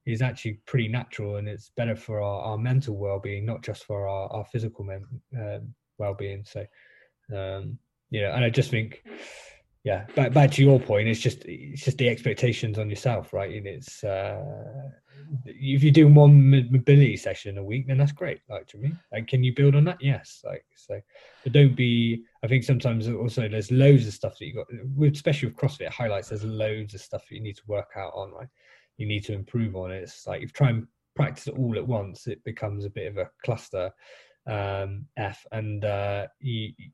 is 0.05 0.21
actually 0.21 0.59
pretty 0.65 0.87
natural. 0.87 1.37
And 1.37 1.47
it's 1.47 1.71
better 1.77 1.95
for 1.95 2.21
our, 2.21 2.41
our 2.41 2.57
mental 2.57 2.97
well-being 2.97 3.45
not 3.45 3.63
just 3.63 3.85
for 3.85 4.07
our, 4.07 4.27
our 4.33 4.45
physical 4.45 4.87
um, 5.37 5.73
well-being. 5.97 6.43
So 6.45 6.65
um, 7.33 7.77
you 8.11 8.21
know 8.21 8.31
and 8.31 8.45
i 8.45 8.49
just 8.49 8.69
think 8.69 9.03
yeah 9.83 10.05
back, 10.15 10.31
back 10.33 10.51
to 10.51 10.63
your 10.63 10.79
point 10.79 11.07
it's 11.07 11.19
just 11.19 11.43
it's 11.45 11.83
just 11.83 11.97
the 11.97 12.07
expectations 12.09 12.77
on 12.77 12.89
yourself 12.89 13.33
right? 13.33 13.55
And 13.55 13.67
it's 13.67 14.03
uh 14.03 14.43
if 15.45 15.81
you're 15.81 15.93
doing 15.93 16.13
one 16.13 16.49
mobility 16.71 17.15
session 17.15 17.57
a 17.57 17.63
week 17.63 17.87
then 17.87 17.97
that's 17.97 18.11
great 18.11 18.41
like 18.49 18.67
to 18.67 18.77
me. 18.77 18.93
Like 19.11 19.27
can 19.27 19.43
you 19.43 19.55
build 19.55 19.75
on 19.75 19.85
that? 19.85 19.97
Yes 20.01 20.41
like 20.45 20.65
so 20.75 20.99
but 21.43 21.53
don't 21.53 21.75
be 21.75 22.23
i 22.43 22.47
think 22.47 22.63
sometimes 22.63 23.07
also 23.07 23.47
there's 23.47 23.71
loads 23.71 24.07
of 24.07 24.13
stuff 24.13 24.37
that 24.37 24.45
you 24.45 24.53
got 24.53 24.67
especially 25.13 25.49
with 25.49 25.57
crossfit 25.57 25.89
highlights 25.89 26.29
there's 26.29 26.43
loads 26.43 26.93
of 26.93 27.01
stuff 27.01 27.23
that 27.27 27.35
you 27.35 27.41
need 27.41 27.55
to 27.55 27.63
work 27.67 27.91
out 27.95 28.11
on 28.15 28.31
right? 28.31 28.47
You 28.97 29.07
need 29.07 29.23
to 29.25 29.33
improve 29.33 29.75
on 29.75 29.91
it. 29.91 30.03
It's 30.03 30.27
like 30.27 30.41
if 30.43 30.49
you 30.49 30.53
try 30.53 30.69
and 30.69 30.87
practice 31.15 31.47
it 31.47 31.57
all 31.57 31.75
at 31.75 31.87
once 31.87 32.27
it 32.27 32.43
becomes 32.43 32.85
a 32.85 32.89
bit 32.89 33.07
of 33.07 33.17
a 33.17 33.29
cluster 33.43 33.91
um 34.47 35.05
f 35.17 35.45
and 35.51 35.85
uh 35.85 36.27
you 36.39 36.73
you 36.77 36.89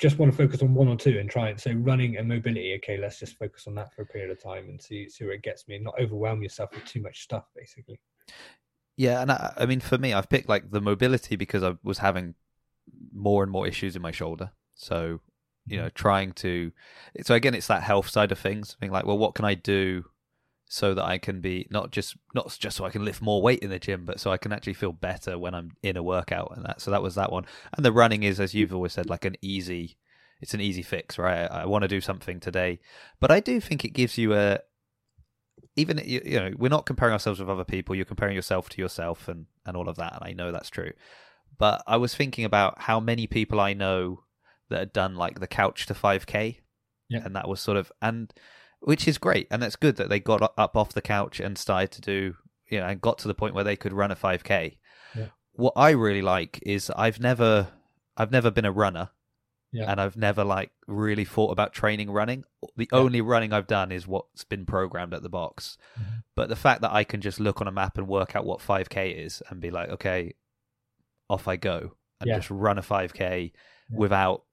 just 0.00 0.18
want 0.18 0.32
to 0.32 0.36
focus 0.36 0.62
on 0.62 0.74
one 0.74 0.88
or 0.88 0.96
two 0.96 1.18
and 1.18 1.30
try 1.30 1.48
it. 1.48 1.60
So 1.60 1.72
running 1.72 2.16
and 2.16 2.28
mobility, 2.28 2.74
okay, 2.76 2.98
let's 2.98 3.18
just 3.18 3.38
focus 3.38 3.66
on 3.66 3.74
that 3.76 3.94
for 3.94 4.02
a 4.02 4.06
period 4.06 4.30
of 4.30 4.42
time 4.42 4.68
and 4.68 4.80
see 4.80 5.08
see 5.08 5.24
where 5.24 5.34
it 5.34 5.42
gets 5.42 5.68
me, 5.68 5.76
and 5.76 5.84
not 5.84 6.00
overwhelm 6.00 6.42
yourself 6.42 6.70
with 6.74 6.84
too 6.84 7.00
much 7.00 7.22
stuff, 7.22 7.44
basically. 7.54 8.00
Yeah, 8.96 9.22
and 9.22 9.30
I, 9.30 9.52
I 9.56 9.66
mean, 9.66 9.80
for 9.80 9.96
me, 9.96 10.12
I've 10.12 10.28
picked 10.28 10.48
like 10.48 10.70
the 10.70 10.80
mobility 10.80 11.36
because 11.36 11.62
I 11.62 11.76
was 11.84 11.98
having 11.98 12.34
more 13.12 13.42
and 13.42 13.52
more 13.52 13.66
issues 13.66 13.94
in 13.94 14.02
my 14.02 14.10
shoulder. 14.10 14.50
So, 14.74 15.20
you 15.66 15.76
mm-hmm. 15.76 15.84
know, 15.84 15.88
trying 15.90 16.32
to. 16.32 16.72
So 17.22 17.34
again, 17.34 17.54
it's 17.54 17.68
that 17.68 17.82
health 17.82 18.08
side 18.08 18.32
of 18.32 18.38
things. 18.38 18.76
Being 18.80 18.92
like, 18.92 19.06
well, 19.06 19.18
what 19.18 19.34
can 19.34 19.44
I 19.44 19.54
do 19.54 20.04
so 20.68 20.92
that 20.92 21.04
I 21.04 21.16
can 21.16 21.40
be 21.40 21.66
not 21.70 21.90
just 21.90 22.16
not 22.34 22.54
just 22.58 22.76
so 22.76 22.84
I 22.84 22.90
can 22.90 23.04
lift 23.04 23.22
more 23.22 23.40
weight 23.40 23.60
in 23.60 23.70
the 23.70 23.78
gym, 23.78 24.04
but 24.04 24.20
so 24.20 24.30
I 24.30 24.36
can 24.36 24.52
actually 24.52 24.74
feel 24.74 24.92
better 24.92 25.38
when 25.38 25.54
I'm 25.54 25.72
in 25.82 25.96
a 25.96 26.02
workout 26.02 26.52
and 26.54 26.64
that. 26.66 26.82
So 26.82 26.90
that 26.90 27.02
was 27.02 27.14
that 27.14 27.32
one. 27.32 27.46
And 27.72 27.84
the 27.84 27.92
running 27.92 28.22
is, 28.22 28.38
as 28.38 28.54
you've 28.54 28.74
always 28.74 28.92
said, 28.92 29.08
like 29.08 29.24
an 29.24 29.36
easy. 29.40 29.96
It's 30.40 30.54
an 30.54 30.60
easy 30.60 30.82
fix, 30.82 31.18
right? 31.18 31.50
I, 31.50 31.62
I 31.62 31.66
want 31.66 31.82
to 31.82 31.88
do 31.88 32.00
something 32.00 32.38
today, 32.38 32.78
but 33.18 33.32
I 33.32 33.40
do 33.40 33.60
think 33.60 33.84
it 33.84 33.90
gives 33.90 34.16
you 34.16 34.34
a. 34.34 34.60
Even 35.74 36.00
you, 36.04 36.20
you 36.24 36.38
know, 36.38 36.52
we're 36.56 36.68
not 36.68 36.86
comparing 36.86 37.12
ourselves 37.12 37.40
with 37.40 37.48
other 37.48 37.64
people. 37.64 37.96
You're 37.96 38.04
comparing 38.04 38.36
yourself 38.36 38.68
to 38.68 38.80
yourself, 38.80 39.26
and 39.26 39.46
and 39.66 39.76
all 39.76 39.88
of 39.88 39.96
that. 39.96 40.12
And 40.14 40.22
I 40.22 40.34
know 40.34 40.52
that's 40.52 40.70
true. 40.70 40.92
But 41.58 41.82
I 41.88 41.96
was 41.96 42.14
thinking 42.14 42.44
about 42.44 42.82
how 42.82 43.00
many 43.00 43.26
people 43.26 43.58
I 43.58 43.72
know 43.72 44.22
that 44.68 44.78
had 44.78 44.92
done 44.92 45.16
like 45.16 45.40
the 45.40 45.48
couch 45.48 45.86
to 45.86 45.94
5k, 45.94 46.58
yeah. 47.08 47.20
and 47.24 47.34
that 47.34 47.48
was 47.48 47.60
sort 47.60 47.76
of 47.76 47.90
and 48.00 48.32
which 48.80 49.08
is 49.08 49.18
great, 49.18 49.46
and 49.50 49.62
that's 49.62 49.76
good 49.76 49.96
that 49.96 50.08
they 50.08 50.20
got 50.20 50.52
up 50.56 50.76
off 50.76 50.92
the 50.92 51.02
couch 51.02 51.40
and 51.40 51.58
started 51.58 51.90
to 51.92 52.00
do, 52.00 52.36
you 52.68 52.80
know, 52.80 52.86
and 52.86 53.00
got 53.00 53.18
to 53.18 53.28
the 53.28 53.34
point 53.34 53.54
where 53.54 53.64
they 53.64 53.76
could 53.76 53.92
run 53.92 54.10
a 54.10 54.16
5k. 54.16 54.76
Yeah. 55.14 55.26
What 55.52 55.72
I 55.76 55.90
really 55.90 56.22
like 56.22 56.60
is 56.62 56.90
I've 56.90 57.20
never, 57.20 57.68
I've 58.16 58.30
never 58.30 58.50
been 58.50 58.64
a 58.64 58.72
runner, 58.72 59.10
yeah. 59.72 59.90
and 59.90 60.00
I've 60.00 60.16
never 60.16 60.44
like 60.44 60.70
really 60.86 61.24
thought 61.24 61.50
about 61.50 61.72
training 61.72 62.10
running. 62.10 62.44
The 62.76 62.88
yeah. 62.90 62.98
only 62.98 63.20
running 63.20 63.52
I've 63.52 63.66
done 63.66 63.92
is 63.92 64.06
what's 64.06 64.44
been 64.44 64.64
programmed 64.64 65.14
at 65.14 65.22
the 65.22 65.28
box. 65.28 65.76
Mm-hmm. 65.98 66.18
But 66.34 66.48
the 66.48 66.56
fact 66.56 66.82
that 66.82 66.92
I 66.92 67.04
can 67.04 67.20
just 67.20 67.40
look 67.40 67.60
on 67.60 67.68
a 67.68 67.72
map 67.72 67.98
and 67.98 68.06
work 68.06 68.36
out 68.36 68.44
what 68.44 68.60
5k 68.60 69.24
is 69.24 69.42
and 69.48 69.60
be 69.60 69.70
like, 69.70 69.88
okay, 69.90 70.34
off 71.28 71.48
I 71.48 71.56
go, 71.56 71.94
and 72.20 72.30
just 72.34 72.50
run 72.50 72.78
a 72.78 72.82
5k 72.82 73.52
without 73.90 74.44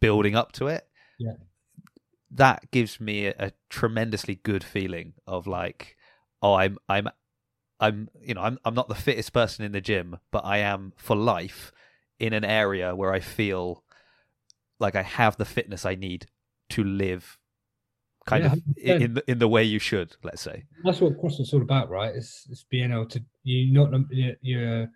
building 0.00 0.34
up 0.34 0.52
to 0.52 0.68
it. 0.68 0.86
That 2.30 2.70
gives 2.70 3.00
me 3.00 3.26
a, 3.26 3.34
a 3.38 3.52
tremendously 3.68 4.36
good 4.36 4.62
feeling 4.62 5.14
of 5.26 5.46
like, 5.46 5.96
oh, 6.42 6.54
I'm 6.54 6.78
I'm 6.88 7.08
I'm 7.80 8.08
you 8.20 8.34
know 8.34 8.42
I'm 8.42 8.58
I'm 8.64 8.74
not 8.74 8.88
the 8.88 8.94
fittest 8.94 9.32
person 9.32 9.64
in 9.64 9.72
the 9.72 9.80
gym, 9.80 10.18
but 10.30 10.44
I 10.44 10.58
am 10.58 10.92
for 10.96 11.16
life 11.16 11.72
in 12.18 12.32
an 12.32 12.44
area 12.44 12.94
where 12.94 13.12
I 13.12 13.20
feel 13.20 13.82
like 14.78 14.94
I 14.94 15.02
have 15.02 15.36
the 15.36 15.44
fitness 15.44 15.84
I 15.84 15.94
need 15.94 16.26
to 16.70 16.84
live 16.84 17.38
kind 18.26 18.44
yeah, 18.44 18.52
of 18.52 19.02
in 19.02 19.14
the, 19.14 19.30
in 19.30 19.38
the 19.38 19.48
way 19.48 19.64
you 19.64 19.78
should 19.78 20.16
let's 20.22 20.42
say. 20.42 20.64
That's 20.84 21.00
what 21.00 21.20
CrossFit's 21.20 21.52
all 21.54 21.62
about 21.62 21.88
right? 21.88 22.14
It's, 22.14 22.46
it's 22.50 22.64
being 22.64 22.92
able 22.92 23.06
to 23.06 23.22
you 23.42 23.72
not 23.72 23.92
you're 24.42 24.88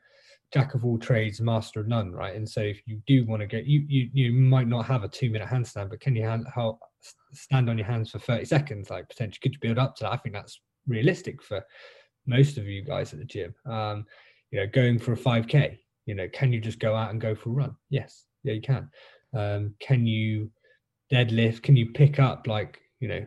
jack 0.52 0.74
of 0.74 0.84
all 0.84 0.98
trades 0.98 1.40
master 1.40 1.80
of 1.80 1.88
none 1.88 2.12
right? 2.12 2.36
And 2.36 2.48
so 2.48 2.60
if 2.60 2.80
you 2.86 3.00
do 3.06 3.24
want 3.26 3.40
to 3.40 3.46
get 3.46 3.64
you 3.64 3.84
you, 3.88 4.10
you 4.12 4.32
might 4.32 4.68
not 4.68 4.84
have 4.86 5.04
a 5.04 5.08
two 5.08 5.30
minute 5.30 5.48
handstand 5.48 5.90
but 5.90 6.00
can 6.00 6.14
you 6.14 6.24
hand, 6.24 6.46
how 6.54 6.78
stand 7.32 7.68
on 7.68 7.78
your 7.78 7.86
hands 7.86 8.10
for 8.10 8.18
30 8.18 8.44
seconds 8.44 8.90
like 8.90 9.08
potentially 9.08 9.40
could 9.42 9.52
you 9.52 9.58
build 9.60 9.78
up 9.78 9.96
to 9.96 10.04
that. 10.04 10.12
I 10.12 10.16
think 10.16 10.34
that's 10.34 10.60
realistic 10.86 11.42
for 11.42 11.64
most 12.26 12.58
of 12.58 12.66
you 12.66 12.82
guys 12.82 13.12
at 13.12 13.18
the 13.18 13.24
gym. 13.24 13.54
Um 13.66 14.06
you 14.50 14.60
know 14.60 14.66
going 14.66 14.98
for 14.98 15.12
a 15.12 15.16
5k 15.16 15.78
you 16.06 16.14
know 16.14 16.28
can 16.32 16.52
you 16.52 16.60
just 16.60 16.78
go 16.78 16.94
out 16.94 17.10
and 17.10 17.20
go 17.20 17.34
for 17.34 17.50
a 17.50 17.52
run? 17.52 17.76
Yes. 17.90 18.26
Yeah 18.42 18.54
you 18.54 18.62
can. 18.62 18.88
Um 19.34 19.74
can 19.80 20.06
you 20.06 20.50
deadlift? 21.12 21.62
Can 21.62 21.76
you 21.76 21.90
pick 21.92 22.18
up 22.18 22.46
like 22.46 22.80
you 23.00 23.08
know 23.08 23.24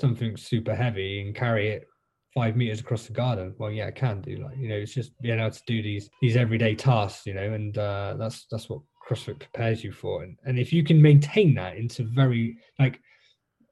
something 0.00 0.36
super 0.36 0.74
heavy 0.74 1.20
and 1.20 1.34
carry 1.34 1.68
it 1.70 1.86
five 2.34 2.56
meters 2.56 2.80
across 2.80 3.06
the 3.06 3.12
garden? 3.12 3.54
Well 3.58 3.70
yeah 3.70 3.86
i 3.86 3.90
can 3.90 4.20
do 4.22 4.36
like 4.36 4.56
you 4.56 4.68
know 4.68 4.76
it's 4.76 4.94
just 4.94 5.20
being 5.20 5.38
able 5.38 5.50
to 5.50 5.62
do 5.66 5.82
these 5.82 6.08
these 6.20 6.36
everyday 6.36 6.74
tasks 6.74 7.26
you 7.26 7.34
know 7.34 7.52
and 7.52 7.76
uh 7.76 8.14
that's 8.18 8.46
that's 8.50 8.68
what 8.68 8.80
crossfit 9.02 9.38
prepares 9.38 9.82
you 9.82 9.92
for. 9.92 10.22
And, 10.22 10.36
and 10.44 10.58
if 10.58 10.72
you 10.72 10.84
can 10.84 11.00
maintain 11.00 11.54
that 11.54 11.76
into 11.76 12.04
very 12.04 12.58
like 12.78 13.00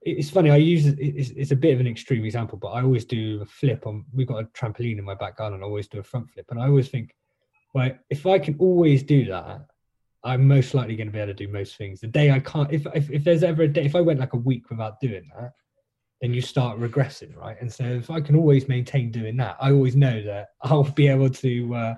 it's 0.03 0.31
funny. 0.31 0.51
I 0.51 0.57
use 0.57 0.87
it's, 0.87 1.31
it's 1.31 1.51
a 1.51 1.57
bit 1.57 1.75
of 1.75 1.81
an 1.81 1.87
extreme 1.87 2.25
example, 2.25 2.59
but 2.59 2.69
I 2.69 2.83
always 2.83 3.05
do 3.05 3.43
a 3.43 3.47
flip 3.47 3.87
on. 3.87 4.05
We've 4.13 4.27
got 4.27 4.43
a 4.43 4.47
trampoline 4.47 4.99
in 4.99 5.05
my 5.05 5.15
back 5.15 5.37
garden. 5.37 5.63
I 5.63 5.67
always 5.67 5.89
do 5.89 6.01
a 6.01 6.03
front 6.03 6.31
flip, 6.31 6.47
and 6.51 6.61
I 6.61 6.67
always 6.67 6.89
think, 6.89 7.15
well, 7.75 7.91
if 8.09 8.27
I 8.27 8.39
can 8.39 8.57
always 8.59 9.03
do 9.03 9.27
that, 9.27 9.67
I'm 10.25 10.47
most 10.47 10.75
likely 10.75 10.97
going 10.97 11.09
to 11.09 11.13
be 11.13 11.19
able 11.19 11.33
to 11.33 11.47
do 11.47 11.53
most 11.53 11.77
things. 11.77 12.01
The 12.01 12.07
day 12.07 12.31
I 12.31 12.41
can't, 12.41 12.73
if 12.73 12.87
if, 12.95 13.11
if 13.11 13.25
there's 13.25 13.43
ever 13.43 13.63
a 13.63 13.69
day, 13.69 13.85
if 13.85 13.95
I 13.95 14.01
went 14.01 14.21
like 14.21 14.33
a 14.33 14.39
week 14.39 14.71
without 14.71 15.01
doing 15.01 15.29
that, 15.37 15.53
then 16.21 16.35
you 16.35 16.43
start 16.43 16.79
regressing, 16.79 17.35
right? 17.37 17.57
And 17.61 17.73
so 17.73 17.85
if 17.85 18.11
I 18.11 18.21
can 18.21 18.37
always 18.37 18.69
maintain 18.69 19.11
doing 19.11 19.37
that, 19.39 19.57
I 19.61 19.71
always 19.71 19.97
know 19.97 20.23
that 20.23 20.49
I'll 20.63 20.83
be 20.83 21.09
able 21.09 21.31
to, 21.31 21.75
uh, 21.75 21.95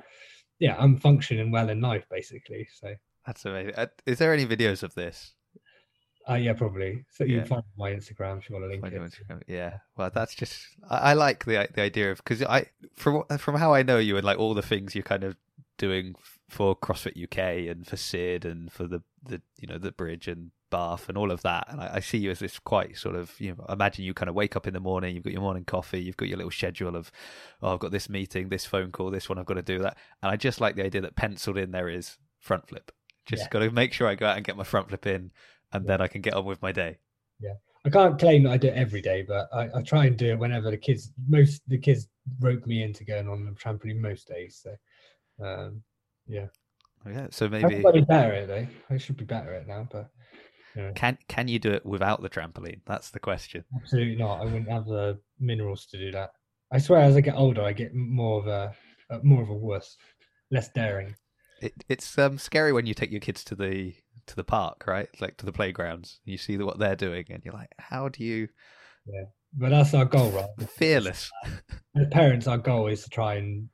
yeah, 0.60 0.76
I'm 0.78 0.96
functioning 0.96 1.50
well 1.50 1.70
in 1.70 1.80
life, 1.80 2.06
basically. 2.08 2.68
So 2.72 2.94
that's 3.26 3.44
amazing. 3.44 3.74
Uh, 3.76 3.86
is 4.06 4.18
there 4.18 4.32
any 4.32 4.46
videos 4.46 4.84
of 4.84 4.94
this? 4.94 5.34
Uh, 6.28 6.35
yeah, 6.35 6.52
probably. 6.52 7.04
So 7.11 7.24
you 7.24 7.37
yeah. 7.37 7.40
can 7.40 7.48
find 7.48 7.62
my 7.76 7.90
Instagram 7.90 8.38
if 8.38 8.48
you 8.48 8.54
want 8.54 8.64
to 8.64 8.68
link 8.68 8.82
find 8.82 8.94
it. 8.94 9.00
Instagram. 9.00 9.42
Yeah, 9.46 9.78
well, 9.96 10.11
that's 10.14 10.35
just 10.35 10.66
I, 10.88 10.96
I 10.96 11.12
like 11.14 11.44
the 11.44 11.68
the 11.74 11.82
idea 11.82 12.12
of 12.12 12.18
because 12.18 12.42
I 12.42 12.66
from 12.94 13.24
from 13.38 13.56
how 13.56 13.74
I 13.74 13.82
know 13.82 13.98
you 13.98 14.16
and 14.16 14.24
like 14.24 14.38
all 14.38 14.54
the 14.54 14.62
things 14.62 14.94
you're 14.94 15.02
kind 15.02 15.24
of 15.24 15.37
doing 15.78 16.14
for 16.48 16.76
CrossFit 16.76 17.22
UK 17.22 17.70
and 17.70 17.87
for 17.87 17.96
Sid 17.96 18.44
and 18.44 18.70
for 18.70 18.87
the 18.87 19.02
the 19.24 19.42
you 19.58 19.66
know 19.66 19.78
the 19.78 19.92
bridge 19.92 20.28
and 20.28 20.50
Bath 20.70 21.08
and 21.08 21.18
all 21.18 21.30
of 21.30 21.42
that, 21.42 21.66
and 21.68 21.80
I, 21.80 21.96
I 21.96 22.00
see 22.00 22.18
you 22.18 22.30
as 22.30 22.38
this 22.38 22.58
quite 22.58 22.96
sort 22.96 23.14
of 23.14 23.38
you 23.38 23.54
know 23.54 23.66
imagine 23.68 24.04
you 24.04 24.14
kind 24.14 24.28
of 24.28 24.35
wake 24.35 24.56
up 24.56 24.66
in 24.66 24.74
the 24.74 24.80
morning, 24.80 25.14
you've 25.14 25.24
got 25.24 25.32
your 25.32 25.42
morning 25.42 25.64
coffee, 25.64 26.00
you've 26.00 26.16
got 26.16 26.28
your 26.28 26.38
little 26.38 26.50
schedule 26.50 26.96
of 26.96 27.11
oh 27.62 27.74
I've 27.74 27.80
got 27.80 27.90
this 27.90 28.08
meeting, 28.08 28.48
this 28.48 28.64
phone 28.64 28.90
call, 28.90 29.11
this 29.11 29.28
one 29.28 29.38
I've 29.38 29.46
got 29.46 29.54
to 29.54 29.62
do 29.62 29.80
that, 29.80 29.98
and 30.22 30.30
I 30.30 30.37
just 30.37 30.61
like 30.61 30.76
the 30.76 30.85
idea 30.85 31.02
that 31.02 31.16
penciled 31.16 31.58
in 31.58 31.72
there 31.72 31.88
is 31.88 32.16
front 32.38 32.68
flip. 32.68 32.90
Just 33.26 33.42
yeah. 33.42 33.48
got 33.50 33.58
to 33.61 33.70
make 33.70 33.92
sure 33.92 34.08
I 34.08 34.14
go 34.14 34.26
out 34.26 34.37
and 34.37 34.46
get 34.46 34.56
my 34.56 34.64
front 34.64 34.88
flip 34.88 35.06
in 35.06 35.30
and 35.72 35.87
then 35.87 36.00
I 36.00 36.06
can 36.08 36.20
get 36.20 36.35
on 36.35 36.44
with 36.44 36.62
my 36.62 36.72
day. 36.72 36.98
Yeah. 37.40 37.54
I 37.85 37.90
can't 37.90 38.18
claim 38.18 38.44
that 38.44 38.50
I 38.50 38.56
do 38.58 38.68
it 38.68 38.74
every 38.74 39.00
day, 39.00 39.22
but 39.22 39.48
I, 39.52 39.68
I 39.74 39.82
try 39.82 40.06
and 40.06 40.16
do 40.16 40.30
it 40.30 40.38
whenever 40.38 40.70
the 40.70 40.76
kids 40.76 41.12
most 41.28 41.62
the 41.66 41.78
kids 41.78 42.08
rope 42.38 42.64
me 42.66 42.82
into 42.82 43.04
going 43.04 43.28
on 43.28 43.44
the 43.44 43.50
trampoline 43.52 44.00
most 44.00 44.28
days. 44.28 44.62
So 44.62 45.44
um, 45.44 45.82
yeah. 46.28 46.46
Oh, 47.04 47.11
yeah. 47.11 47.26
So 47.30 47.48
maybe 47.48 47.85
I'm 47.85 48.04
better 48.04 48.32
at 48.32 48.44
it 48.44 48.48
though. 48.48 48.66
I 48.94 48.98
should 48.98 49.16
be 49.16 49.24
better 49.24 49.52
at 49.54 49.62
it 49.62 49.68
now, 49.68 49.88
but 49.90 50.11
can 50.94 51.18
can 51.28 51.48
you 51.48 51.58
do 51.58 51.72
it 51.72 51.85
without 51.85 52.22
the 52.22 52.30
trampoline? 52.30 52.80
That's 52.87 53.11
the 53.11 53.18
question. 53.18 53.64
Absolutely 53.76 54.16
not. 54.16 54.40
I 54.40 54.44
wouldn't 54.44 54.70
have 54.70 54.87
the 54.87 55.18
minerals 55.38 55.87
to 55.87 55.98
do 55.98 56.10
that. 56.12 56.31
I 56.73 56.79
swear, 56.79 57.00
as 57.00 57.16
I 57.16 57.20
get 57.20 57.35
older, 57.35 57.62
I 57.62 57.73
get 57.73 57.94
more 57.94 58.40
of 58.40 58.46
a, 58.46 58.75
a 59.10 59.23
more 59.23 59.42
of 59.42 59.50
a 59.50 59.54
wuss, 59.54 59.96
less 60.50 60.70
daring. 60.70 61.14
It, 61.60 61.75
it's 61.88 62.16
um, 62.18 62.38
scary 62.38 62.73
when 62.73 62.87
you 62.87 62.94
take 62.94 63.10
your 63.10 63.20
kids 63.20 63.44
to 63.44 63.54
the 63.54 63.94
to 64.27 64.37
the 64.37 64.44
park, 64.44 64.85
right? 64.87 65.08
Like 65.20 65.37
to 65.38 65.46
the 65.46 65.52
playgrounds. 65.52 66.20
You 66.25 66.38
see 66.38 66.56
what 66.58 66.79
they're 66.79 66.96
doing, 66.96 67.27
and 67.31 67.42
you're 67.44 67.54
like, 67.54 67.73
how 67.79 68.08
do 68.08 68.25
you? 68.25 68.48
Yeah, 69.06 69.25
but 69.54 69.70
that's 69.70 69.94
our 69.94 70.04
goal, 70.04 70.31
right? 70.31 70.68
Fearless. 70.77 71.31
As 71.96 72.06
parents, 72.10 72.46
our 72.46 72.58
goal 72.58 72.87
is 72.87 73.02
to 73.04 73.10
try 73.10 73.35
and 73.35 73.68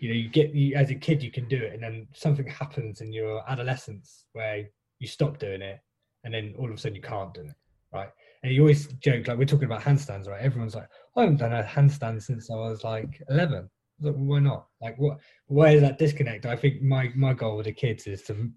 you 0.00 0.08
know, 0.08 0.14
you 0.14 0.28
get 0.28 0.54
you, 0.54 0.74
as 0.76 0.90
a 0.90 0.94
kid, 0.94 1.22
you 1.22 1.30
can 1.30 1.48
do 1.48 1.56
it, 1.56 1.72
and 1.72 1.82
then 1.82 2.06
something 2.12 2.46
happens 2.46 3.00
in 3.00 3.12
your 3.12 3.42
adolescence 3.48 4.24
where 4.32 4.64
you 4.98 5.06
stop 5.06 5.38
doing 5.38 5.62
it, 5.62 5.80
and 6.24 6.34
then 6.34 6.54
all 6.58 6.66
of 6.66 6.74
a 6.74 6.78
sudden 6.78 6.96
you 6.96 7.02
can't 7.02 7.32
do 7.32 7.40
it, 7.42 7.54
right? 7.92 8.08
And 8.42 8.52
you 8.52 8.60
always 8.60 8.86
joke 9.02 9.26
like 9.26 9.38
we're 9.38 9.46
talking 9.46 9.64
about 9.64 9.82
handstands, 9.82 10.28
right? 10.28 10.40
Everyone's 10.40 10.74
like, 10.74 10.88
I 11.16 11.22
haven't 11.22 11.38
done 11.38 11.52
a 11.52 11.62
handstand 11.62 12.22
since 12.22 12.50
I 12.50 12.54
was 12.54 12.84
like 12.84 13.22
11. 13.30 13.68
Like, 14.00 14.14
why 14.14 14.40
not? 14.40 14.66
Like, 14.82 14.96
what? 14.98 15.18
Where 15.46 15.74
is 15.74 15.80
that 15.80 15.98
disconnect? 15.98 16.46
I 16.46 16.56
think 16.56 16.82
my 16.82 17.10
my 17.16 17.32
goal 17.32 17.56
with 17.56 17.66
the 17.66 17.72
kids 17.72 18.06
is 18.06 18.22
to 18.24 18.50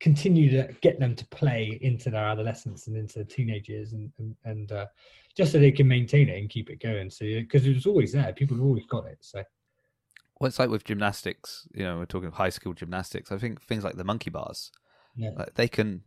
continue 0.00 0.50
to 0.50 0.72
get 0.80 0.98
them 1.00 1.14
to 1.16 1.26
play 1.26 1.78
into 1.82 2.10
their 2.10 2.24
adolescence 2.24 2.86
and 2.86 2.96
into 2.96 3.24
teenage 3.24 3.68
years, 3.68 3.92
and 3.92 4.10
and, 4.18 4.34
and 4.44 4.72
uh, 4.72 4.86
just 5.36 5.52
so 5.52 5.58
they 5.58 5.72
can 5.72 5.88
maintain 5.88 6.28
it 6.28 6.38
and 6.38 6.48
keep 6.50 6.70
it 6.70 6.80
going. 6.80 7.10
So 7.10 7.24
because 7.24 7.66
it 7.66 7.74
was 7.74 7.86
always 7.86 8.12
there, 8.12 8.32
people 8.32 8.56
have 8.56 8.64
always 8.64 8.86
got 8.86 9.06
it. 9.06 9.18
So. 9.20 9.42
Well, 10.40 10.46
it's 10.48 10.58
like 10.58 10.70
with 10.70 10.84
gymnastics. 10.84 11.66
You 11.74 11.84
know, 11.84 11.98
we're 11.98 12.06
talking 12.06 12.30
high 12.30 12.50
skill 12.50 12.72
gymnastics. 12.72 13.32
I 13.32 13.38
think 13.38 13.60
things 13.62 13.82
like 13.82 13.96
the 13.96 14.04
monkey 14.04 14.30
bars, 14.30 14.70
Yeah. 15.16 15.30
like 15.36 15.54
they 15.54 15.68
can. 15.68 16.02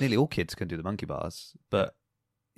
Nearly 0.00 0.16
all 0.16 0.26
kids 0.26 0.54
can 0.54 0.68
do 0.68 0.76
the 0.76 0.82
monkey 0.82 1.06
bars, 1.06 1.54
but 1.70 1.94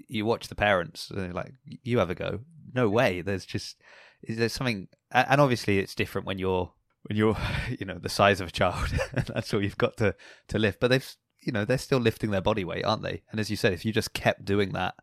you 0.08 0.24
watch 0.26 0.48
the 0.48 0.54
parents 0.54 1.10
and 1.10 1.18
they're 1.20 1.32
like, 1.32 1.52
"You 1.82 1.98
have 1.98 2.10
a 2.10 2.14
go." 2.14 2.40
No 2.74 2.88
way. 2.88 3.20
There's 3.20 3.46
just 3.46 3.80
there's 4.26 4.52
something, 4.52 4.88
and 5.10 5.40
obviously 5.40 5.78
it's 5.78 5.94
different 5.94 6.26
when 6.26 6.38
you're 6.38 6.72
when 7.04 7.16
you're 7.16 7.36
you 7.78 7.86
know 7.86 7.98
the 7.98 8.08
size 8.08 8.40
of 8.40 8.48
a 8.48 8.52
child. 8.52 8.92
and 9.12 9.26
That's 9.26 9.52
all 9.54 9.62
you've 9.62 9.78
got 9.78 9.96
to 9.98 10.14
to 10.48 10.58
lift. 10.58 10.80
But 10.80 10.88
they've 10.88 11.16
you 11.40 11.52
know 11.52 11.64
they're 11.64 11.78
still 11.78 12.00
lifting 12.00 12.30
their 12.30 12.40
body 12.40 12.64
weight, 12.64 12.84
aren't 12.84 13.02
they? 13.02 13.22
And 13.30 13.40
as 13.40 13.50
you 13.50 13.56
said, 13.56 13.72
if 13.72 13.84
you 13.84 13.92
just 13.92 14.12
kept 14.12 14.44
doing 14.44 14.72
that, 14.72 14.94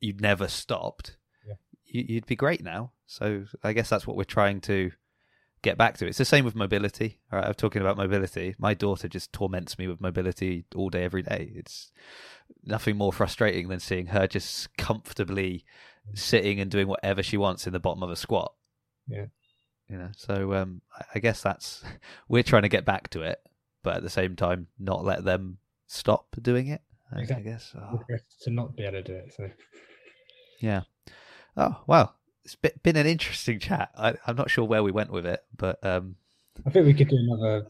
you'd 0.00 0.20
never 0.20 0.48
stopped. 0.48 1.16
Yeah. 1.46 1.54
You, 1.86 2.04
you'd 2.08 2.26
be 2.26 2.36
great 2.36 2.62
now. 2.62 2.92
So 3.06 3.44
I 3.62 3.72
guess 3.72 3.88
that's 3.88 4.06
what 4.06 4.16
we're 4.16 4.24
trying 4.24 4.60
to 4.62 4.92
get 5.62 5.78
back 5.78 5.96
to. 5.98 6.06
It's 6.06 6.18
the 6.18 6.24
same 6.24 6.44
with 6.44 6.54
mobility. 6.54 7.18
All 7.32 7.38
right, 7.38 7.48
I'm 7.48 7.54
talking 7.54 7.82
about 7.82 7.96
mobility. 7.96 8.54
My 8.58 8.74
daughter 8.74 9.08
just 9.08 9.32
torments 9.32 9.78
me 9.78 9.88
with 9.88 10.00
mobility 10.00 10.64
all 10.74 10.90
day, 10.90 11.04
every 11.04 11.22
day. 11.22 11.52
It's 11.54 11.90
nothing 12.64 12.96
more 12.96 13.12
frustrating 13.12 13.68
than 13.68 13.80
seeing 13.80 14.06
her 14.06 14.26
just 14.26 14.76
comfortably 14.76 15.64
mm. 16.08 16.18
sitting 16.18 16.60
and 16.60 16.70
doing 16.70 16.86
whatever 16.86 17.22
she 17.22 17.36
wants 17.36 17.66
in 17.66 17.72
the 17.72 17.80
bottom 17.80 18.02
of 18.02 18.10
a 18.10 18.16
squat. 18.16 18.52
Yeah. 19.08 19.26
You 19.90 19.98
know, 19.98 20.10
so 20.16 20.52
um, 20.54 20.82
I- 21.14 21.18
guess 21.18 21.42
that's 21.42 21.82
we're 22.28 22.42
trying 22.42 22.62
to 22.62 22.68
get 22.68 22.84
back 22.84 23.08
to 23.10 23.22
it, 23.22 23.40
but 23.82 23.96
at 23.96 24.02
the 24.02 24.10
same 24.10 24.36
time, 24.36 24.66
not 24.78 25.04
let 25.04 25.24
them 25.24 25.58
stop 25.86 26.26
doing 26.42 26.68
it. 26.68 26.82
I, 27.10 27.20
I 27.20 27.40
guess. 27.40 27.74
Oh. 27.74 28.00
To 28.42 28.50
not 28.50 28.76
be 28.76 28.82
able 28.82 28.92
to 28.94 29.02
do 29.02 29.14
it. 29.14 29.32
So 29.34 29.48
Yeah. 30.60 30.82
Oh 31.56 31.80
well, 31.86 32.14
it's 32.44 32.54
been 32.56 32.96
an 32.96 33.06
interesting 33.06 33.58
chat. 33.58 33.90
I, 33.96 34.14
I'm 34.26 34.36
not 34.36 34.50
sure 34.50 34.64
where 34.64 34.82
we 34.82 34.92
went 34.92 35.10
with 35.10 35.24
it, 35.26 35.40
but 35.56 35.82
um, 35.84 36.16
I 36.66 36.70
think 36.70 36.84
we 36.86 36.92
could 36.94 37.08
do 37.08 37.16
another 37.16 37.66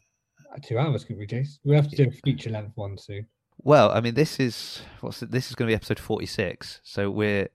uh, 0.52 0.58
two 0.62 0.78
hours, 0.78 1.04
couldn't 1.04 1.20
we, 1.20 1.26
Jace? 1.26 1.58
We 1.64 1.76
have 1.76 1.88
to 1.88 1.96
do 1.96 2.08
a 2.08 2.10
feature 2.10 2.50
length 2.50 2.72
one 2.76 2.98
soon. 2.98 3.26
well, 3.58 3.90
I 3.92 4.00
mean, 4.00 4.14
this 4.14 4.40
is 4.40 4.80
what's 5.00 5.22
it, 5.22 5.30
this 5.30 5.48
is 5.50 5.54
going 5.54 5.68
to 5.68 5.70
be 5.70 5.76
episode 5.76 6.00
46, 6.00 6.80
so 6.82 7.10
we're 7.10 7.48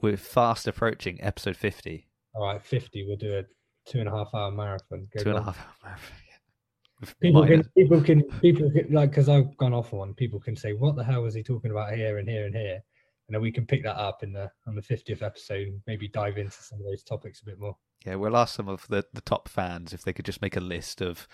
we're 0.00 0.16
fast 0.16 0.66
approaching 0.66 1.22
episode 1.22 1.56
50. 1.56 2.08
All 2.34 2.46
right, 2.46 2.60
fifty. 2.62 3.06
We'll 3.06 3.16
do 3.16 3.38
a 3.38 3.44
two 3.86 4.00
and 4.00 4.08
a 4.08 4.12
half 4.12 4.28
hour 4.34 4.50
marathon. 4.50 5.08
Go 5.16 5.22
Two 5.22 5.30
and 5.30 5.38
a 5.38 5.42
half. 5.42 5.58
hour 5.58 5.74
marathon, 5.84 6.16
yeah. 6.28 7.08
People 7.20 7.46
can, 7.46 7.62
people 7.76 8.00
can, 8.00 8.22
people 8.40 8.70
can, 8.70 8.86
like, 8.92 9.10
because 9.10 9.28
I've 9.28 9.56
gone 9.56 9.74
off 9.74 9.92
on 9.92 9.98
one. 9.98 10.14
People 10.14 10.38
can 10.38 10.54
say, 10.54 10.72
"What 10.72 10.94
the 10.96 11.02
hell 11.02 11.22
was 11.22 11.34
he 11.34 11.42
talking 11.42 11.70
about 11.72 11.94
here 11.94 12.18
and 12.18 12.28
here 12.28 12.46
and 12.46 12.54
here?" 12.54 12.80
And 13.28 13.34
then 13.34 13.42
we 13.42 13.50
can 13.50 13.66
pick 13.66 13.82
that 13.82 13.96
up 13.96 14.22
in 14.22 14.32
the 14.32 14.50
on 14.68 14.76
the 14.76 14.82
fiftieth 14.82 15.22
episode, 15.22 15.66
and 15.68 15.80
maybe 15.86 16.06
dive 16.06 16.38
into 16.38 16.62
some 16.62 16.78
of 16.78 16.84
those 16.84 17.02
topics 17.02 17.42
a 17.42 17.44
bit 17.44 17.58
more. 17.58 17.76
Yeah, 18.06 18.16
we'll 18.16 18.36
ask 18.36 18.54
some 18.54 18.68
of 18.68 18.86
the, 18.88 19.04
the 19.12 19.20
top 19.20 19.48
fans 19.48 19.92
if 19.92 20.02
they 20.02 20.12
could 20.12 20.24
just 20.24 20.42
make 20.42 20.56
a 20.56 20.60
list 20.60 21.00
of 21.00 21.26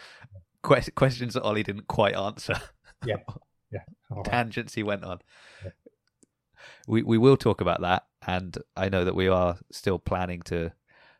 que- 0.62 0.90
questions 0.94 1.34
that 1.34 1.42
Ollie 1.42 1.62
didn't 1.62 1.88
quite 1.88 2.14
answer. 2.16 2.55
Yeah. 3.05 3.16
All 4.11 4.16
right. 4.18 4.24
tangents 4.24 4.74
he 4.74 4.82
went 4.82 5.05
on. 5.05 5.18
Yeah. 5.62 5.70
We 6.86 7.03
we 7.03 7.18
will 7.18 7.36
talk 7.36 7.61
about 7.61 7.82
that, 7.82 8.07
and 8.26 8.57
I 8.74 8.88
know 8.88 9.05
that 9.05 9.14
we 9.14 9.28
are 9.28 9.59
still 9.70 9.99
planning 9.99 10.40
to 10.42 10.72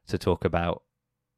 to 0.07 0.17
talk 0.19 0.45
about 0.47 0.83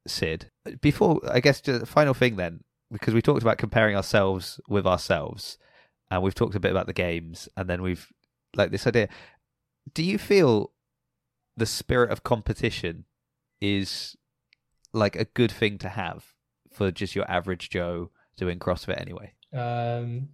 Sid. 0.06 0.50
Before, 0.80 1.20
I 1.28 1.40
guess, 1.40 1.60
the 1.60 1.86
final 1.86 2.14
thing 2.14 2.36
then, 2.36 2.60
because 2.90 3.14
we 3.14 3.22
talked 3.22 3.42
about 3.42 3.58
comparing 3.58 3.96
ourselves 3.96 4.60
with 4.68 4.86
ourselves, 4.86 5.58
and 6.10 6.22
we've 6.22 6.34
talked 6.34 6.54
a 6.54 6.60
bit 6.60 6.70
about 6.70 6.86
the 6.86 6.92
games, 6.92 7.48
and 7.56 7.68
then 7.68 7.82
we've 7.82 8.08
like 8.56 8.70
this 8.70 8.86
idea. 8.86 9.08
Do 9.94 10.02
you 10.02 10.18
feel 10.18 10.72
the 11.56 11.66
spirit 11.66 12.10
of 12.10 12.22
competition 12.22 13.04
is 13.60 14.16
like 14.92 15.16
a 15.16 15.24
good 15.24 15.52
thing 15.52 15.78
to 15.78 15.88
have 15.88 16.24
for 16.72 16.90
just 16.90 17.14
your 17.14 17.30
average 17.30 17.70
Joe 17.70 18.10
doing 18.36 18.58
CrossFit 18.58 19.00
anyway? 19.00 19.32
Um, 19.52 20.28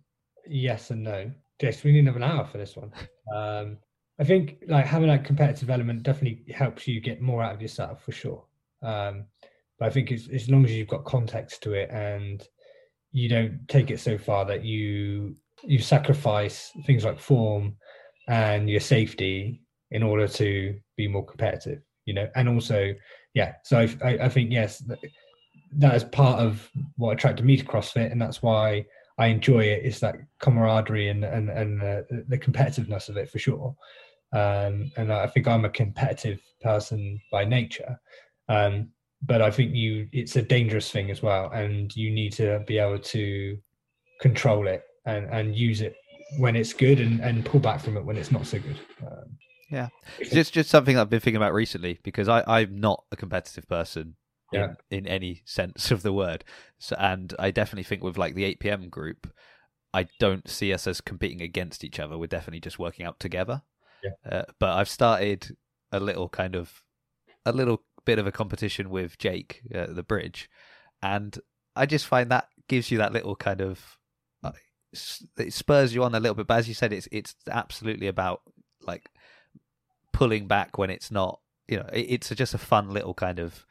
yes 0.47 0.91
and 0.91 1.03
no. 1.03 1.31
Jace, 1.61 1.85
we 1.85 1.93
need 1.93 2.01
another 2.01 2.23
hour 2.23 2.47
for 2.47 2.59
this 2.59 2.77
one. 2.77 2.93
Um, 3.35 3.79
I 4.19 4.25
think 4.25 4.63
like 4.69 4.87
having 4.87 5.09
that 5.09 5.25
competitive 5.25 5.69
element 5.69 6.03
definitely 6.03 6.53
helps 6.53 6.87
you 6.87 7.01
get 7.01 7.21
more 7.21 7.43
out 7.43 7.55
of 7.55 7.61
yourself 7.61 8.05
for 8.05 8.13
sure. 8.13 8.45
Um, 8.83 9.25
but 9.79 9.87
I 9.87 9.91
think 9.91 10.13
as 10.13 10.49
long 10.49 10.65
as 10.65 10.73
you've 10.73 10.89
got 10.89 11.05
context 11.05 11.63
to 11.63 11.73
it 11.73 11.91
and 11.91 12.43
you 13.13 13.29
don't 13.29 13.61
take 13.69 13.91
it 13.91 14.01
so 14.01 14.19
far 14.19 14.45
that 14.47 14.65
you 14.65 15.37
you 15.65 15.79
sacrifice 15.79 16.71
things 16.87 17.05
like 17.05 17.19
form 17.19 17.77
and 18.29 18.69
your 18.69 18.81
safety 18.81 19.63
in 19.91 20.03
order 20.03 20.29
to 20.29 20.79
be 20.97 21.09
more 21.09 21.25
competitive, 21.25 21.81
you 22.05 22.15
know, 22.15 22.29
and 22.35 22.49
also, 22.49 22.95
yeah. 23.35 23.55
So 23.65 23.79
I, 23.79 23.97
I, 24.05 24.19
I 24.25 24.29
think 24.29 24.53
yes, 24.53 24.79
that, 24.81 24.99
that 25.79 25.95
is 25.95 26.05
part 26.05 26.41
of 26.41 26.69
what 26.97 27.13
attracted 27.13 27.47
me 27.47 27.57
to 27.57 27.65
CrossFit, 27.65 28.13
and 28.13 28.21
that's 28.21 28.43
why 28.43 28.85
I 29.19 29.27
enjoy 29.29 29.61
it. 29.61 29.85
it. 29.85 29.85
Is 29.87 30.01
that 30.01 30.17
camaraderie 30.41 31.09
and 31.09 31.25
and 31.25 31.51
and 31.51 31.83
uh, 31.83 32.03
the 32.29 32.39
competitiveness 32.39 33.09
of 33.09 33.17
it 33.17 33.31
for 33.31 33.39
sure. 33.39 33.75
Um, 34.33 34.91
and 34.97 35.13
I 35.13 35.27
think 35.29 35.47
I'm 35.47 35.65
a 35.65 35.71
competitive 35.71 36.41
person 36.61 37.21
by 37.31 37.45
nature, 37.45 37.99
um, 38.49 38.89
but 39.23 39.43
I 39.43 39.51
think 39.51 39.75
you 39.75 40.09
it's 40.13 40.37
a 40.37 40.43
dangerous 40.43 40.91
thing 40.91 41.11
as 41.11 41.23
well, 41.23 41.51
and 41.51 41.95
you 41.97 42.11
need 42.11 42.33
to 42.35 42.63
be 42.67 42.79
able 42.79 42.99
to 42.99 43.59
control 44.21 44.67
it 44.67 44.83
and 45.05 45.27
and 45.31 45.55
use 45.57 45.81
it 45.81 45.95
when 46.39 46.57
it's 46.57 46.73
good 46.73 47.01
and 47.01 47.21
and 47.21 47.45
pull 47.45 47.61
back 47.61 47.81
from 47.81 47.97
it 47.97 48.05
when 48.05 48.17
it's 48.17 48.33
not 48.33 48.47
so 48.47 48.59
good. 48.59 48.79
Um, 49.03 49.37
Yeah. 49.71 49.89
It's 50.19 50.31
just 50.31 50.53
just 50.55 50.71
something 50.71 50.97
I've 50.99 51.11
been 51.11 51.21
thinking 51.21 51.37
about 51.37 51.55
recently 51.55 51.99
because 52.03 52.29
I 52.29 52.43
I'm 52.47 52.79
not 52.81 53.05
a 53.13 53.17
competitive 53.17 53.69
person 53.69 54.17
Yeah. 54.53 54.75
in, 54.91 54.99
in 54.99 55.07
any 55.07 55.43
sense 55.45 55.91
of 55.91 56.03
the 56.03 56.13
word. 56.13 56.45
So 56.79 56.97
and 56.99 57.35
I 57.39 57.51
definitely 57.51 57.85
think 57.85 58.03
with 58.03 58.19
like 58.19 58.35
the 58.35 58.45
8 58.45 58.61
p.m. 58.61 58.89
group, 58.89 59.33
I 59.95 60.09
don't 60.19 60.49
see 60.49 60.73
us 60.73 60.87
as 60.87 61.01
competing 61.01 61.41
against 61.41 61.85
each 61.85 61.99
other. 62.01 62.19
We're 62.19 62.27
definitely 62.27 62.61
just 62.61 62.79
working 62.79 63.07
out 63.07 63.19
together. 63.21 63.63
Yeah. 64.05 64.31
Uh, 64.39 64.45
but 64.59 64.71
I've 64.77 64.89
started 64.91 65.57
a 65.93 66.01
little 66.01 66.29
kind 66.29 66.55
of 66.55 66.83
a 67.45 67.53
little 67.53 67.83
bit 68.07 68.19
of 68.19 68.27
a 68.27 68.33
competition 68.33 68.89
with 68.89 69.19
Jake 69.19 69.61
uh, 69.75 69.87
the 69.89 70.03
bridge, 70.03 70.49
and 71.03 71.39
I 71.75 71.85
just 71.85 72.07
find 72.07 72.31
that 72.31 72.49
gives 72.69 72.91
you 72.91 72.99
that 72.99 73.13
little 73.13 73.37
kind 73.37 73.61
of 73.61 73.99
uh, 74.43 74.53
it 75.37 75.53
spurs 75.53 75.95
you 75.95 76.03
on 76.03 76.15
a 76.15 76.21
little 76.21 76.35
bit. 76.35 76.47
But 76.47 76.59
as 76.59 76.69
you 76.69 76.75
said, 76.75 76.93
it's 76.93 77.09
it's 77.13 77.35
absolutely 77.51 78.07
about 78.07 78.41
like 78.81 79.11
pulling 80.13 80.47
back 80.47 80.79
when 80.79 80.91
it's 80.91 81.11
not. 81.11 81.41
You 81.69 81.79
know, 81.79 81.89
it, 81.93 82.07
it's 82.09 82.29
just 82.31 82.55
a 82.55 82.59
fun 82.59 82.91
little 82.91 83.13
kind 83.13 83.39
of 83.39 83.67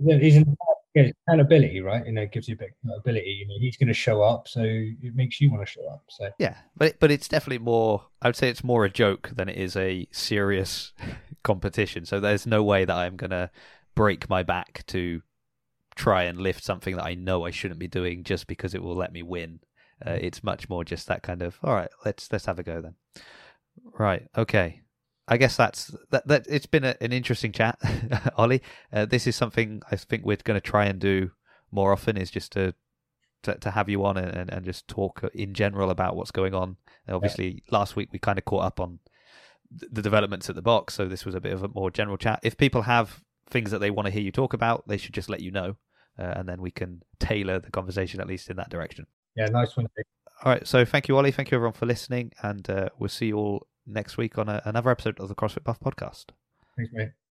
Yeah, 0.00 0.18
he's 0.18 0.36
an 0.36 0.56
accountability, 0.96 1.80
right? 1.80 2.04
You 2.06 2.12
know, 2.12 2.22
it 2.22 2.32
gives 2.32 2.48
you 2.48 2.54
a 2.54 2.58
bit 2.58 2.70
of 2.70 2.90
accountability. 2.90 3.30
You 3.30 3.48
know, 3.48 3.54
he's 3.58 3.76
going 3.76 3.88
to 3.88 3.94
show 3.94 4.22
up, 4.22 4.48
so 4.48 4.62
it 4.62 5.14
makes 5.14 5.40
you 5.40 5.50
want 5.50 5.66
to 5.66 5.70
show 5.70 5.86
up. 5.88 6.02
So 6.08 6.30
Yeah, 6.38 6.56
but 6.76 6.88
it, 6.88 6.96
but 7.00 7.10
it's 7.10 7.28
definitely 7.28 7.64
more. 7.64 8.06
I 8.22 8.28
would 8.28 8.36
say 8.36 8.48
it's 8.48 8.64
more 8.64 8.84
a 8.84 8.90
joke 8.90 9.30
than 9.34 9.48
it 9.48 9.56
is 9.56 9.76
a 9.76 10.08
serious 10.10 10.92
competition. 11.44 12.04
So 12.04 12.20
there's 12.20 12.46
no 12.46 12.62
way 12.62 12.84
that 12.84 12.96
I'm 12.96 13.16
gonna 13.16 13.50
break 13.96 14.30
my 14.30 14.44
back 14.44 14.84
to 14.86 15.22
try 15.96 16.24
and 16.24 16.38
lift 16.38 16.62
something 16.62 16.94
that 16.94 17.04
I 17.04 17.14
know 17.14 17.44
I 17.44 17.50
shouldn't 17.50 17.80
be 17.80 17.88
doing 17.88 18.22
just 18.22 18.46
because 18.46 18.74
it 18.74 18.82
will 18.82 18.94
let 18.94 19.12
me 19.12 19.24
win. 19.24 19.60
Uh, 20.06 20.18
it's 20.20 20.44
much 20.44 20.68
more 20.68 20.84
just 20.84 21.08
that 21.08 21.22
kind 21.22 21.42
of. 21.42 21.58
All 21.64 21.74
right, 21.74 21.88
let's 22.04 22.30
let's 22.30 22.46
have 22.46 22.60
a 22.60 22.62
go 22.62 22.80
then. 22.80 22.94
Right. 23.98 24.28
Okay. 24.36 24.82
I 25.26 25.38
guess 25.38 25.56
that's 25.56 25.90
that. 26.10 26.28
That 26.28 26.46
it's 26.48 26.66
been 26.66 26.84
a, 26.84 26.94
an 27.00 27.12
interesting 27.12 27.50
chat, 27.50 27.78
Ollie. 28.36 28.62
Uh, 28.92 29.06
this 29.06 29.26
is 29.26 29.34
something 29.34 29.82
I 29.90 29.96
think 29.96 30.24
we're 30.24 30.36
going 30.36 30.60
to 30.60 30.60
try 30.60 30.84
and 30.84 31.00
do 31.00 31.32
more 31.72 31.92
often. 31.92 32.16
Is 32.16 32.30
just 32.30 32.52
to 32.52 32.74
to, 33.42 33.54
to 33.56 33.70
have 33.70 33.88
you 33.88 34.04
on 34.04 34.18
and, 34.18 34.52
and 34.52 34.64
just 34.64 34.86
talk 34.86 35.24
in 35.34 35.54
general 35.54 35.90
about 35.90 36.14
what's 36.14 36.30
going 36.30 36.54
on. 36.54 36.76
And 37.06 37.16
obviously, 37.16 37.62
last 37.70 37.96
week 37.96 38.10
we 38.12 38.18
kind 38.18 38.38
of 38.38 38.44
caught 38.44 38.64
up 38.64 38.80
on 38.80 39.00
the 39.70 40.02
developments 40.02 40.48
at 40.48 40.54
the 40.54 40.62
box, 40.62 40.94
so 40.94 41.08
this 41.08 41.24
was 41.24 41.34
a 41.34 41.40
bit 41.40 41.52
of 41.52 41.62
a 41.62 41.68
more 41.68 41.90
general 41.90 42.16
chat. 42.16 42.38
If 42.42 42.56
people 42.56 42.82
have 42.82 43.22
things 43.48 43.70
that 43.70 43.78
they 43.78 43.90
want 43.90 44.06
to 44.06 44.12
hear 44.12 44.22
you 44.22 44.32
talk 44.32 44.52
about, 44.52 44.86
they 44.88 44.96
should 44.96 45.14
just 45.14 45.28
let 45.28 45.40
you 45.40 45.50
know, 45.50 45.76
uh, 46.18 46.34
and 46.36 46.48
then 46.48 46.60
we 46.60 46.70
can 46.70 47.02
tailor 47.20 47.58
the 47.58 47.70
conversation 47.70 48.20
at 48.20 48.26
least 48.26 48.50
in 48.50 48.56
that 48.56 48.70
direction. 48.70 49.06
yeah, 49.36 49.46
nice 49.46 49.76
one. 49.76 49.86
Jake. 49.96 50.06
All 50.44 50.52
right, 50.52 50.66
so 50.66 50.84
thank 50.84 51.08
you, 51.08 51.16
Ollie. 51.16 51.30
Thank 51.30 51.50
you 51.50 51.56
everyone 51.56 51.72
for 51.72 51.86
listening, 51.86 52.32
and 52.42 52.68
uh, 52.68 52.88
we'll 52.98 53.08
see 53.08 53.26
you 53.26 53.36
all 53.38 53.66
next 53.86 54.16
week 54.16 54.36
on 54.36 54.48
a, 54.48 54.60
another 54.64 54.90
episode 54.90 55.18
of 55.20 55.28
the 55.28 55.34
CrossFit 55.34 55.64
Bath 55.64 55.80
podcast. 55.80 56.26
Thanks, 56.76 56.92
mate. 56.92 57.25